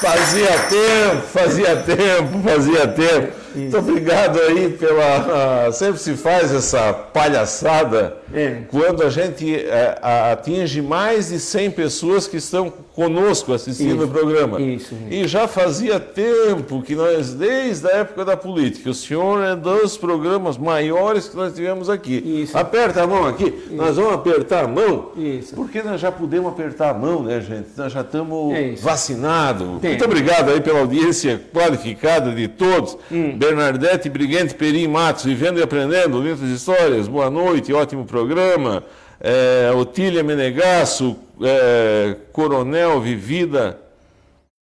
[0.00, 3.41] Fazia tempo, fazia tempo, fazia tempo.
[3.54, 5.66] Muito obrigado aí pela.
[5.68, 8.62] ah, sempre se faz essa palhaçada É.
[8.70, 9.56] quando a gente
[10.02, 14.60] a- atinge mais de 100 pessoas que estão conosco assistindo Isso, o programa.
[14.60, 14.94] isso.
[15.10, 19.96] E já fazia tempo que nós, desde a época da política, o senhor é dos
[19.96, 22.42] programas maiores que nós tivemos aqui.
[22.42, 22.56] Isso.
[22.56, 25.54] Aperta a mão aqui, nós vamos apertar a mão, Isso.
[25.54, 27.68] porque nós já podemos apertar a mão, né, gente?
[27.76, 28.82] Nós já estamos É isso.
[28.84, 29.66] vacinados.
[29.82, 32.96] Muito obrigado aí pela audiência qualificada de todos.
[33.10, 33.36] Hum.
[33.42, 38.84] Bernardete Briguente Perim Matos, vivendo e aprendendo, lindas histórias, boa noite, ótimo programa.
[39.20, 43.80] É, Otília Menegasso, é, Coronel Vivida,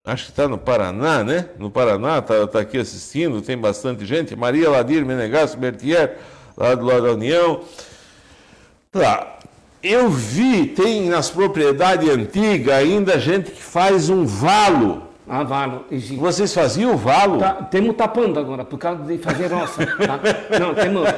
[0.04, 1.50] acho que está no Paraná, né?
[1.56, 4.34] No Paraná, está aqui assistindo, tem bastante gente.
[4.34, 6.18] Maria Ladir Menegasso Bertier,
[6.56, 7.60] lá do lado da União.
[8.90, 9.38] Tá.
[9.80, 15.03] Eu vi, tem nas propriedades antigas ainda gente que faz um valo.
[15.26, 16.16] Ah, valo, existe.
[16.16, 17.38] Vocês faziam o valo?
[17.38, 19.86] Tá, temos tapando agora, por causa de fazer roça.
[19.86, 20.20] Tá?
[20.60, 21.08] Não, temos.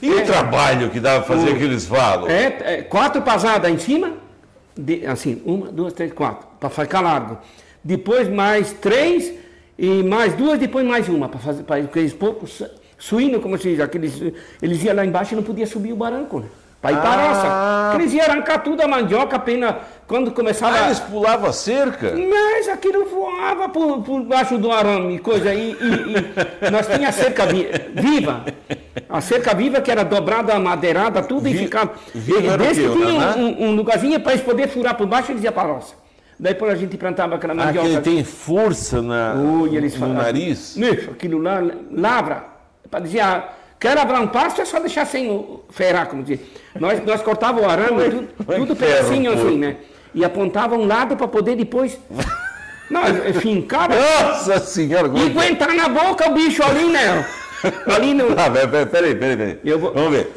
[0.00, 2.30] E o trabalho que dava pra fazer aqueles valos?
[2.30, 4.12] É, é, quatro pasadas em cima,
[4.76, 7.36] de- assim, uma, duas, três, quatro, para ficar largo.
[7.84, 9.34] Depois mais três
[9.78, 13.68] e mais duas, depois mais uma, para fazer para aqueles poucos su- suíno, como se
[13.70, 14.18] diz, aqueles,
[14.62, 16.46] eles iam lá embaixo e não podia subir o barranco, né?
[16.82, 17.28] Para ir para a Ah.
[17.92, 18.02] roça.
[18.02, 19.76] Eles iam arrancar tudo a mandioca, apenas
[20.08, 20.76] quando começava.
[20.76, 22.12] Ah, eles pulavam a cerca?
[22.12, 25.54] Mas aquilo voava por, por baixo do arame, coisa.
[25.54, 25.76] E, e-
[26.66, 28.44] e nós tínhamos a cerca vi- viva.
[29.08, 31.92] A cerca viva que era dobrada, madeirada, tudo e Vi- ficava.
[32.12, 35.06] viva e o desse quê, o tinha um, um- lugarzinho para eles poderem furar por
[35.06, 35.94] baixo eles iam para a roça.
[36.40, 37.86] Daí depois a gente plantava aquela Ah, que mandioca.
[37.88, 40.76] ele tem força na, Ui, no nariz?
[40.76, 41.62] Isso, aquilo lá,
[41.92, 42.44] lavra.
[42.90, 43.48] Para dizer, ah,
[43.82, 46.38] quer lavrar um pasto, é só deixar sem o ferrar, como diz.
[46.78, 49.76] Nós, nós cortávamos o arame, tudo, é tudo pedacinho assim, né?
[50.14, 51.98] E apontava um lado para poder depois.
[52.90, 53.02] Não,
[53.40, 53.94] fincava.
[53.94, 55.08] Nossa senhora!
[55.08, 57.26] como E é que- aguentar na boca o bicho ali, né?
[57.86, 58.32] Ali no.
[58.38, 59.58] Ah, pera- pera- peraí, peraí, peraí.
[59.64, 60.30] Eu vou- Vamos ver.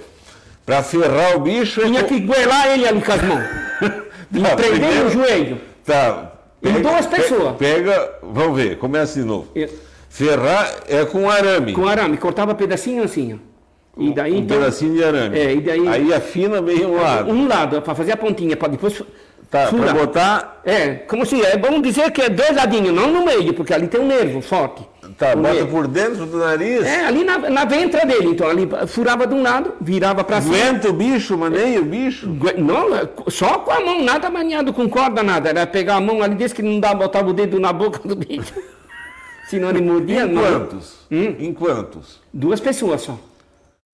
[0.65, 1.81] Pra ferrar o bicho...
[1.81, 3.43] é Tinha que goelar ele ali com as mãos.
[4.33, 5.61] E Tá, prender no joelho.
[5.85, 6.31] Tá.
[6.61, 7.55] E duas pessoas.
[7.57, 9.47] Pega, vamos ver, começa de novo.
[9.53, 9.69] Eu-
[10.15, 11.73] Ferrar é com arame.
[11.73, 14.01] Com arame, cortava pedacinho assim, ó.
[14.01, 14.57] E daí um então.
[14.57, 15.37] pedacinho de arame.
[15.37, 17.29] É, e daí- Aí afina bem um lado.
[17.29, 19.03] Um lado, para fazer a pontinha, para depois.
[19.51, 19.93] Tá, furar.
[19.93, 20.61] pra botar...
[20.65, 23.87] É, como se é bom dizer que é dois ladinhos, não no meio, porque ali
[23.87, 24.83] tem um nervo forte.
[25.17, 25.67] Tá, bota nervo.
[25.67, 26.83] por dentro do nariz.
[26.85, 30.55] É, ali na, na ventra dele, então ali furava de um lado, virava para cima.
[30.55, 32.27] Aguenta o bicho, maneia o bicho.
[32.57, 35.49] Não, é, só com a mão, nada maniado com corda, nada.
[35.49, 38.15] Era pegar a mão ali, desde que não dá, botava o dedo na boca do
[38.15, 38.53] bicho.
[39.51, 40.25] Ele mordia.
[40.25, 40.95] Em quantos?
[41.11, 41.35] Hum?
[41.39, 42.19] Em quantos?
[42.33, 43.17] Duas pessoas só.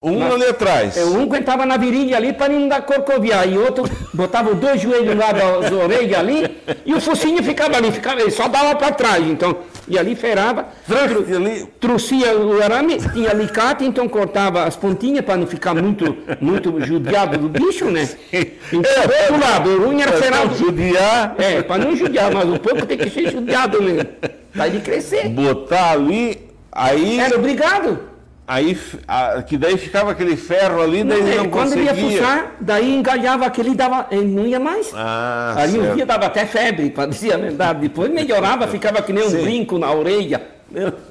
[0.03, 0.97] Um Mas- ali atrás.
[0.97, 5.15] É, Um aguentava na virilha ali para não dar corcoviar, e outro botava dois joelhos
[5.15, 9.23] lá das orelhas ali, e o focinho ficava ali, ficava, ele só dava para trás,
[9.23, 9.57] então,
[9.87, 11.67] e ali ferrava, Tranque ali.
[11.79, 17.37] trouxia o arame, tinha alicate, então cortava as pontinhas para não ficar muito, muito judiado
[17.37, 18.09] do bicho, né?
[18.33, 22.57] Então, do outro lado, o ferar não o judiar, É, para não judiar, mas o
[22.57, 24.09] porco tem que ser judiado mesmo,
[24.51, 25.29] para ele crescer.
[25.29, 26.39] botar ali,
[26.71, 28.09] aí, Era obrigado.
[28.47, 28.77] Aí
[29.07, 32.17] a- que daí ficava aquele ferro ali, daí ele É, não quando ele ia conseguia.
[32.19, 34.91] fuçar, daí engalhava aquele, dava, ele não ia mais.
[34.93, 35.95] Ah, Aí um certo.
[35.95, 37.79] dia dava até febre, para dizer a verdade.
[37.81, 39.41] Depois melhorava, ficava que nem um Sim.
[39.41, 40.41] brinco na orelha.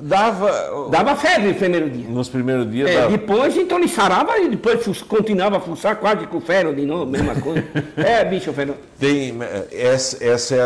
[0.00, 2.08] Dava, Dava febre no primeiro dia.
[2.08, 6.40] nos primeiros dias, É, depois então ele sarava e depois continuava a fuçar quase com
[6.40, 7.62] ferro de novo, mesma coisa.
[7.94, 8.74] é, bicho, ferro.
[8.98, 9.34] Tem,
[9.70, 10.58] essa, essa, é,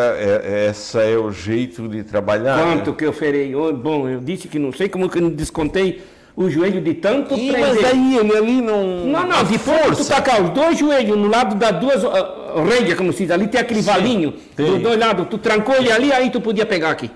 [0.45, 2.57] é- essa é o jeito de trabalhar.
[2.63, 2.97] Quanto né?
[2.97, 3.53] que eu ferei?
[3.57, 6.01] Oh, bom, eu disse que não sei como que eu não descontei
[6.37, 7.75] o joelho de tanto Ih, prender.
[7.75, 9.07] mas aí ele ali não.
[9.07, 10.15] Não, não, a depois que tu força.
[10.15, 13.83] tacar os dois joelhos no lado das duas uh, como se diz, ali tem aquele
[13.83, 14.67] valinho, tem.
[14.67, 17.11] dos dois lados, tu trancou ele ali, aí tu podia pegar aqui.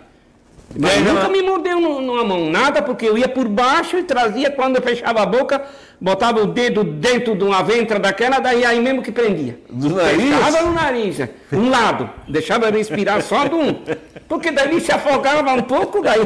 [0.78, 4.51] Mas nunca me mordeu nu- numa mão, nada, porque eu ia por baixo e trazia,
[4.51, 5.62] quando eu fechava a boca,
[5.99, 9.59] botava o dedo dentro de uma ventra daquela, daí aí mesmo que prendia.
[9.70, 10.35] Do nariz?
[10.35, 11.31] Fechava no nariz, é.
[11.53, 13.82] um lado, deixava eu respirar só de um.
[14.28, 16.20] Porque daí se afogava um pouco, daí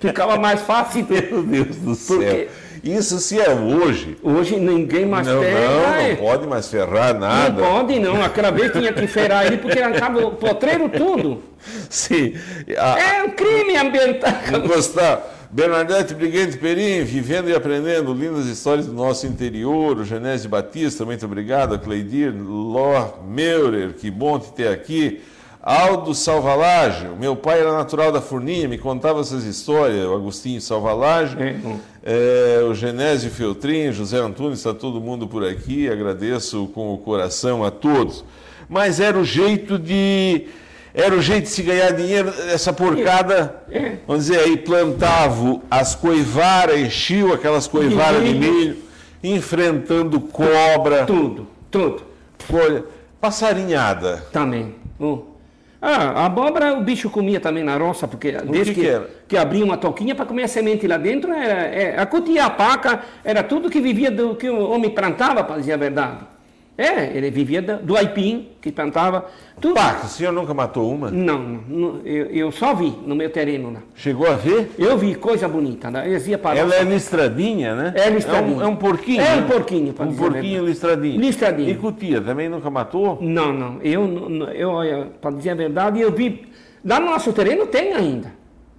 [0.00, 1.06] ficava mais fácil.
[1.10, 2.16] Meu Deus do céu.
[2.16, 2.48] Porque-
[2.82, 4.16] Isso se é hoje.
[4.22, 5.60] Hoje ninguém mais não, pega.
[5.60, 6.08] não, é.
[6.10, 7.62] não pode mais ferrar nada.
[7.62, 11.42] Não pode não, aquela vez tinha que ferrar ele porque arrancava o potreiro tudo.
[11.88, 12.34] Sim.
[12.76, 14.32] A, É um crime ambiental.
[14.66, 15.22] Gostar.
[15.50, 19.98] Bernadette Brigante Perim, vivendo e aprendendo, lindas histórias do nosso interior.
[19.98, 21.74] O Genésio Batista, muito obrigado.
[21.74, 25.20] A Cleidir Ló Meurer, que bom te ter aqui.
[25.62, 30.06] Aldo Salvalage, meu pai era natural da Furninha, me contava essas histórias.
[30.06, 31.54] O Agostinho Salvalage, É.
[32.04, 35.88] é, o Genésio Feltrin, José Antunes, está todo mundo por aqui.
[35.88, 38.24] Agradeço com o coração a todos.
[38.68, 40.46] Mas era o jeito de.
[40.94, 43.62] Era o jeito de se ganhar dinheiro, essa porcada.
[44.06, 48.52] Vamos dizer, aí plantava as coivaras, enchiam aquelas coivaras de milho.
[48.52, 48.76] milho,
[49.24, 52.02] enfrentando cobra, Tudo, tudo.
[52.40, 52.84] folha,
[53.18, 54.18] passarinhada.
[54.32, 54.74] Também.
[54.98, 55.31] Oh.
[55.84, 59.10] Ah, a abóbora o bicho comia também na roça, porque desde que que, que era?
[59.26, 62.50] que abria uma toquinha para comer a semente lá dentro, era, é, a cutia, a
[62.50, 66.31] paca, era tudo que vivia do que o homem plantava, para dizer a verdade.
[66.76, 69.26] É, ele vivia do, aipim, que plantava.
[69.60, 69.74] Tudo.
[69.74, 71.10] Pá, o senhor nunca matou uma?
[71.10, 71.38] Não,
[71.68, 73.80] não, eu, eu só vi no meu terreno lá.
[73.94, 74.70] Chegou a ver?
[74.78, 76.08] Eu vi coisa bonita, né?
[76.08, 77.92] Eles iam para Ela é listradinha, né?
[77.94, 78.54] É listradinha.
[78.54, 79.20] É um, é um porquinho.
[79.20, 79.46] É um né?
[79.46, 81.20] porquinho, pra Um porquinho listradinho.
[81.20, 81.70] Listradinho.
[81.70, 83.18] E cutia, também nunca matou?
[83.20, 83.78] Não, não.
[83.82, 86.46] Eu, eu para dizer a verdade, eu vi.
[86.82, 88.32] Lá no nosso terreno tem ainda.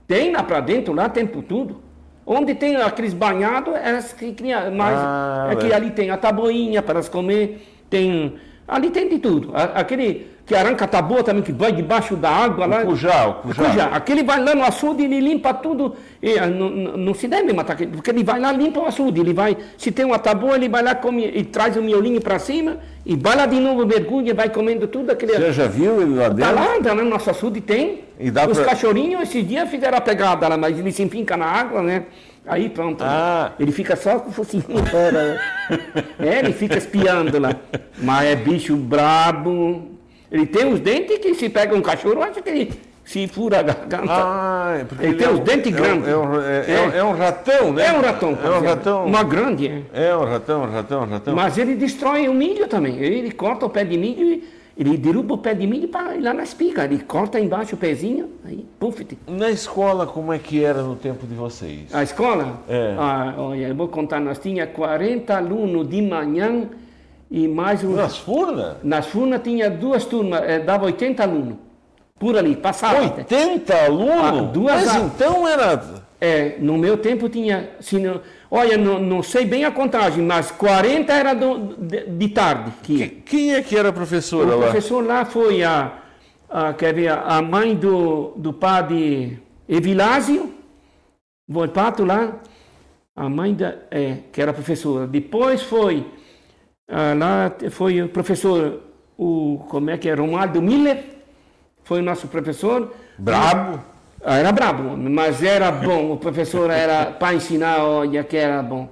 [0.08, 1.82] Tem lá para dentro, lá tem por tudo.
[2.26, 4.98] Onde tem aqueles banhados, é que cria mais.
[4.98, 5.76] Ah, é que é.
[5.76, 8.34] ali tem a taboinha para elas comer, tem.
[8.68, 9.52] Ali tem de tudo.
[9.54, 12.82] Aquele que arranca a taboa também, que vai debaixo da água lá.
[12.82, 13.64] O cujá, o cujá.
[13.64, 13.86] Cujá.
[13.94, 15.96] Aquele vai lá no açude, ele limpa tudo.
[16.22, 19.20] E, ah, não, não- se deve matar, aquele, porque ele vai lá limpa o açude.
[19.22, 22.40] Ele vai, se tem uma taboa, ele vai lá come, e traz o miolinho para
[22.40, 25.12] cima, e vai lá de novo, mergulha, vai comendo tudo.
[25.12, 26.56] Aquele, Você já viu ele lá Tá dentro?
[26.56, 28.02] lá, tá lá no nosso açude tem.
[28.20, 31.36] E dá Os pra- cachorrinhos esses dias fizeram a pegada lá, mas ele se empinca
[31.38, 32.04] na água, né?
[32.46, 33.02] Aí pronto.
[33.04, 33.54] Ah.
[33.60, 35.40] Ele fica só com o focinho fora.
[36.20, 37.56] é, ele fica espiando lá.
[37.98, 39.90] Mas é bicho brabo.
[40.32, 42.74] Ele tem os dentes que se pega um cachorro, acha que ele
[43.06, 44.06] se fura a garganta.
[44.10, 46.08] Ah, é porque Ele tem é os dentes é grandes.
[46.08, 46.98] É um, é- É.
[47.00, 47.86] é um- ratão, né?
[47.88, 48.30] É um ratão.
[48.44, 49.06] É um dizer, ratão.
[49.06, 50.08] Uma grande, é.
[50.10, 51.36] É um ratão, um ratão, um ratão.
[51.36, 52.98] Mas ele destrói o milho também.
[52.98, 54.44] Ele corta o pé de milho e
[54.78, 56.86] ele derruba o pé de milho para ir lá na espiga.
[56.86, 59.06] Ele corta embaixo o pezinho, aí, puf.
[59.28, 61.94] Na escola, como é que era no tempo de vocês?
[61.94, 62.60] A escola?
[62.68, 62.96] É.
[62.98, 66.64] Ah, olha, eu vou contar, nós tinha 40 alunos de manhã
[67.32, 67.94] e mais um.
[67.96, 68.76] Nas furnas?
[68.84, 71.56] Nas furnas tinha duas turmas, eh, dava 80 alunos.
[72.20, 73.02] Por ali, passava.
[73.02, 74.40] 80 alunos?
[74.40, 76.04] Ah, duas Mas a- então era...
[76.22, 80.52] É, no meu tempo tinha, se não, olha, não, não sei bem a contagem, mas
[80.52, 82.98] 40 era do- de, de tarde que.
[82.98, 84.68] Que- Quem é que era a professora O lá?
[84.68, 85.92] professor lá foi a,
[86.54, 90.54] a, quer ver, a mãe do, do padre Evilásio,
[91.48, 92.40] Volpato lá,
[93.16, 95.08] a mãe da, é, que era professora.
[95.08, 96.06] Depois foi,
[96.88, 98.82] ah, lá foi o professor,
[99.18, 101.04] o, como é que é, Romualdo Miller,
[101.84, 102.94] foi o nosso professor.
[103.18, 103.84] Brabo?
[104.24, 106.14] Ah, Era brabo, mas era bom.
[106.14, 108.88] O professor era para ensinar, olha que era bom.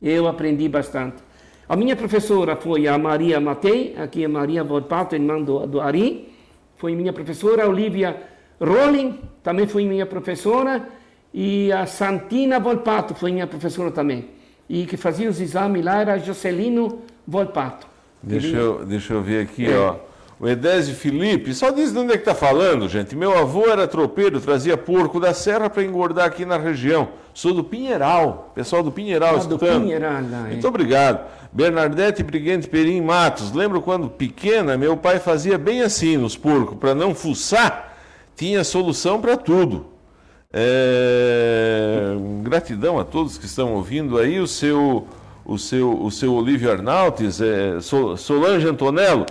[0.00, 1.22] Eu aprendi bastante.
[1.68, 6.31] A minha professora foi a Maria Matei, aqui é Maria Volpato, irmã do, do Ari.
[6.82, 7.62] Foi minha professora.
[7.62, 8.20] A Olivia
[8.60, 10.84] Rolling também foi minha professora.
[11.32, 14.30] E a Santina Volpato foi minha professora também.
[14.68, 17.86] E que fazia os exames lá era Jocelino Volpato.
[18.20, 19.78] Deixa eu, deixa eu ver aqui, É.
[19.78, 19.94] ó.
[20.42, 23.14] O Edésio Felipe, só diz de onde é que está falando, gente.
[23.14, 27.10] Meu avô era tropeiro, trazia porco da serra para engordar aqui na região.
[27.32, 29.56] Sou do Pinheiral, pessoal do Pinheiral Ah, do.
[29.56, 30.50] Pinheiral, lá, é.
[30.54, 31.20] Muito obrigado.
[31.52, 36.92] Bernadette Brigante Perim Matos, lembro quando pequena, meu pai fazia bem assim nos porcos, para
[36.92, 37.96] não fuçar,
[38.34, 39.86] tinha solução para tudo.
[40.52, 45.06] É, Gratidão a todos que estão ouvindo aí, o seu,
[45.44, 49.24] o seu, o seu Olívio Arnaltes, é, Sol- Solange Antonello,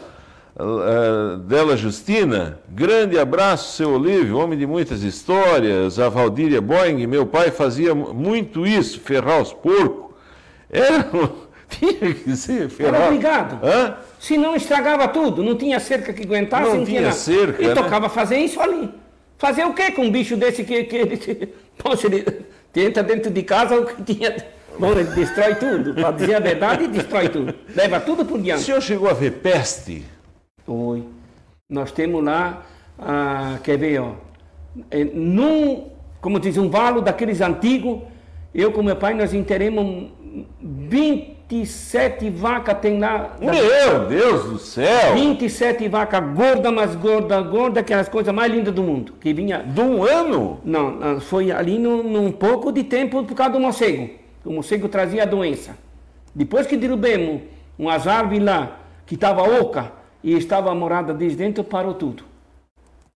[1.47, 7.51] Dela Justina, grande abraço, seu Olívio, homem de muitas histórias, a Valdíria Boing, meu pai
[7.51, 10.11] fazia muito isso, ferrar os porcos.
[10.69, 11.09] Era,
[11.69, 12.95] tinha que ser ferrar.
[12.95, 13.65] Era obrigado.
[13.65, 13.95] Hã?
[14.19, 16.75] Senão estragava tudo, não tinha cerca que aguentasse.
[16.77, 17.13] Não tinha nada.
[17.13, 17.73] cerca, E né?
[17.73, 18.89] tocava fazer isso ali.
[19.37, 22.25] Fazer o quê com um bicho desse que, que ele, poxa, ele
[22.75, 24.35] entra dentro de casa, o que tinha
[24.77, 25.93] Bom, ele destrói tudo.
[25.93, 27.53] Para dizer a verdade, destrói tudo.
[27.75, 28.63] Leva tudo por O diante.
[28.63, 30.03] senhor chegou a ver peste?
[30.71, 31.03] Oi.
[31.69, 32.63] Nós temos lá,
[32.97, 34.11] ah, quer ver, ó,
[34.89, 35.87] é, num,
[36.21, 37.99] como diz, um valo daqueles antigos,
[38.53, 40.09] eu com meu pai, nós enterramos
[40.61, 43.35] 27 vacas, tem lá.
[43.39, 45.13] da- Meu Deus do céu!
[45.13, 49.13] 27 vacas gorda, mas gorda, gorda, que é as coisas mais lindas do mundo.
[49.19, 49.59] Que vinha.
[49.59, 50.59] De um ano?
[50.63, 54.09] Não, não, foi ali num, num pouco de tempo por causa do morcego.
[54.45, 55.77] O morcego trazia a doença.
[56.33, 57.41] Depois que derrubemos
[57.77, 59.91] umas árvores lá, que estava oca
[60.23, 62.23] e estava morada desde dentro, parou tudo.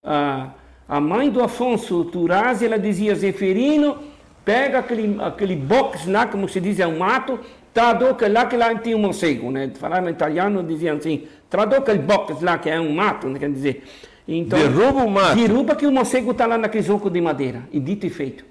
[0.04, 0.50] A,
[0.88, 3.98] a mãe do Afonso Turazzi, ela dizia, Zeferino,
[4.44, 7.40] pega aquele, aquele box lá, como se diz, é um mato,
[7.74, 9.72] traduz lá que lá tinha um morcego, né?
[9.76, 13.40] Falavam em italiano, diziam assim, traduz aquele box lá que é um mato, né?
[13.40, 13.84] quer dizer.
[14.28, 15.36] Então, Derruba o mato.
[15.36, 18.46] Derruba que o morcego está lá naquele zoco de madeira, e dito e feito.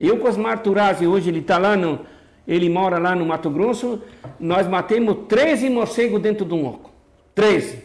[0.00, 2.00] Eu com Osmar Turazzi, hoje ele está lá no,
[2.46, 4.00] ele mora lá no Mato Grosso,
[4.40, 6.87] nós matemos 13 morcegos dentro de um oco.
[7.38, 7.84] 13.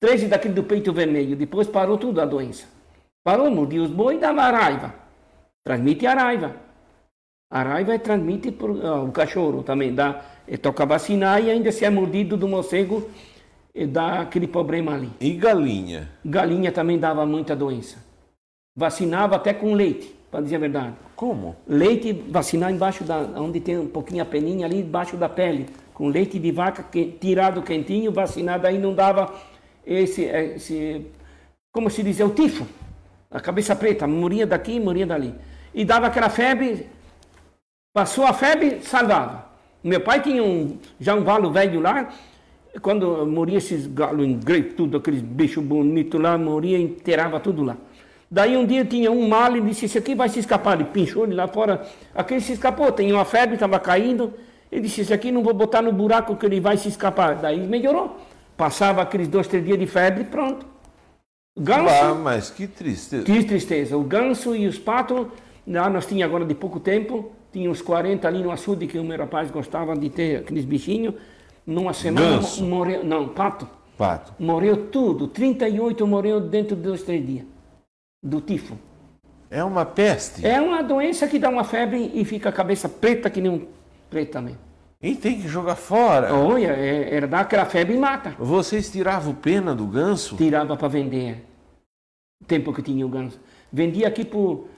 [0.00, 1.36] 13 daquele do peito vermelho.
[1.36, 2.64] Depois parou tudo a doença.
[3.22, 4.92] Parou, mordia os boi e dava a raiva.
[5.62, 6.56] Transmite a raiva.
[7.48, 9.94] A raiva é transmite por, ah, o cachorro também.
[9.94, 13.08] Dá, eh, toca vacinar e ainda se é mordido do morcego,
[13.72, 15.10] eh, dá aquele problema ali.
[15.20, 16.10] E galinha?
[16.24, 17.98] Galinha também dava muita doença.
[18.76, 20.94] Vacinava até com leite, para dizer a verdade.
[21.14, 21.54] Como?
[21.68, 25.66] Leite, vacinar embaixo da, onde tem um pouquinho a peninha ali, embaixo da pele.
[25.94, 29.32] Com leite de vaca que, tirado quentinho, vacinado aí não dava
[29.86, 31.06] esse, esse,
[31.72, 32.66] como se diz, é o tifo.
[33.30, 35.34] A cabeça preta, morria daqui, morria dali.
[35.74, 36.86] E dava aquela febre,
[37.92, 39.50] passou a febre, salvava.
[39.82, 42.08] Meu pai tinha um, já um valo velho lá,
[42.80, 47.76] quando morria esses galos ingretos, tudo, aqueles bichos bonitos lá, morria, inteirava tudo lá.
[48.30, 50.80] Daí um dia tinha um mal e disse, esse aqui vai se escapar.
[50.80, 54.32] Ele pinchou ele lá fora, aquele se escapou, tinha uma febre, estava caindo.
[54.72, 57.36] Ele disse, esse aqui não vou botar no buraco que ele vai se escapar.
[57.36, 58.16] Daí melhorou.
[58.56, 60.64] Passava aqueles dois, três dias de febre, pronto.
[61.58, 63.24] Ganso, Ah, mas que tristeza.
[63.24, 63.98] que tristeza.
[63.98, 65.26] O ganso e os patos,
[65.66, 69.04] lá nós tínhamos agora de pouco tempo, tinha uns 40 ali no açude que o
[69.04, 71.14] meu rapaz gostava de ter aqueles bichinhos.
[71.66, 72.64] Numa semana Ganso.
[72.64, 73.68] morreu, não, pato.
[73.98, 74.32] Pato.
[74.38, 77.44] Morreu tudo, 38 morreu dentro de dois, três dias.
[78.24, 78.76] Do tifo.
[79.50, 80.44] É uma peste.
[80.46, 83.66] É uma doença que dá uma febre e fica a cabeça preta que nem um
[84.12, 84.58] preto também.
[85.02, 86.32] E tem que jogar fora.
[86.34, 88.36] Olha, é, era dar aquela febre e mata.
[88.38, 90.36] Vocês tiravam pena do ganso?
[90.36, 91.44] Tirava para vender.
[92.46, 93.40] Tempo que tinha o ganso.
[93.72, 94.68] Vendia aqui por,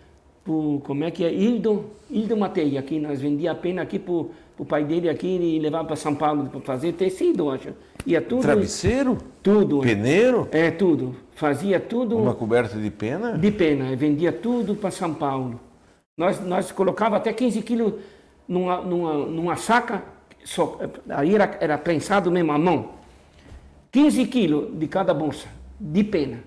[0.45, 1.35] por como é que é?
[1.35, 5.59] Hildo, Hildo Matei, aqui nós vendia a pena aqui pro, pro pai dele aqui e
[5.59, 7.71] levava para São Paulo para fazer tecido, acho.
[8.07, 8.43] Ia tudo.
[8.43, 9.19] Travesseiro?
[9.43, 9.81] Tudo.
[9.81, 10.49] Peneiro?
[10.53, 11.17] É tudo.
[11.35, 12.17] Fazia tudo.
[12.17, 13.37] Uma coberta de pena?
[13.37, 15.61] de pena, vendia tudo para São Paulo.
[16.17, 17.95] Nós, nós colocava até 15 quilos
[18.49, 20.03] numa, numa, numa saca,
[20.45, 22.91] só, aí era, era prensado mesmo à mão.
[23.91, 25.47] 15 quilos de cada bolsa,
[25.79, 26.39] de pena.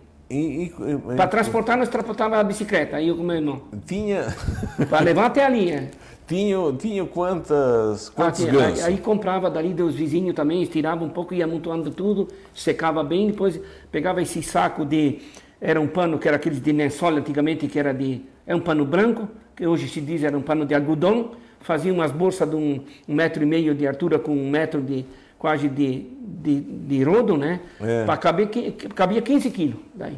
[1.15, 3.61] Para transportar, nós transportava a bicicleta, aí eu com meu irmão.
[3.85, 4.25] tinha,
[4.89, 5.71] Para levar até ali.
[5.71, 5.89] é.
[6.27, 8.83] tinha, tinha quantas, quantos gansos?
[8.83, 13.27] aí, aí comprava dali dos vizinhos também, estirava um pouco, ia amontoando tudo, secava bem,
[13.27, 13.59] depois
[13.89, 15.19] pegava esse saco de.
[15.59, 18.21] Era um pano que era aqueles de lençol antigamente, que era de.
[18.45, 22.11] É um pano branco, que hoje se diz era um pano de algodão, fazia umas
[22.11, 25.05] bolsas de um, um metro e meio de altura com um metro de
[25.37, 27.59] quase de, de, de rodo, né?
[27.79, 28.05] É.
[28.05, 28.49] Para caber,
[28.95, 30.17] cabia 15 quilos daí.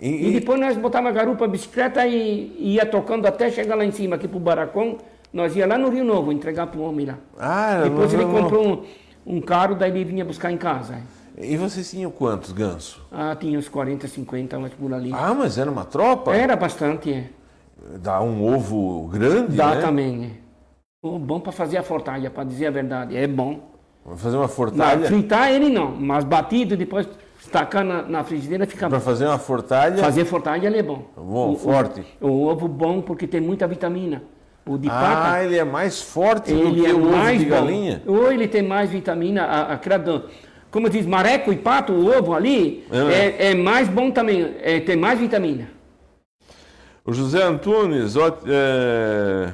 [0.00, 3.74] E, E depois nós botávamos a garupa, a bicicleta e e ia tocando até chegar
[3.74, 4.98] lá em cima, aqui pro Baracão.
[5.32, 7.18] Nós ia lá no Rio Novo entregar pro homem lá.
[7.38, 8.66] ah, Depois não, ele não, comprou
[9.26, 10.94] um, um carro, daí ele vinha buscar em casa.
[10.94, 11.16] não.
[11.44, 12.98] E vocês tinham quantos gansos?
[13.12, 15.10] Ah, tinha uns 40, 50, mas por ali.
[15.12, 16.34] Ah, mas era uma tropa?
[16.34, 17.26] Era bastante, é.
[18.00, 19.80] Dá um ovo grande, Dá né?
[19.82, 20.45] também, é.
[21.18, 23.16] Bom para fazer a fortalha, para dizer a verdade.
[23.16, 23.60] É bom.
[24.04, 25.06] Vamos fazer uma Não, fortalha.
[25.06, 27.08] fritar ele não, mas batido, depois
[27.50, 29.04] tacar na, na frigideira fica Para bom.
[29.04, 29.96] fazer uma fortalha.
[29.96, 31.02] Fazer fortalha ele é bom.
[31.16, 32.02] Bom, O- o- forte.
[32.20, 34.22] O, ovo bom porque tem muita vitamina.
[34.64, 37.50] O de Ah, paca, ele é mais forte do que é o ovo de bom.
[37.50, 38.02] galinha?
[38.06, 40.24] Ou ele tem mais vitamina, a, do-
[40.70, 43.12] como diz, mareco e pato, o ovo ali, Ah.
[43.12, 45.68] é, é mais bom também, é, tem mais vitamina.
[47.04, 49.52] O José Antunes, ó, é...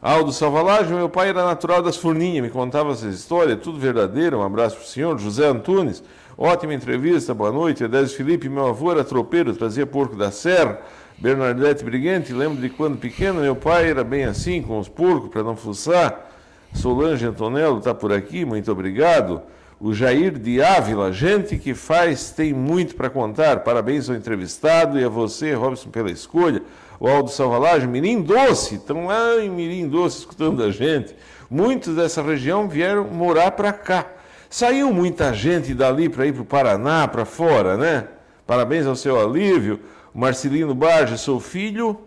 [0.00, 4.44] Aldo Salvalage, meu pai era natural das Furninhas, me contava essa história, tudo verdadeiro, um
[4.44, 5.18] abraço para o senhor.
[5.18, 6.04] José Antunes,
[6.36, 7.82] ótima entrevista, boa noite.
[7.82, 10.78] Edésio Felipe, meu avô era tropeiro, trazia porco da serra.
[11.18, 15.42] Bernadette Brigante, lembro de quando pequeno, meu pai era bem assim, com os porcos, para
[15.42, 16.30] não fuçar.
[16.72, 19.42] Solange Antonello está por aqui, muito obrigado.
[19.80, 23.64] o Jair de Ávila, gente que faz, tem muito para contar.
[23.64, 26.62] Parabéns ao entrevistado e a você, Robson, pela escolha.
[27.00, 31.14] O Aldo Salvalagem, Mirim Doce, estão lá em Mirim Doce escutando a gente.
[31.48, 34.06] Muitos dessa região vieram morar para cá.
[34.50, 38.08] Saiu muita gente dali para ir para o Paraná, para fora, né?
[38.46, 39.78] Parabéns ao seu alívio.
[40.12, 41.98] Marcelino Barge, sou filho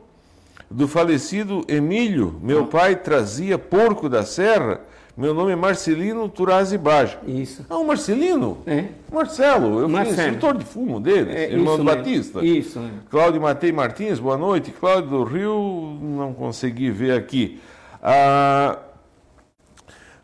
[0.69, 2.39] do falecido Emílio.
[2.41, 4.81] Meu pai trazia porco da serra
[5.17, 7.19] meu nome é Marcelino Turazi Baja.
[7.27, 7.65] Isso.
[7.69, 8.59] Ah, o Marcelino?
[8.65, 8.85] É.
[9.11, 10.15] Marcelo, eu Marcelo.
[10.15, 11.97] fui instrutor de fumo dele, É, irmão do mesmo.
[11.97, 12.43] Batista.
[12.43, 12.79] Isso.
[12.79, 12.89] é.
[13.09, 14.71] Cláudio Matei Martins, boa noite.
[14.71, 17.59] Cláudio do Rio, não consegui ver aqui.
[18.01, 18.77] Ah,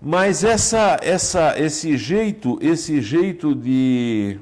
[0.01, 4.39] mas essa, essa, esse jeito, esse jeito de,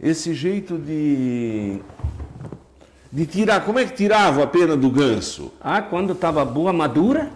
[0.00, 1.80] esse jeito de,
[3.10, 5.52] de tirar, como é que tirava a pena do ganso?
[5.60, 7.30] Ah, quando estava boa, madura,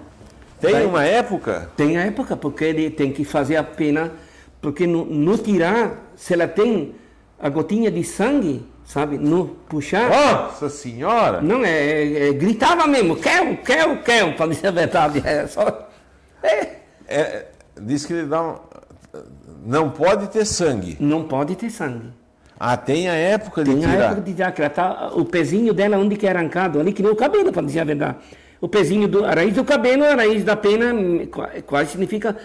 [0.60, 0.86] Tem Vai.
[0.86, 1.70] uma época?
[1.76, 4.12] tem a época, porque ele tem que fazer a pena,
[4.60, 6.94] porque no, no tirar, se ela tem
[7.38, 11.40] a gotinha de sangue, sabe, no puxar, Nossa senhora!
[11.42, 15.88] não, é, é- é- gritava mesmo, quero, quero, quero, para dizer a verdade, é só...
[16.42, 16.68] É,
[17.08, 17.46] É,
[17.80, 18.54] diz que ele dá um,
[19.64, 20.96] não pode ter sangue.
[20.98, 22.08] não pode ter sangue.
[22.58, 24.04] Ah, tem a época de Tem a tirar.
[24.06, 27.02] época de tirar, que ela tá, o pezinho dela onde que é arrancado, ali que
[27.02, 28.16] nem o cabelo, para dizer a verdade.
[28.60, 30.92] O pezinho, do, a raiz do cabelo, a raiz da pena,
[31.26, 32.36] qua- quase significa,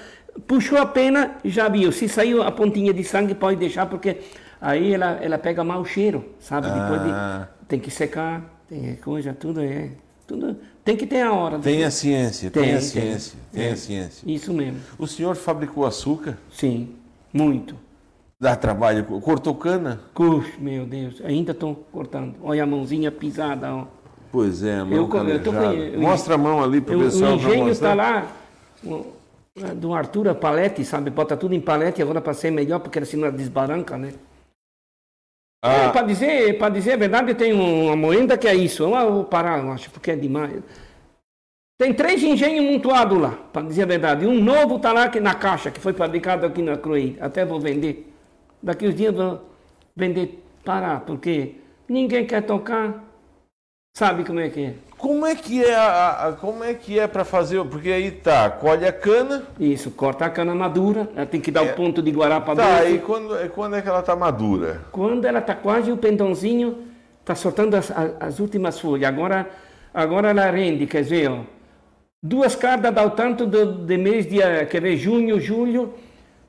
[0.48, 1.92] puxou a pena, já viu.
[1.92, 4.18] Se saiu a pontinha de sangue, pode deixar, porque
[4.60, 6.68] aí ela, ela pega mau cheiro, sabe?
[6.68, 7.48] Depois Ah.
[7.62, 9.90] de, tem que secar, tem coisa, tudo é,
[10.28, 11.60] tudo, tem que ter a hora.
[11.60, 12.82] Tem a ciência, tem, Tem, a tem.
[12.88, 13.72] ciência, tem, É.
[13.72, 14.24] a ciência.
[14.32, 16.38] Isso mesmo, O senhor fabricou açúcar?
[16.52, 16.90] sim,
[17.34, 17.76] muito.
[18.40, 19.04] Dá trabalho?
[19.22, 20.02] Cortou cana?
[20.16, 22.34] Puxa, meu Deus, ainda estou cortando.
[22.42, 23.86] Olha a mãozinha pisada, ó.
[24.32, 25.44] Pois é, a mão Eu calejada.
[25.44, 27.34] com- Mostra a mão ali para o pessoal.
[27.34, 28.28] o engenho está lá,
[28.84, 29.06] o-
[29.76, 31.10] do Arthur Palete, sabe?
[31.10, 34.14] Bota tudo em palete agora para ser melhor, porque assim não desbaranca, né?
[35.64, 38.84] É, Ah, para dizer, dizer a verdade, tenho uma moenda que é isso.
[38.84, 40.64] Eu vou parar, eu acho, porque é demais.
[41.80, 44.26] Tem três engenhos montuados lá, para dizer a verdade.
[44.26, 47.18] Um novo está lá que na caixa, que foi fabricado aqui na Croí.
[47.20, 48.12] Até vou vender.
[48.62, 49.41] Daqui uns dias vou
[49.95, 51.56] vender, parar, porque
[51.90, 53.03] ninguém quer tocar.
[53.93, 54.73] Sabe como é que é?
[54.97, 57.63] como é que é a, a- como é que é para fazer?
[57.65, 59.43] Porque aí tá, colhe a cana.
[59.59, 62.93] Isso, corta a cana madura, ela tem que dar o ponto de guarapa Tá, doce.
[62.93, 64.81] e quando, quando é que ela tá madura?
[64.91, 66.77] Quando ela está quase o pendãozinho,
[67.19, 69.09] está soltando as, as- as últimas folhas.
[69.09, 69.49] Agora,
[69.93, 71.39] agora ela rende, quer dizer, ó,
[72.23, 75.95] duas cardas dá o tanto do, de mês de, eh, quer ver, junho, julho,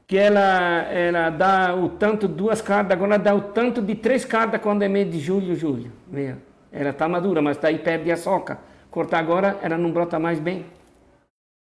[0.06, 4.60] que ela, ela dá o tanto, duas cardas, agora dá o tanto de três cardas
[4.60, 5.90] quando é mês de julho, julho.
[6.06, 6.35] Vê,
[6.73, 8.59] Ela está madura, mas daí perde a soca.
[8.90, 10.65] Cortar agora, ela não brota mais bem.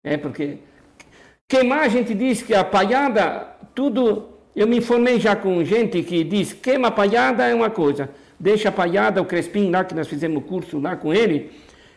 [0.03, 0.59] É porque
[1.47, 4.31] queimar, a gente diz que a palhada, tudo.
[4.57, 8.09] Eu me informei já com gente que diz queima a palhada é uma coisa,
[8.39, 11.51] deixa a palhada, o Crespim lá, que nós fizemos o curso lá com ele,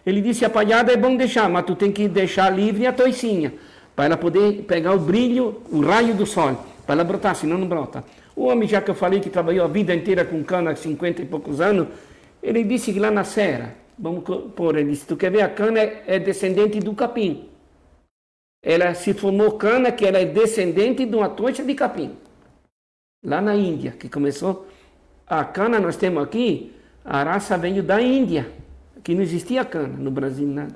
[0.03, 3.53] ele disse a palhada é bom deixar, mas tu tem que deixar livre a toicinha,
[3.95, 7.67] para ela poder pegar o brilho, o raio do sol, para ela brotar, senão não
[7.67, 8.03] brota.
[8.35, 11.25] O homem, já que eu falei que trabalhou a vida inteira com cana, 50 e
[11.25, 11.89] poucos anos,
[12.41, 14.23] ele disse que lá na serra, vamos
[14.55, 17.49] pôr, ele disse, tu quer ver, a cana é, é descendente do capim.
[18.63, 22.15] Ela se formou cana, que ela é descendente de uma tocha de capim.
[23.23, 24.67] Lá na Índia, que começou.
[25.25, 26.73] A cana nós temos aqui,
[27.03, 28.49] a raça veio da Índia.
[28.97, 30.75] Aqui não existia cana, no Brasil nada.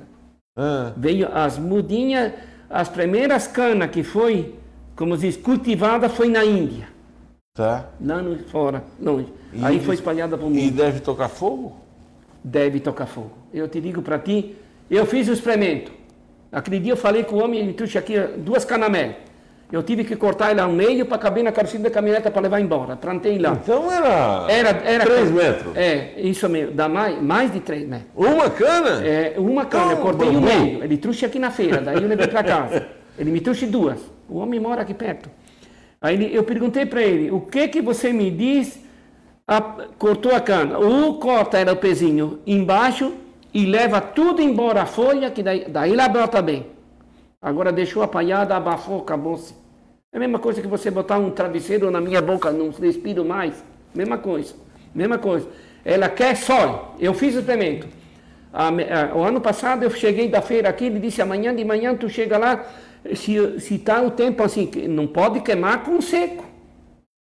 [0.58, 2.34] Ah, Veio as mudinhas,
[2.70, 4.56] as primeiras canas que foi,
[4.96, 6.88] como se diz, cultivada foi na Índia.
[7.54, 7.90] tá.
[8.00, 9.28] Lá no, fora, longe.
[9.54, 10.76] E- Aí foi espalhada para o E mundo.
[10.76, 11.76] deve tocar fogo?
[12.44, 13.32] deve tocar fogo.
[13.54, 14.56] Eu te digo para ti,
[14.90, 15.92] eu fiz o experimento.
[16.52, 19.14] Aquele dia eu falei com o homem, ele trouxe aqui duas canamel.
[19.72, 22.60] Eu tive que cortar ela ao meio para caber na carroceria da caminhoneta para levar
[22.60, 22.96] embora.
[22.98, 23.52] Plantei lá.
[23.62, 24.48] Então era.
[24.52, 25.78] Era, era 3 metros.
[25.78, 28.10] É, isso mesmo, dá mais, mais de 3 metros.
[28.16, 29.06] Uma cana?
[29.08, 30.84] É, uma cana, eu Não, cortei o meio.
[30.84, 32.86] Ele trouxe aqui na feira, daí eu levei para casa.
[33.18, 34.00] Ele me trouxe duas.
[34.28, 35.30] O homem mora aqui perto.
[36.02, 38.81] Aí ele- eu perguntei para ele, o que que você me diz?
[39.58, 40.78] A- cortou a cana.
[40.78, 43.14] Ou corta ela o pezinho embaixo
[43.54, 46.68] e leva tudo embora a folha, que daí, daí ela brota bem.
[47.42, 49.54] Agora deixou apalhada, abafou, acabou-se.
[50.14, 53.64] É a mesma coisa que você botar um travesseiro na minha boca, não respiro mais.
[53.94, 54.54] Mesma coisa.
[54.96, 55.48] Mesma coisa.
[55.84, 56.96] Ela quer sol.
[57.00, 57.88] Eu fiz o experimento.
[59.16, 62.38] O ano passado eu cheguei da feira aqui, ele disse, amanhã de manhã tu chega
[62.38, 62.66] lá,
[63.16, 66.46] se, se tá o tempo assim, não pode queimar com seco.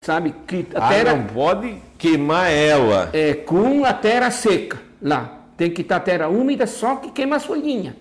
[0.08, 0.34] Sabe?
[0.46, 3.10] Que a Ah, terra não pode queimar ela.
[3.12, 5.40] é com a terra seca lá.
[5.54, 7.92] Tem que estar a terra úmida, só que queima as folhinhas.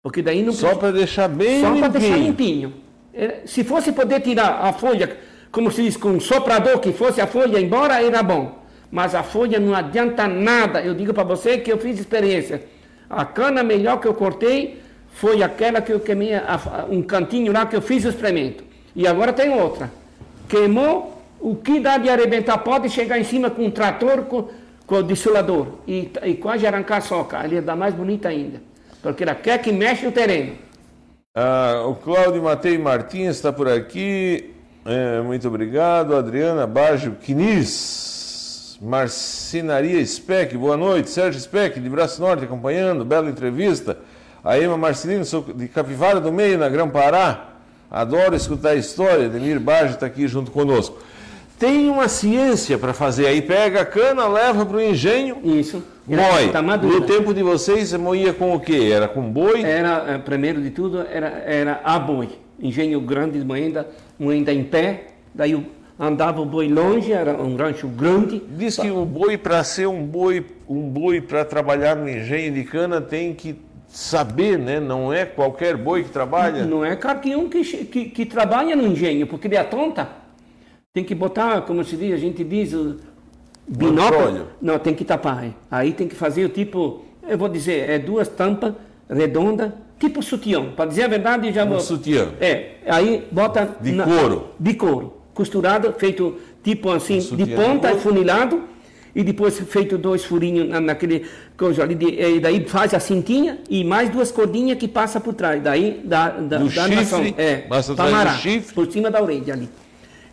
[0.00, 1.90] Porque daí não Só para deixar bem só para limpinho.
[2.00, 2.74] deixar limpinho.
[3.12, 5.16] É, se fosse poder tirar a folha,
[5.50, 8.60] como se diz, com um soprador que fosse a folha embora, era bom.
[8.88, 10.80] Mas a folha não adianta nada.
[10.80, 12.62] Eu digo para você que eu fiz experiência.
[13.08, 14.80] A cana melhor que eu cortei
[15.14, 16.30] foi aquela que eu queimei,
[16.88, 18.62] um cantinho lá que eu fiz o experimento.
[18.94, 19.90] E agora tem outra.
[20.48, 24.48] Queimou, o que dá de arrebentar pode chegar em cima com um trator, com,
[24.86, 25.78] com o dissolador.
[25.88, 27.38] E, e quase arrancar a soca.
[27.38, 28.62] Ali dá mais bonita ainda.
[29.02, 30.56] Porque ela quer que mexe o terreno.
[31.34, 34.52] Ah, o Cláudio Matei Martins está por aqui.
[34.84, 36.14] É, muito obrigado.
[36.14, 38.78] Adriana Baggio Quinis.
[38.82, 41.10] Marcenaria Speck, boa noite.
[41.10, 43.04] Sérgio Speck, de Braço Norte, acompanhando.
[43.04, 43.98] Bela entrevista.
[44.42, 47.48] A Ema Marcelino, sou de Capivara do Meio, na Grão Pará.
[47.90, 49.28] Adoro escutar a história.
[49.28, 50.98] Demir Baggio está aqui junto conosco.
[51.60, 53.26] Tem uma ciência para fazer.
[53.26, 55.36] Aí pega a cana, leva para o engenho.
[55.44, 55.84] Isso.
[56.06, 56.48] Moe.
[56.50, 58.90] Tá no tempo de vocês, você moía com o quê?
[58.90, 59.62] Era com boi?
[59.62, 62.30] Era, eh, primeiro de tudo, era, era a boi.
[62.58, 63.86] Engenho grande, moenda,
[64.18, 65.08] moenda em pé.
[65.34, 65.66] Daí
[65.98, 68.42] andava o boi longe, era um rancho grande.
[68.56, 72.64] Diz que o boi, para ser um boi, um boi para trabalhar no engenho de
[72.64, 73.54] cana, tem que
[73.86, 74.80] saber, né?
[74.80, 76.64] Não é qualquer boi que trabalha.
[76.64, 80.19] Não é qualquer um que, que, que trabalha no engenho, porque ele é tonta.
[80.92, 82.74] Tem que botar, como se diz, a gente diz,
[83.64, 84.48] binóculo.
[84.60, 85.44] Não, tem que tapar.
[85.70, 88.74] Aí tem que fazer o tipo, eu vou dizer, é duas tampas
[89.08, 90.72] redondas, tipo sutiã.
[90.72, 91.80] Para dizer a verdade, já um vou.
[91.80, 92.30] sutiã.
[92.40, 93.76] É, aí bota.
[93.80, 94.48] De na, couro.
[94.58, 95.14] De couro.
[95.32, 98.64] Costurado, feito tipo assim, um de ponta, de funilado.
[99.14, 101.24] E depois feito dois furinhos na, naquele
[101.56, 105.34] coisa ali, de, e daí faz a cintinha e mais duas cordinhas que passa por
[105.34, 105.62] trás.
[105.62, 108.74] Daí dá, dá, do dá chifre, é, passa atrás do chifre.
[108.74, 109.68] por cima da orelha ali.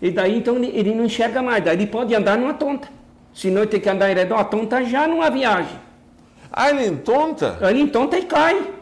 [0.02, 2.88] E daí então ele não enxerga mais, daí ele pode andar numa tonta.
[3.34, 5.78] Senão ele tem que andar em redor, a tonta já numa viagem.
[6.52, 7.57] Ah, ele entonta?
[7.61, 8.74] Ele entonta e cai.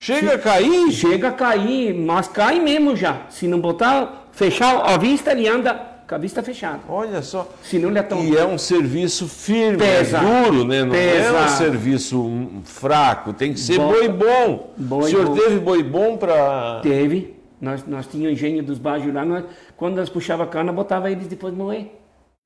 [0.00, 0.92] Chega Se, a cair?
[0.92, 3.22] Chega a cair, mas cai mesmo já.
[3.28, 5.74] Se não botar, fechar a vista, ele anda
[6.06, 6.80] com a vista fechada.
[6.88, 7.48] Olha só.
[7.62, 8.22] Senão ele é tão...
[8.22, 10.18] E é um serviço firme, Pesa.
[10.18, 10.84] é duro, né?
[10.84, 11.28] Não Pesa.
[11.28, 14.70] é um serviço fraco, tem que ser boi bom.
[14.76, 15.34] Boi o senhor bom.
[15.34, 16.80] teve boi bom para...
[16.82, 17.35] Teve.
[17.60, 19.44] Nós, nós tínhamos engenho dos bajos lá, nós,
[19.76, 21.90] quando nós puxava cana, botava eles depois de moer.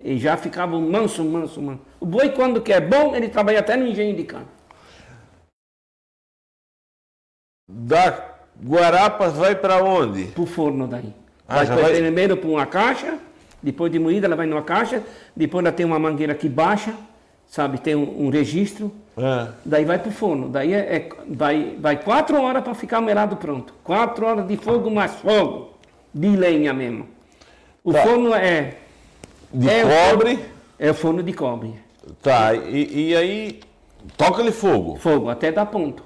[0.02, 1.80] E já ficava manso, manso, manso.
[1.98, 4.46] O boi, quando quer bom, ele trabalha até no engenho de cana.
[7.68, 10.26] Da Guarapa vai para onde?
[10.26, 11.14] Para o forno daí.
[11.46, 13.18] Ah, vai, vai primeiro para uma caixa,
[13.62, 15.02] depois de moída ela vai numa caixa,
[15.34, 16.94] depois ela tem uma mangueira que baixa,
[17.50, 19.48] sabe, tem um, um registro, é.
[19.64, 23.02] daí vai para o forno, daí é, é, vai, vai quatro horas para ficar o
[23.02, 25.72] melado pronto, quatro horas de fogo mais fogo,
[26.14, 27.08] de lenha mesmo.
[27.82, 28.02] O tá.
[28.02, 28.76] forno é...
[29.52, 30.34] De é cobre?
[30.34, 30.38] O,
[30.78, 31.74] é o forno de cobre.
[32.22, 33.60] Tá, e, e aí
[34.16, 34.96] toca-lhe fogo?
[34.96, 36.04] Fogo, até dar ponto.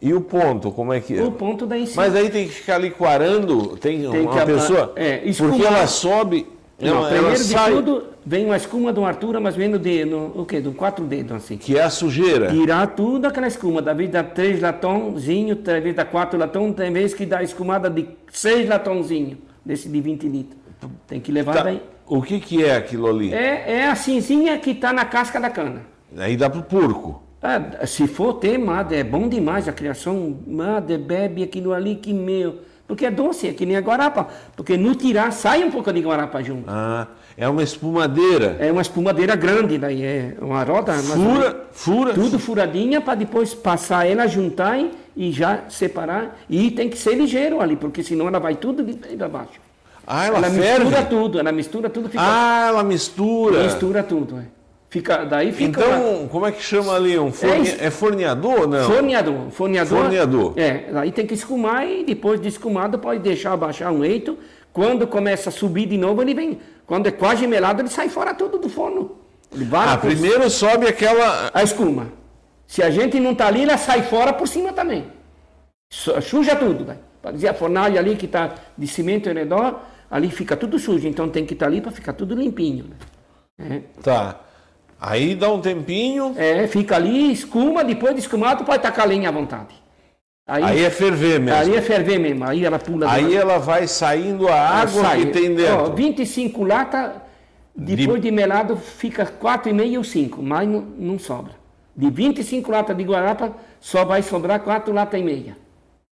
[0.00, 1.22] E o ponto, como é que é?
[1.22, 1.96] O ponto daí sim.
[1.96, 4.92] Mas aí tem que ficar ali quarando, tem, tem uma pessoa...
[4.96, 6.46] É, porque ela sobe
[6.80, 7.72] não, ela, primeiro de sai...
[7.72, 10.60] tudo, vem uma escuma de uma altura, mas vem no, dedo, o quê?
[10.60, 11.56] De quatro dedos, assim.
[11.56, 12.50] Que é a sujeira.
[12.50, 13.82] Tirar tudo aquela escuma.
[13.82, 17.90] Da vez dá três latãozinhos, da vez dá quatro latões, tem vez que dá escumada
[17.90, 20.58] de seis latãozinhos, desse de 20 litros.
[21.06, 21.62] Tem que levar tá.
[21.64, 21.82] daí.
[22.06, 23.34] O que, que é aquilo ali?
[23.34, 25.82] É, é a cinzinha que está na casca da cana.
[26.16, 27.22] Aí dá pro porco.
[27.42, 30.38] Ah, se for ter, madre, é bom demais a criação.
[30.46, 32.60] Madre, bebe aquilo ali que meu.
[32.88, 34.26] Porque é doce, é que nem a guarapa.
[34.56, 36.64] Porque no tirar sai um pouco de guarapa junto.
[36.66, 37.06] Ah,
[37.36, 38.56] é uma espumadeira.
[38.58, 40.94] É uma espumadeira grande, daí é uma roda.
[40.94, 42.14] Fura, fura.
[42.14, 44.80] Tudo furadinha para depois passar ela, juntar
[45.14, 46.38] e, já separar.
[46.48, 48.82] E tem que ser ligeiro ali, porque senão ela vai tudo
[49.18, 49.60] para baixo.
[50.06, 52.08] Ah, ela, ela mistura tudo, ela mistura tudo.
[52.08, 52.22] Fica...
[52.24, 53.64] Ah, ela mistura.
[53.64, 54.57] Mistura tudo, é.
[54.90, 57.18] Fica, daí fica então, como é que chama ali?
[57.18, 57.68] Um forne...
[57.68, 58.90] é, é forneador não?
[58.90, 59.50] Forneador.
[59.50, 59.98] Forneador.
[60.02, 60.54] Forneador.
[60.56, 64.38] É, aí tem que escumar e depois de escumado pode deixar baixar um eito.
[64.72, 66.58] Quando começa a subir de novo, ele vem.
[66.86, 69.18] Quando é quase melado, ele sai fora tudo do forno.
[69.72, 71.50] Ah, primeiro sobe aquela...
[71.52, 72.12] A escuma.
[72.66, 75.06] Se a gente não está ali, ela sai fora por cima também.
[75.90, 76.86] Suja tudo?
[77.20, 81.06] Para dizer, a fornalha ali que está de cimento ao redor, ali fica tudo sujo.
[81.06, 82.86] Então tem que estar tá ali para ficar tudo limpinho.
[83.58, 83.76] Né?
[83.76, 84.02] É.
[84.02, 84.47] Tá.
[85.00, 86.34] Aí dá um tempinho.
[86.36, 89.74] É, fica ali, escuma, depois de escumado pode tacar lenha à vontade.
[90.46, 91.60] Aí, aí é ferver mesmo.
[91.60, 93.10] Aí é ferver mesmo, aí ela pula.
[93.10, 95.20] Aí ela vai saindo a água sai.
[95.20, 95.76] que tem dentro.
[95.76, 97.12] Ó, 25 latas,
[97.76, 98.30] depois de...
[98.30, 101.52] de melado fica 4,5 ou 5, mas não, não sobra.
[101.94, 105.56] De 25 latas de guarapa, só vai sobrar 4 latas e meia.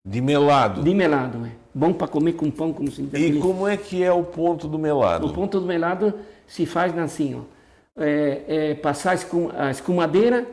[0.04, 0.82] De melado?
[0.82, 1.50] De melado, é.
[1.74, 3.36] Bom para comer com pão, como se diz.
[3.36, 5.26] E como é que é o ponto do melado?
[5.26, 6.14] O ponto do melado
[6.46, 7.55] se faz assim, ó
[7.98, 9.16] é, é, passar
[9.56, 10.46] a escumadeira,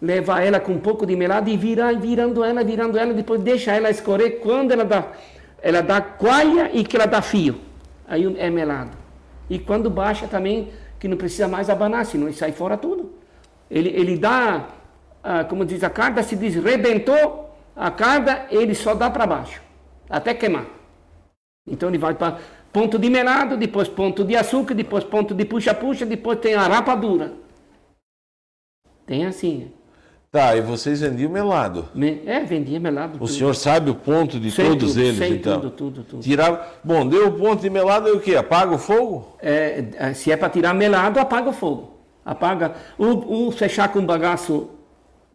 [0.00, 3.74] levar ela com um pouco de melado e virar, virando ela, virando ela, depois deixa
[3.74, 4.40] ela escorrer.
[4.40, 5.12] Quando ela dá
[5.62, 7.60] ela dá coalha e que ela dá fio.
[8.08, 8.96] Aí é melado.
[9.48, 13.12] E quando baixa também, que não precisa mais abanar, senão sai fora tudo.
[13.70, 14.68] Ele, ele dá,
[15.22, 19.60] ah, como diz a carga, se diz, rebentou a carga, ele só dá para baixo,
[20.08, 20.66] até queimar.
[21.66, 22.38] Então ele vai para
[22.72, 27.32] ponto de melado, depois ponto de açúcar, depois ponto de puxa-puxa, depois tem a rapadura.
[29.06, 29.72] Tem assim.
[30.30, 31.88] Tá, e vocês vendiam melado?
[32.24, 33.16] É, vendia melado.
[33.16, 33.28] O tudo.
[33.28, 35.60] senhor sabe o ponto de sei todos tudo, eles, sei então?
[35.60, 36.22] Tudo, tudo, tudo.
[36.22, 36.64] Tirava...
[36.84, 38.36] Bom, deu o ponto de melado, é o quê?
[38.36, 39.36] Apaga o fogo?
[39.42, 41.98] É, se é para tirar melado, apaga o fogo.
[42.24, 42.76] Apaga.
[42.96, 44.70] O, o fechar com bagaço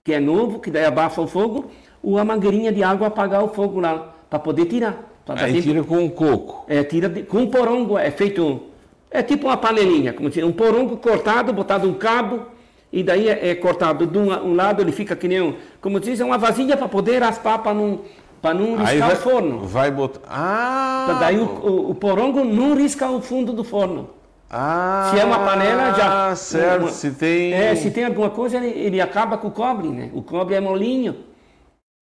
[0.01, 1.71] que é novo, que daí abafa o fogo,
[2.01, 5.14] ou a mangueirinha de água apagar o fogo lá, para poder tirar.
[5.27, 6.65] Aí tira com um coco.
[6.67, 8.61] É, tira de, com um porongo, é feito.
[9.09, 12.47] É tipo uma panelinha, como se um porongo cortado, botado um cabo,
[12.91, 15.99] e daí é, é cortado de um, um, lado, ele fica que nem, um, como
[15.99, 18.01] diz, é uma vasilha para poder raspar, para não,
[18.41, 19.59] para não riscar vai, o forno.
[19.59, 20.19] Vai botar.
[20.29, 21.17] Ah!
[21.19, 24.09] daí o, o, o, porongo não risca o fundo do forno.
[24.49, 25.11] Ah!
[25.11, 26.29] Se é uma panela, já.
[26.29, 26.83] Ah, certo.
[26.83, 27.53] Uma, se tem.
[27.53, 30.11] É, se tem alguma coisa, ele, ele acaba com o cobre, né?
[30.13, 31.15] O cobre é molinho.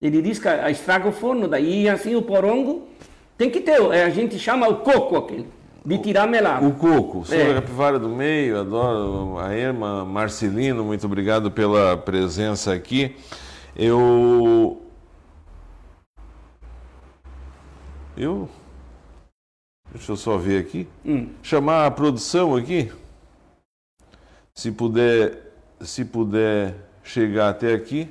[0.00, 1.46] Ele risca, estraga o forno.
[1.46, 2.88] Daí, assim, o porongo
[3.36, 3.80] tem que ter.
[3.80, 5.48] A gente chama o coco aquele.
[5.84, 6.66] De tirar melado.
[6.66, 7.54] O coco, o senhor é.
[7.54, 13.16] Capivara do Meio, adoro a irmã Marcelino, muito obrigado pela presença aqui.
[13.74, 14.80] Eu.
[18.16, 18.48] Eu.
[19.90, 20.88] Deixa eu só ver aqui.
[21.04, 21.30] Hum.
[21.42, 22.92] Chamar a produção aqui.
[24.54, 28.08] Se puder, se puder chegar até aqui.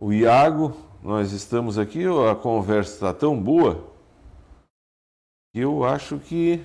[0.00, 3.88] O Iago, nós estamos aqui, a conversa está tão boa
[5.54, 6.60] eu acho que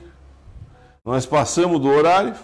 [1.03, 2.35] nós passamos do horário.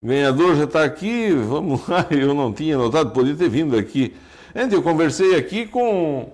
[0.00, 4.14] O ganhador já está aqui, vamos lá, eu não tinha notado, podia ter vindo aqui.
[4.54, 6.32] Gente, eu conversei aqui com.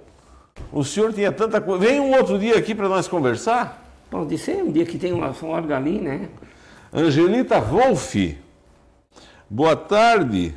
[0.71, 1.85] O senhor tinha tanta coisa.
[1.85, 3.83] Vem um outro dia aqui para nós conversar?
[4.11, 6.29] Pode ser, um dia que tem uma folga ali, né?
[6.93, 8.39] Angelita Wolff.
[9.51, 10.55] Boa tarde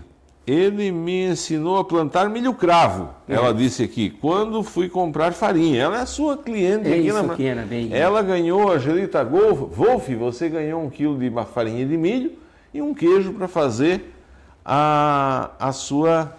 [0.48, 3.10] ele me ensinou a plantar milho cravo.
[3.28, 3.36] É.
[3.36, 5.84] Ela disse aqui, quando fui comprar farinha.
[5.84, 7.36] Ela é a sua cliente é aqui isso na...
[7.36, 7.94] que era bem.
[7.94, 12.32] Ela ganhou, a Angelita Wolf, você ganhou um quilo de farinha de milho
[12.74, 14.14] e um queijo para fazer
[14.64, 16.34] a, a sua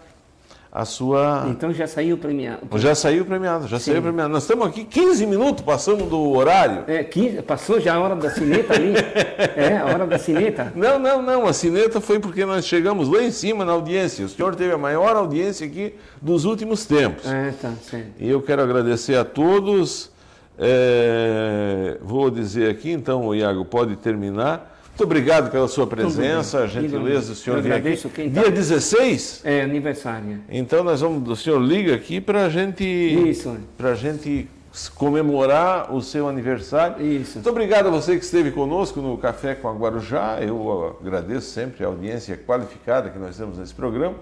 [0.70, 1.46] a sua.
[1.48, 2.60] Então já saiu premiado.
[2.76, 3.92] Já saiu premiado, já Sim.
[3.92, 4.30] saiu premiado.
[4.30, 6.84] Nós estamos aqui 15 minutos, passamos do horário.
[6.86, 8.92] É, 15, passou já a hora da sineta ali.
[9.56, 10.72] é, a hora da sineta.
[10.74, 11.46] Não, não, não.
[11.46, 14.24] A sineta foi porque nós chegamos lá em cima na audiência.
[14.26, 17.26] O senhor teve a maior audiência aqui dos últimos tempos.
[17.26, 18.12] É, tá, certo.
[18.18, 20.10] E eu quero agradecer a todos.
[20.58, 24.77] É, vou dizer aqui, então, o Iago pode terminar.
[24.98, 27.96] Muito obrigado pela sua presença, a gentileza do senhor vir aqui.
[28.08, 28.42] Quem tá...
[28.42, 29.42] Dia 16?
[29.44, 30.40] É aniversário.
[30.48, 33.56] Então nós vamos, o senhor liga aqui para a gente, Isso.
[33.76, 34.48] para gente
[34.96, 37.00] comemorar o seu aniversário.
[37.06, 37.34] Isso.
[37.34, 40.40] Muito obrigado a você que esteve conosco no Café com a Guarujá.
[40.42, 44.16] Eu agradeço sempre a audiência qualificada que nós temos nesse programa.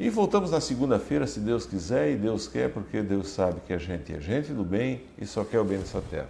[0.00, 3.78] E voltamos na segunda-feira, se Deus quiser e Deus quer, porque Deus sabe que a
[3.78, 6.28] gente é gente do bem e só quer o bem nessa terra.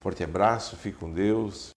[0.00, 1.75] Forte abraço, fique com Deus.